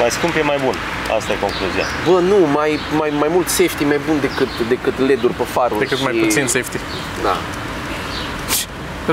Mai 0.00 0.10
scump 0.16 0.34
e 0.42 0.42
mai 0.52 0.58
bun. 0.64 0.76
Asta 1.18 1.30
e 1.34 1.36
concluzia. 1.46 1.86
Bă, 2.08 2.16
nu, 2.32 2.38
mai, 2.58 2.70
mai, 3.00 3.10
mai 3.22 3.30
mult 3.36 3.48
safety 3.58 3.84
mai 3.92 4.00
bun 4.06 4.16
decât, 4.26 4.50
decât 4.72 4.94
LED-uri 5.08 5.34
pe 5.40 5.46
faruri. 5.54 5.82
Decât 5.84 5.98
și... 5.98 6.04
mai 6.04 6.14
puțin 6.24 6.46
safety. 6.56 6.78
Da. 7.26 7.34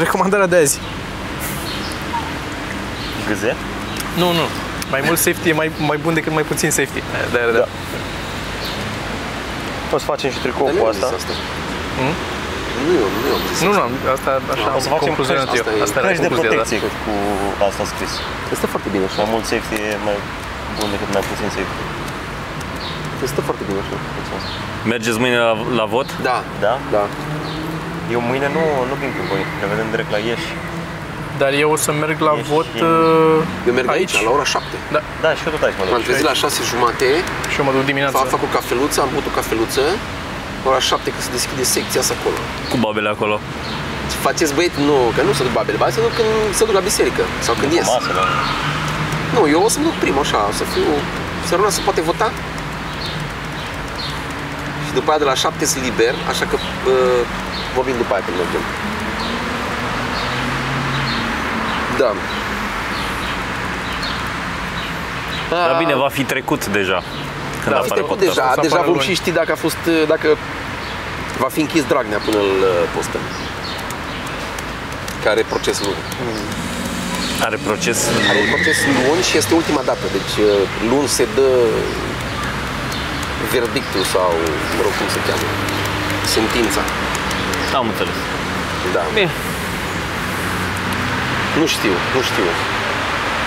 Recomandarea 0.03 0.47
de 0.53 0.55
azi. 0.55 0.79
Gâze? 3.27 3.55
Nu, 4.21 4.27
nu. 4.39 4.45
Mai 4.89 5.01
mult 5.05 5.17
safety 5.17 5.49
e 5.49 5.53
mai, 5.53 5.71
mai 5.87 5.97
bun 5.97 6.13
decât 6.13 6.33
mai 6.33 6.43
puțin 6.43 6.69
safety. 6.71 7.01
Da, 7.33 7.39
da, 7.51 7.57
da. 7.57 7.67
O 9.95 9.97
să 10.01 10.05
facem 10.13 10.29
și 10.35 10.39
tricou 10.45 10.65
Dar 10.67 10.75
nu 10.75 10.81
cu 10.81 10.87
am 10.89 10.93
zis 10.97 11.03
asta. 11.07 11.17
asta. 11.21 11.33
Hmm? 11.97 12.13
Nu, 12.85 12.91
eu, 13.03 13.07
nu 13.21 13.25
eu 13.31 13.35
am 13.39 13.43
zis 13.49 13.57
Nu, 13.67 13.71
asta. 13.73 13.85
nu, 13.93 13.97
asta 14.17 14.31
așa 14.55 14.69
O 14.77 14.79
să 14.83 14.87
am 14.89 14.93
facem 14.95 15.09
concluzionat 15.11 15.45
căști, 15.49 15.59
eu. 15.59 15.65
asta 15.65 15.73
e- 15.79 15.85
Asta 15.87 15.97
era 16.01 16.07
Căști 16.09 16.23
de 16.25 16.29
concluzia, 16.29 16.51
da. 16.51 16.55
protecție 16.57 16.79
cu 17.05 17.11
asta 17.69 17.83
scris. 17.93 18.11
Este 18.55 18.65
foarte 18.73 18.89
bine 18.93 19.05
așa. 19.09 19.17
Mai 19.23 19.29
mult 19.35 19.45
safety 19.53 19.75
e 19.89 19.93
mai 20.07 20.17
bun 20.77 20.87
decât 20.93 21.09
mai 21.17 21.23
puțin 21.29 21.47
safety. 21.57 21.83
Este 23.27 23.39
foarte 23.47 23.63
bine 23.67 23.79
așa. 23.83 23.95
Mergeți 24.93 25.17
mâine 25.23 25.37
la, 25.47 25.51
la 25.79 25.85
vot? 25.93 26.09
Da, 26.29 26.37
Da? 26.65 26.73
da. 26.95 27.03
Eu 28.15 28.19
mâine 28.29 28.47
nu, 28.57 28.63
nu 28.89 28.95
vin 29.01 29.11
cu 29.17 29.21
voi. 29.31 29.41
Ne 29.61 29.65
vedem 29.71 29.87
direct 29.93 30.11
la 30.15 30.19
Ieși. 30.29 30.49
Dar 31.41 31.51
eu 31.63 31.69
o 31.75 31.77
să 31.85 31.91
merg 32.03 32.17
la 32.27 32.33
Ești 32.37 32.47
vot 32.53 32.69
în- 32.75 32.81
uh, 32.81 33.67
Eu 33.67 33.73
merg 33.77 33.87
aici, 33.97 34.13
la 34.27 34.31
ora 34.37 34.45
7. 34.53 34.75
Da, 35.23 35.29
și 35.37 35.41
eu 35.45 35.51
tot 35.55 35.63
aici 35.67 35.77
mă 35.79 35.83
duc. 35.85 35.91
M-am 35.93 36.01
trezit 36.07 36.25
la 36.31 36.35
6 36.43 36.59
jumate, 36.71 37.09
și 37.51 37.55
eu 37.59 37.65
mă 37.67 37.71
duc 37.75 37.83
dimineața. 37.91 38.17
am 38.25 38.29
făcut 38.37 38.49
cafeluță, 38.57 38.97
am 39.05 39.09
băut 39.13 39.25
o 39.31 39.33
cafeluță. 39.39 39.83
La 40.63 40.67
ora 40.71 40.81
7 40.89 41.07
că 41.15 41.19
se 41.25 41.31
deschide 41.37 41.63
secția 41.75 41.99
asta 42.03 42.13
acolo. 42.19 42.39
Cu 42.71 42.77
babele 42.85 43.09
acolo. 43.15 43.35
Ce 44.11 44.15
faceți 44.27 44.51
băieți? 44.57 44.77
Nu, 44.89 44.97
că 45.15 45.21
nu 45.27 45.33
se 45.37 45.41
duc 45.45 45.53
babele, 45.59 45.77
ba 45.83 45.87
se 45.95 45.99
duc 46.05 46.13
când 46.19 46.31
se 46.57 46.63
duc 46.67 46.75
la 46.79 46.83
biserică 46.89 47.23
sau 47.45 47.53
când 47.59 47.71
ies. 47.77 47.85
Masă, 47.93 48.11
da. 48.19 48.25
Nu, 49.35 49.41
eu 49.55 49.61
o 49.67 49.69
să 49.73 49.77
mă 49.79 49.85
duc 49.89 49.95
primul 50.05 50.23
așa, 50.27 50.39
o 50.51 50.53
să 50.59 50.63
fiu... 50.73 50.87
Săruna 51.49 51.69
se 51.77 51.81
poate 51.87 52.01
vota. 52.09 52.27
Și 54.85 54.91
după 54.97 55.09
aia 55.11 55.19
de 55.23 55.27
la 55.31 55.35
7 55.43 55.65
sunt 55.71 55.83
liber, 55.83 56.13
așa 56.31 56.45
că 56.51 56.55
uh, 56.93 57.21
vorbim 57.75 57.95
după 58.03 58.11
aia 58.13 58.23
când 58.25 58.37
mergem. 58.41 58.63
Da. 62.01 62.11
Dar 65.49 65.75
bine, 65.83 65.95
va 66.05 66.09
fi 66.17 66.23
trecut 66.33 66.61
deja. 66.79 66.99
Când 67.63 67.71
Da, 67.75 67.79
Este 67.81 67.91
apare 67.91 68.01
trecut 68.01 68.17
podcastul. 68.17 68.41
deja, 68.41 68.53
să 68.55 68.61
deja 68.67 68.75
apară 68.75 68.89
vom 68.89 68.97
luni. 68.99 69.07
și 69.07 69.13
ști 69.21 69.31
dacă 69.39 69.51
a 69.57 69.59
fost, 69.65 69.81
dacă 70.13 70.27
va 71.43 71.49
fi 71.55 71.59
închis 71.65 71.83
Dragnea 71.91 72.19
până 72.27 72.37
îl 72.45 72.53
uh, 72.71 72.83
postăm. 72.95 73.23
Care 75.23 75.33
are 75.35 75.45
proces 75.53 75.77
luni. 75.85 76.01
Are 77.47 77.57
proces. 77.67 77.97
Are 78.31 78.41
proces 78.53 78.77
luni 79.07 79.23
și 79.29 79.33
este 79.41 79.53
ultima 79.61 79.81
dată, 79.89 80.05
deci 80.17 80.35
uh, 80.45 80.51
luni 80.91 81.07
se 81.17 81.25
dă 81.37 81.49
verdictul 83.55 84.03
sau, 84.13 84.29
mă 84.75 84.81
rog, 84.85 84.93
cum 84.99 85.07
se 85.15 85.19
cheamă, 85.27 85.47
sentința. 86.35 86.81
Am 87.79 87.85
înțeles. 87.91 88.17
Da. 88.95 89.01
Bine. 89.19 89.31
Nu 91.59 91.65
știu, 91.75 91.93
nu 92.15 92.21
știu. 92.29 92.47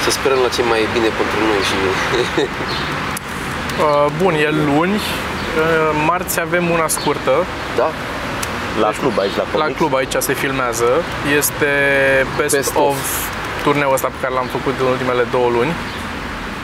Să 0.04 0.10
sperăm 0.10 0.38
la 0.46 0.48
ce 0.56 0.62
mai 0.70 0.78
e 0.84 0.88
bine 0.96 1.10
pentru 1.20 1.38
noi 1.50 1.60
și 1.68 1.76
Uh, 3.82 4.06
Bun, 4.22 4.34
e 4.34 4.50
luni. 4.50 4.94
Uh, 4.94 5.00
Marți 6.06 6.40
avem 6.40 6.70
una 6.70 6.88
scurtă. 6.88 7.34
da, 7.76 7.90
La 8.80 8.90
club 8.98 9.18
aici, 9.18 9.36
la 9.36 9.44
La 9.52 9.58
comics. 9.60 9.78
club 9.78 9.94
aici 9.94 10.14
se 10.18 10.32
filmează. 10.34 10.88
Este 11.36 11.70
best, 12.36 12.54
Best 12.54 12.74
of, 12.76 12.84
of. 12.88 12.96
turneul 13.62 13.92
ăsta 13.92 14.08
pe 14.08 14.14
care 14.20 14.34
l-am 14.34 14.46
făcut 14.56 14.74
în 14.80 14.86
ultimele 14.86 15.22
două 15.30 15.48
luni 15.56 15.72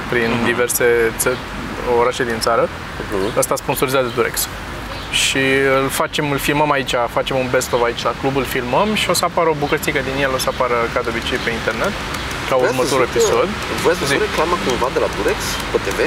prin 0.09 0.30
Mhm. 0.34 0.44
diverse 0.44 0.84
ță- 1.22 1.38
orașe 2.01 2.24
din 2.24 2.38
țară. 2.40 2.68
Mhm. 3.12 3.38
Ăsta 3.38 3.57
sponsorizat 3.57 4.03
de 4.03 4.11
Durex. 4.14 4.49
Și 5.11 5.43
îl 5.81 5.89
facem, 6.01 6.25
îl 6.35 6.39
filmăm 6.49 6.71
aici, 6.77 6.95
facem 7.17 7.37
un 7.45 7.49
best 7.55 7.71
of 7.73 7.83
aici 7.89 8.03
la 8.09 8.15
club, 8.21 8.35
îl 8.37 8.45
filmăm 8.57 8.89
și 9.01 9.07
o 9.13 9.15
să 9.21 9.25
apară 9.25 9.49
o 9.55 9.57
bucățică 9.65 10.01
din 10.09 10.17
el, 10.25 10.31
o 10.39 10.41
să 10.45 10.49
apară 10.55 10.77
ca 10.95 11.01
de 11.05 11.09
obicei 11.13 11.41
pe 11.45 11.51
internet, 11.59 11.93
ca 12.49 12.55
următorul 12.67 13.07
episod. 13.11 13.49
Voi 13.85 13.93
ați 13.93 14.01
văzut 14.03 14.17
Zi. 14.21 14.25
reclama 14.27 14.57
cumva 14.65 14.89
de 14.95 15.01
la 15.05 15.09
Durex 15.17 15.39
pe 15.73 15.79
TV? 15.87 15.99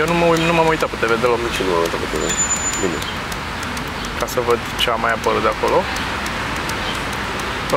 Eu 0.00 0.04
nu, 0.10 0.14
mă, 0.20 0.26
uit- 0.32 0.44
nu 0.48 0.52
m-am 0.56 0.68
uitat 0.74 0.88
pe 0.92 0.98
TV 1.02 1.10
deloc 1.24 1.40
Nici 1.46 1.58
eu 1.60 1.66
nu 1.68 1.74
am 1.78 1.82
uitat 1.86 2.00
pe 2.04 2.08
TV. 2.12 2.22
Bine. 2.82 2.98
ca 4.20 4.26
să 4.34 4.38
văd 4.48 4.60
ce 4.82 4.88
a 4.94 4.96
mai 5.04 5.12
apărut 5.18 5.42
de 5.46 5.50
acolo. 5.56 5.78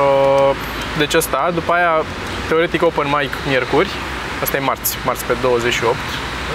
Uh, 0.02 0.50
Deci 0.98 1.14
ăsta, 1.14 1.50
după 1.54 1.72
aia, 1.72 1.92
teoretic 2.48 2.82
open 2.82 3.06
mic 3.18 3.32
miercuri, 3.48 3.90
asta 4.42 4.56
e 4.56 4.60
marți, 4.70 4.90
marți 5.04 5.24
pe 5.24 5.34
28, 5.42 5.96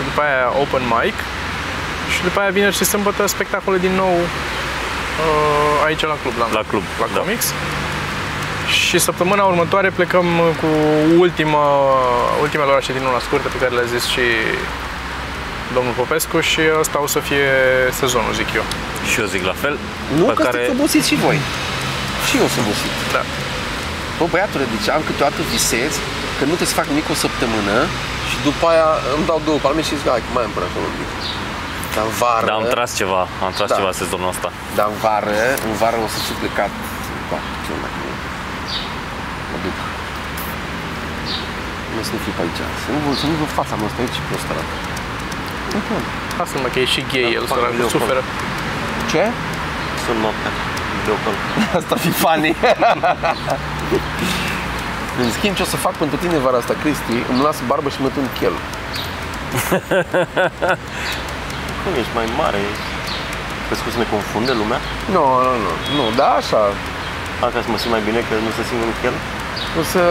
după 0.07 0.22
aia 0.28 0.47
open 0.63 0.84
mic 0.99 1.13
și 2.13 2.21
după 2.23 2.39
aia 2.39 2.49
vineri 2.49 2.75
și 2.75 2.83
sâmbătă 2.83 3.27
spectacole 3.27 3.77
din 3.77 3.93
nou 3.95 4.15
uh, 4.15 5.85
aici 5.85 6.01
la 6.01 6.17
club, 6.21 6.33
la, 6.39 6.47
La 6.57 6.63
club, 6.69 6.83
la 6.99 7.07
da. 7.13 7.19
Comics. 7.19 7.53
Și 8.81 8.97
săptămâna 8.99 9.43
următoare 9.43 9.89
plecăm 9.89 10.25
cu 10.61 10.69
ultima, 11.25 11.65
ultimele 12.41 12.69
orașe 12.69 12.91
din 12.93 13.03
luna 13.07 13.19
scurtă 13.19 13.47
pe 13.47 13.57
care 13.61 13.71
le-a 13.77 13.89
zis 13.95 14.03
și 14.13 14.25
domnul 15.75 15.93
Popescu 16.01 16.37
și 16.51 16.61
ăsta 16.81 16.97
o 17.05 17.07
să 17.15 17.19
fie 17.29 17.49
sezonul, 18.01 18.33
zic 18.41 18.49
eu. 18.59 18.65
Și 19.09 19.15
eu 19.21 19.27
zic 19.33 19.43
la 19.51 19.55
fel. 19.63 19.75
Nu, 20.19 20.25
pe 20.25 20.33
că 20.33 20.43
care... 20.43 20.57
sunteți 20.57 20.75
obosiți 20.77 21.07
și 21.11 21.17
voi. 21.25 21.39
Și 22.27 22.33
eu 22.41 22.47
sunt 22.53 22.63
obosit. 22.65 22.93
Da. 23.15 23.23
Bă, 24.17 24.25
băiatule, 24.33 24.65
deci 24.73 24.87
am 24.95 25.01
câteodată 25.07 25.39
visez 25.55 25.91
că 26.37 26.43
nu 26.49 26.53
trebuie 26.57 26.73
să 26.73 26.79
fac 26.81 26.87
nimic 26.91 27.07
o 27.13 27.17
săptămână 27.25 27.77
și 28.29 28.35
după 28.47 28.63
aia 28.71 28.89
îmi 29.15 29.25
dau 29.29 29.39
două 29.47 29.59
palme 29.65 29.81
și 29.87 29.97
zic, 29.99 30.07
hai, 30.15 30.23
că 30.25 30.31
mai 30.35 30.45
am 30.47 30.53
până 30.55 30.65
acolo 30.69 30.85
un 30.91 30.95
pic. 30.99 31.11
Dar 31.97 32.05
în 32.11 32.15
vară, 32.23 32.45
Da, 32.49 32.53
am 32.59 32.65
tras 32.75 32.91
ceva, 33.01 33.21
am 33.45 33.51
tras 33.57 33.69
Da. 33.71 33.75
ceva 33.79 33.91
sezonul 34.01 34.29
ăsta. 34.33 34.49
dar 34.77 34.85
în 34.93 34.97
vară, 35.05 35.35
în 35.67 35.73
vară 35.81 35.97
o 36.05 36.07
să 36.13 36.17
fiu 36.25 36.35
plecat. 36.43 36.71
Da, 37.31 37.39
ce 37.63 37.69
nu 37.73 37.79
dacă 37.85 37.97
nu. 38.03 38.11
Mă 39.51 39.57
duc. 39.65 39.77
Nu 41.93 41.99
să 42.07 42.11
nu 42.15 42.19
fiu 42.25 42.33
pe 42.37 42.41
aici. 42.45 42.61
Să 42.83 42.87
nu, 42.95 42.99
vă- 43.03 43.17
să 43.21 43.25
nu 43.31 43.35
vă 43.41 43.45
fața 43.59 43.73
mă, 43.79 43.85
stai 43.93 44.03
aici 44.05 44.19
prost 44.27 44.47
arată. 44.53 44.73
Nu 45.73 45.79
pot. 45.87 46.03
Lasă-mă 46.39 46.67
că 46.73 46.77
e 46.83 46.85
și 46.95 47.01
gay, 47.11 47.25
el 47.37 47.45
fac 47.51 47.57
săracul 47.57 47.75
video 47.75 47.87
suferă. 47.95 48.21
Ce? 49.11 49.23
Sunt 50.05 50.19
noaptea. 50.25 50.51
Videocall. 50.97 51.37
Asta 51.79 51.91
ar 51.95 51.99
fi 52.05 52.11
funny. 52.23 52.51
În 55.21 55.27
schimb, 55.37 55.53
ce 55.57 55.63
o 55.67 55.69
să 55.73 55.77
fac 55.85 55.93
pentru 56.03 56.17
tine 56.23 56.37
vara 56.45 56.57
asta, 56.61 56.73
Cristi, 56.83 57.15
îmi 57.31 57.41
las 57.47 57.57
barbă 57.69 57.87
și 57.93 57.99
mă 58.03 58.09
tund 58.15 58.29
chel. 58.39 58.55
Cum 61.88 61.95
ești 62.01 62.13
mai 62.19 62.27
mare? 62.41 62.61
Crezi 63.65 63.81
că 63.83 63.88
o 63.89 63.93
să 63.95 63.99
ne 64.03 64.07
confunde 64.15 64.51
lumea? 64.61 64.79
Nu, 65.15 65.23
nu, 65.45 65.53
nu, 65.65 65.71
nu, 65.97 66.03
da, 66.21 66.29
așa. 66.41 66.59
A, 67.43 67.45
ca 67.53 67.59
să 67.65 67.69
mă 67.73 67.77
simt 67.81 67.93
mai 67.97 68.03
bine 68.07 68.19
că 68.27 68.33
nu 68.45 68.51
se 68.57 68.63
simt 68.69 68.81
în 68.89 68.93
chel? 69.01 69.15
O 69.81 69.83
să, 69.93 70.01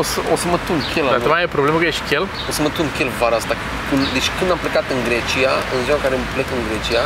o 0.00 0.02
să, 0.10 0.16
o 0.34 0.36
să 0.42 0.46
mă 0.52 0.58
tund 0.66 0.80
chel. 0.92 1.06
Dar 1.10 1.18
am- 1.20 1.24
tu 1.26 1.30
mai 1.34 1.42
e 1.46 1.56
problemă 1.58 1.76
că 1.80 1.86
ești 1.92 2.04
chel? 2.10 2.24
O 2.50 2.52
să 2.56 2.60
mă 2.64 2.70
tund 2.76 2.88
chel 2.96 3.08
vara 3.22 3.36
asta. 3.42 3.54
Când, 3.88 4.02
deci 4.16 4.28
când 4.38 4.48
am 4.54 4.60
plecat 4.64 4.86
în 4.94 5.00
Grecia, 5.08 5.52
în 5.74 5.78
ziua 5.86 5.96
în 5.98 6.02
care 6.06 6.14
îmi 6.18 6.28
plec 6.34 6.48
în 6.58 6.62
Grecia, 6.70 7.02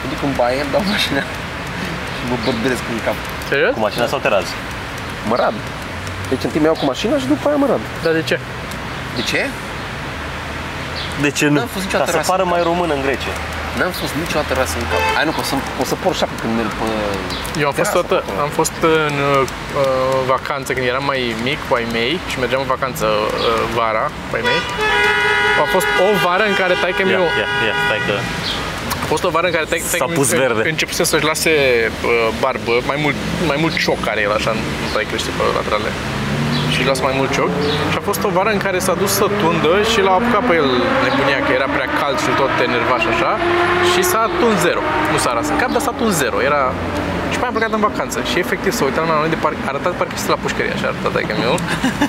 mă 0.00 0.06
duc 0.12 0.20
în 0.28 0.32
baie, 0.40 0.58
îmi 0.64 0.72
dau 0.74 0.82
mașina 0.94 1.22
și 2.16 2.22
mă 2.30 2.36
bărbesc 2.46 2.82
în 2.94 2.98
cap. 3.06 3.18
Serios? 3.50 3.72
Cu 3.76 3.82
mașina 3.88 4.04
sau 4.12 4.18
teraz? 4.26 4.46
Mă 5.30 5.34
rad. 5.42 5.56
Deci 6.30 6.42
întâi 6.46 6.60
mă 6.62 6.68
iau 6.70 6.78
cu 6.80 6.86
mașina 6.92 7.14
și 7.22 7.26
după 7.34 7.44
aia 7.48 7.58
mă 7.62 7.66
rad. 7.72 7.82
Dar 8.04 8.12
de 8.18 8.22
ce? 8.30 8.36
De 9.18 9.22
ce? 9.30 9.40
De 11.24 11.30
ce 11.38 11.44
nu? 11.52 11.58
N-am 11.60 11.70
fost 11.76 11.84
Ca 11.84 11.86
niciodată 11.86 12.10
să 12.14 12.16
rasă. 12.20 12.30
pară 12.32 12.44
mai 12.54 12.62
român 12.70 12.90
în 12.96 13.02
Grecia. 13.06 13.34
N-am 13.78 13.92
fost 14.02 14.14
niciodată 14.22 14.52
rasă 14.60 14.74
în 14.82 14.86
cap. 14.90 15.02
Ai 15.18 15.24
nu, 15.28 15.32
că 15.36 15.40
o 15.44 15.46
să, 15.50 15.54
o 15.82 15.84
să 15.90 15.94
por 16.02 16.14
șapcă 16.20 16.38
când 16.42 16.54
merg 16.60 16.72
pe... 16.80 16.88
Eu 17.62 17.66
am 17.70 17.74
fost, 17.80 17.90
terasă 17.90 17.96
toată, 17.98 18.16
acolo. 18.22 18.40
am 18.46 18.50
fost 18.60 18.76
în 19.08 19.16
uh, 19.30 19.42
vacanță 20.32 20.68
când 20.74 20.86
eram 20.92 21.04
mai 21.12 21.20
mic 21.48 21.58
cu 21.68 21.72
ai 21.78 21.86
mei 21.96 22.12
și 22.30 22.36
mergeam 22.42 22.60
în 22.66 22.70
vacanță 22.76 23.04
uh, 23.06 23.28
vara 23.78 24.06
cu 24.28 24.32
ai 24.38 24.44
mei. 24.50 24.60
A 25.64 25.66
fost 25.74 25.88
o 26.06 26.08
vară 26.24 26.44
în 26.50 26.54
care 26.60 26.74
taică 26.82 27.02
Ia, 27.02 27.10
meu 27.14 27.24
ia, 27.40 27.48
ia, 27.66 27.74
stai 27.86 28.00
că... 28.08 28.14
A 29.04 29.06
fost 29.12 29.24
o 29.28 29.30
vară 29.36 29.46
în 29.50 29.54
care 29.56 29.66
taică 29.72 29.86
S-a 30.02 30.10
pus 30.18 30.28
verde. 30.42 30.60
începuse 30.72 31.02
să-și 31.10 31.24
lase 31.30 31.52
uh, 31.90 32.28
barbă, 32.42 32.74
mai 32.90 32.98
mult, 33.04 33.16
mai 33.50 33.58
mult 33.62 33.74
cioc 33.84 33.98
care 34.08 34.20
el 34.26 34.32
așa, 34.38 34.50
nu 34.82 34.86
tai 34.94 35.04
crește 35.10 35.30
pe 35.36 35.42
laterale. 35.58 35.90
Și 36.74 36.80
își 36.80 36.90
lasă 36.92 37.02
mai 37.08 37.16
mult 37.20 37.30
cioc. 37.36 37.50
Și 37.92 37.96
a 38.00 38.02
fost 38.10 38.22
o 38.28 38.30
vară 38.36 38.50
în 38.56 38.60
care 38.66 38.78
s-a 38.86 38.94
dus 39.02 39.12
să 39.20 39.26
tundă 39.40 39.72
și 39.90 39.98
l-a 40.06 40.14
apucat 40.18 40.44
pe 40.48 40.54
el 40.60 40.68
nebunia 41.04 41.40
că 41.46 41.50
era 41.58 41.68
prea 41.76 41.88
cald 42.00 42.18
și 42.24 42.30
tot 42.40 42.52
enervaș 42.68 43.02
și 43.06 43.12
așa. 43.14 43.32
Și 43.90 44.00
s-a 44.10 44.22
tuns 44.40 44.58
zero. 44.66 44.82
Nu 45.12 45.18
s-a 45.24 45.32
ras 45.36 45.48
în 45.52 45.58
cap, 45.62 45.70
dar 45.74 45.82
s-a 45.86 45.94
tuns 46.00 46.14
zero. 46.22 46.36
Era... 46.50 46.62
Și 47.32 47.38
mai 47.40 47.48
am 47.50 47.54
plecat 47.56 47.72
în 47.78 47.84
vacanță 47.90 48.18
și 48.30 48.36
efectiv 48.44 48.72
să 48.78 48.82
uitam 48.84 49.06
la 49.12 49.16
noi 49.22 49.30
de 49.34 49.40
parc, 49.44 49.56
arătat 49.70 49.92
parcă 49.98 50.14
este 50.16 50.30
la 50.34 50.38
pușcărie, 50.44 50.72
așa 50.76 50.86
arătat 50.90 51.12
taică 51.16 51.34
meu. 51.44 51.54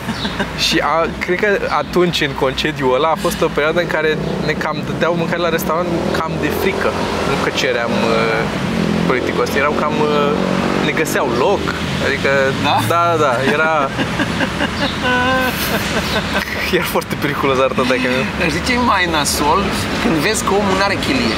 și 0.66 0.78
a, 0.94 0.96
cred 1.24 1.38
că 1.44 1.50
atunci, 1.84 2.20
în 2.30 2.34
concediul 2.44 2.96
ăla, 2.98 3.10
a 3.16 3.24
fost 3.26 3.40
o 3.48 3.50
perioadă 3.58 3.80
în 3.86 3.90
care 3.96 4.10
ne 4.50 4.56
cam 4.64 4.78
dădeau 4.90 5.14
mâncare 5.22 5.42
la 5.48 5.56
restaurant 5.58 5.90
cam 6.18 6.32
de 6.44 6.50
frică. 6.62 6.90
Nu 7.30 7.36
că 7.44 7.50
ceream 7.62 7.94
uh, 8.14 8.42
politicul 9.08 9.42
ăsta, 9.46 9.58
erau 9.58 9.74
cam... 9.82 9.96
Uh, 10.02 10.75
ne 10.86 10.92
găseau 11.02 11.28
loc, 11.46 11.64
adică... 12.06 12.30
Da? 12.64 12.78
Da, 12.94 13.04
da, 13.24 13.34
era... 13.56 13.74
Era 16.78 16.84
foarte 16.96 17.16
periculos 17.24 17.58
arătat 17.66 17.86
taică 17.92 18.08
meu. 18.16 18.24
Dar 18.40 18.48
știi 18.54 18.64
ce 18.68 18.74
e 18.74 18.82
mai 18.94 19.06
nasol? 19.16 19.60
Când 20.02 20.16
vezi 20.26 20.42
că 20.48 20.52
omul 20.60 20.76
n-are 20.80 20.98
chilie 21.06 21.36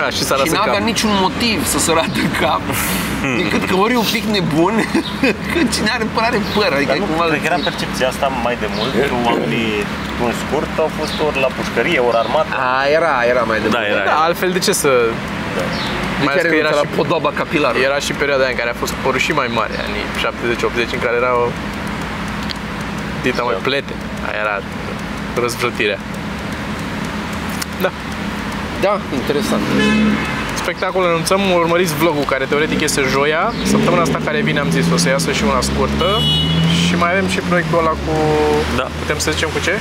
Da, 0.00 0.06
și 0.16 0.22
s-a 0.28 0.34
și 0.34 0.40
ras 0.40 0.48
în 0.52 0.56
n-avea 0.58 0.80
cap. 0.82 0.90
niciun 0.92 1.12
motiv 1.26 1.58
să 1.72 1.78
se 1.84 1.90
rată 1.98 2.18
în 2.26 2.30
cap 2.42 2.64
decât 3.40 3.62
că 3.70 3.74
ori 3.84 3.92
e 3.96 4.04
un 4.06 4.10
pic 4.16 4.24
nebun 4.36 4.74
că 5.52 5.58
cine 5.74 5.90
are 5.96 6.06
păr 6.14 6.22
are 6.28 6.40
păr 6.56 6.70
adică 6.76 6.92
Dar 6.92 6.98
nu, 7.02 7.06
cumva 7.10 7.24
cred 7.30 7.40
că 7.44 7.48
era 7.52 7.60
percepția 7.68 8.06
asta 8.12 8.26
mai 8.46 8.56
de 8.62 8.68
mult. 8.76 8.90
Că 9.10 9.14
oamenii 9.28 9.70
un 10.26 10.32
scurt 10.42 10.72
au 10.84 10.90
fost 10.98 11.14
ori 11.26 11.38
la 11.44 11.50
pușcărie, 11.56 11.98
ori 12.08 12.18
armată. 12.24 12.52
A, 12.68 12.72
era, 12.98 13.14
era 13.32 13.42
mai 13.50 13.58
de 13.62 13.68
Da, 13.76 13.82
era. 13.92 14.02
Da, 14.10 14.16
altfel 14.28 14.50
de 14.56 14.60
ce 14.66 14.72
să... 14.82 14.90
Mai 16.24 16.32
ales 16.32 16.42
care 16.42 16.48
că 16.48 16.54
era 16.64 16.70
la 16.80 16.86
și, 16.90 16.96
podoba 16.96 17.30
capilară. 17.34 17.78
era 17.78 17.98
și 17.98 18.12
perioada 18.12 18.42
aia 18.42 18.50
în 18.54 18.58
care 18.62 18.70
a 18.70 18.78
fost 18.82 18.92
părul 18.92 19.18
și 19.26 19.32
mai 19.32 19.48
mare, 19.54 19.74
anii 19.86 20.04
70-80, 20.24 20.92
în 20.92 21.00
care 21.04 21.16
erau 21.16 21.52
dita 23.22 23.42
mai 23.42 23.54
plete. 23.62 23.92
Aia 24.28 24.38
era 24.44 24.60
răzvrătirea. 25.40 25.98
Da. 27.80 27.90
Da, 28.80 29.00
interesant. 29.14 29.62
Spectacol 30.62 31.04
anunțăm, 31.04 31.40
urmăriți 31.54 31.94
vlogul 31.94 32.22
care 32.24 32.44
teoretic 32.44 32.80
este 32.80 33.02
joia. 33.10 33.52
Săptămâna 33.64 34.02
asta 34.02 34.20
care 34.24 34.40
vine 34.40 34.58
am 34.58 34.70
zis 34.70 34.84
o 34.92 34.96
să 34.96 35.08
iasă 35.08 35.32
și 35.32 35.42
una 35.44 35.60
scurtă. 35.60 36.08
Și 36.86 36.94
mai 36.96 37.10
avem 37.12 37.28
și 37.28 37.38
proiectul 37.38 37.78
ăla 37.78 37.88
cu... 37.90 38.14
Da. 38.76 38.86
Putem 39.00 39.18
să 39.18 39.30
zicem 39.30 39.48
cu 39.52 39.58
ce? 39.58 39.74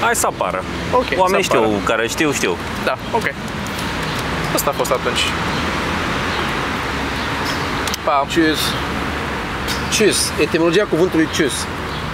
Hai 0.00 0.14
să 0.14 0.26
apară. 0.26 0.62
Ok, 0.92 1.06
Oamenii 1.16 1.44
să 1.44 1.52
apară. 1.56 1.70
știu, 1.70 1.80
care 1.84 2.08
știu, 2.08 2.32
știu. 2.32 2.56
Da, 2.84 2.94
ok. 3.12 3.26
Asta 4.68 4.80
a 4.80 4.84
fost 4.84 5.00
atunci. 5.00 5.20
Pa! 8.04 8.26
Cheers. 8.30 8.58
Cheers. 9.90 10.32
Etimologia 10.40 10.84
cuvântului 10.84 11.26
cheers. 11.26 11.66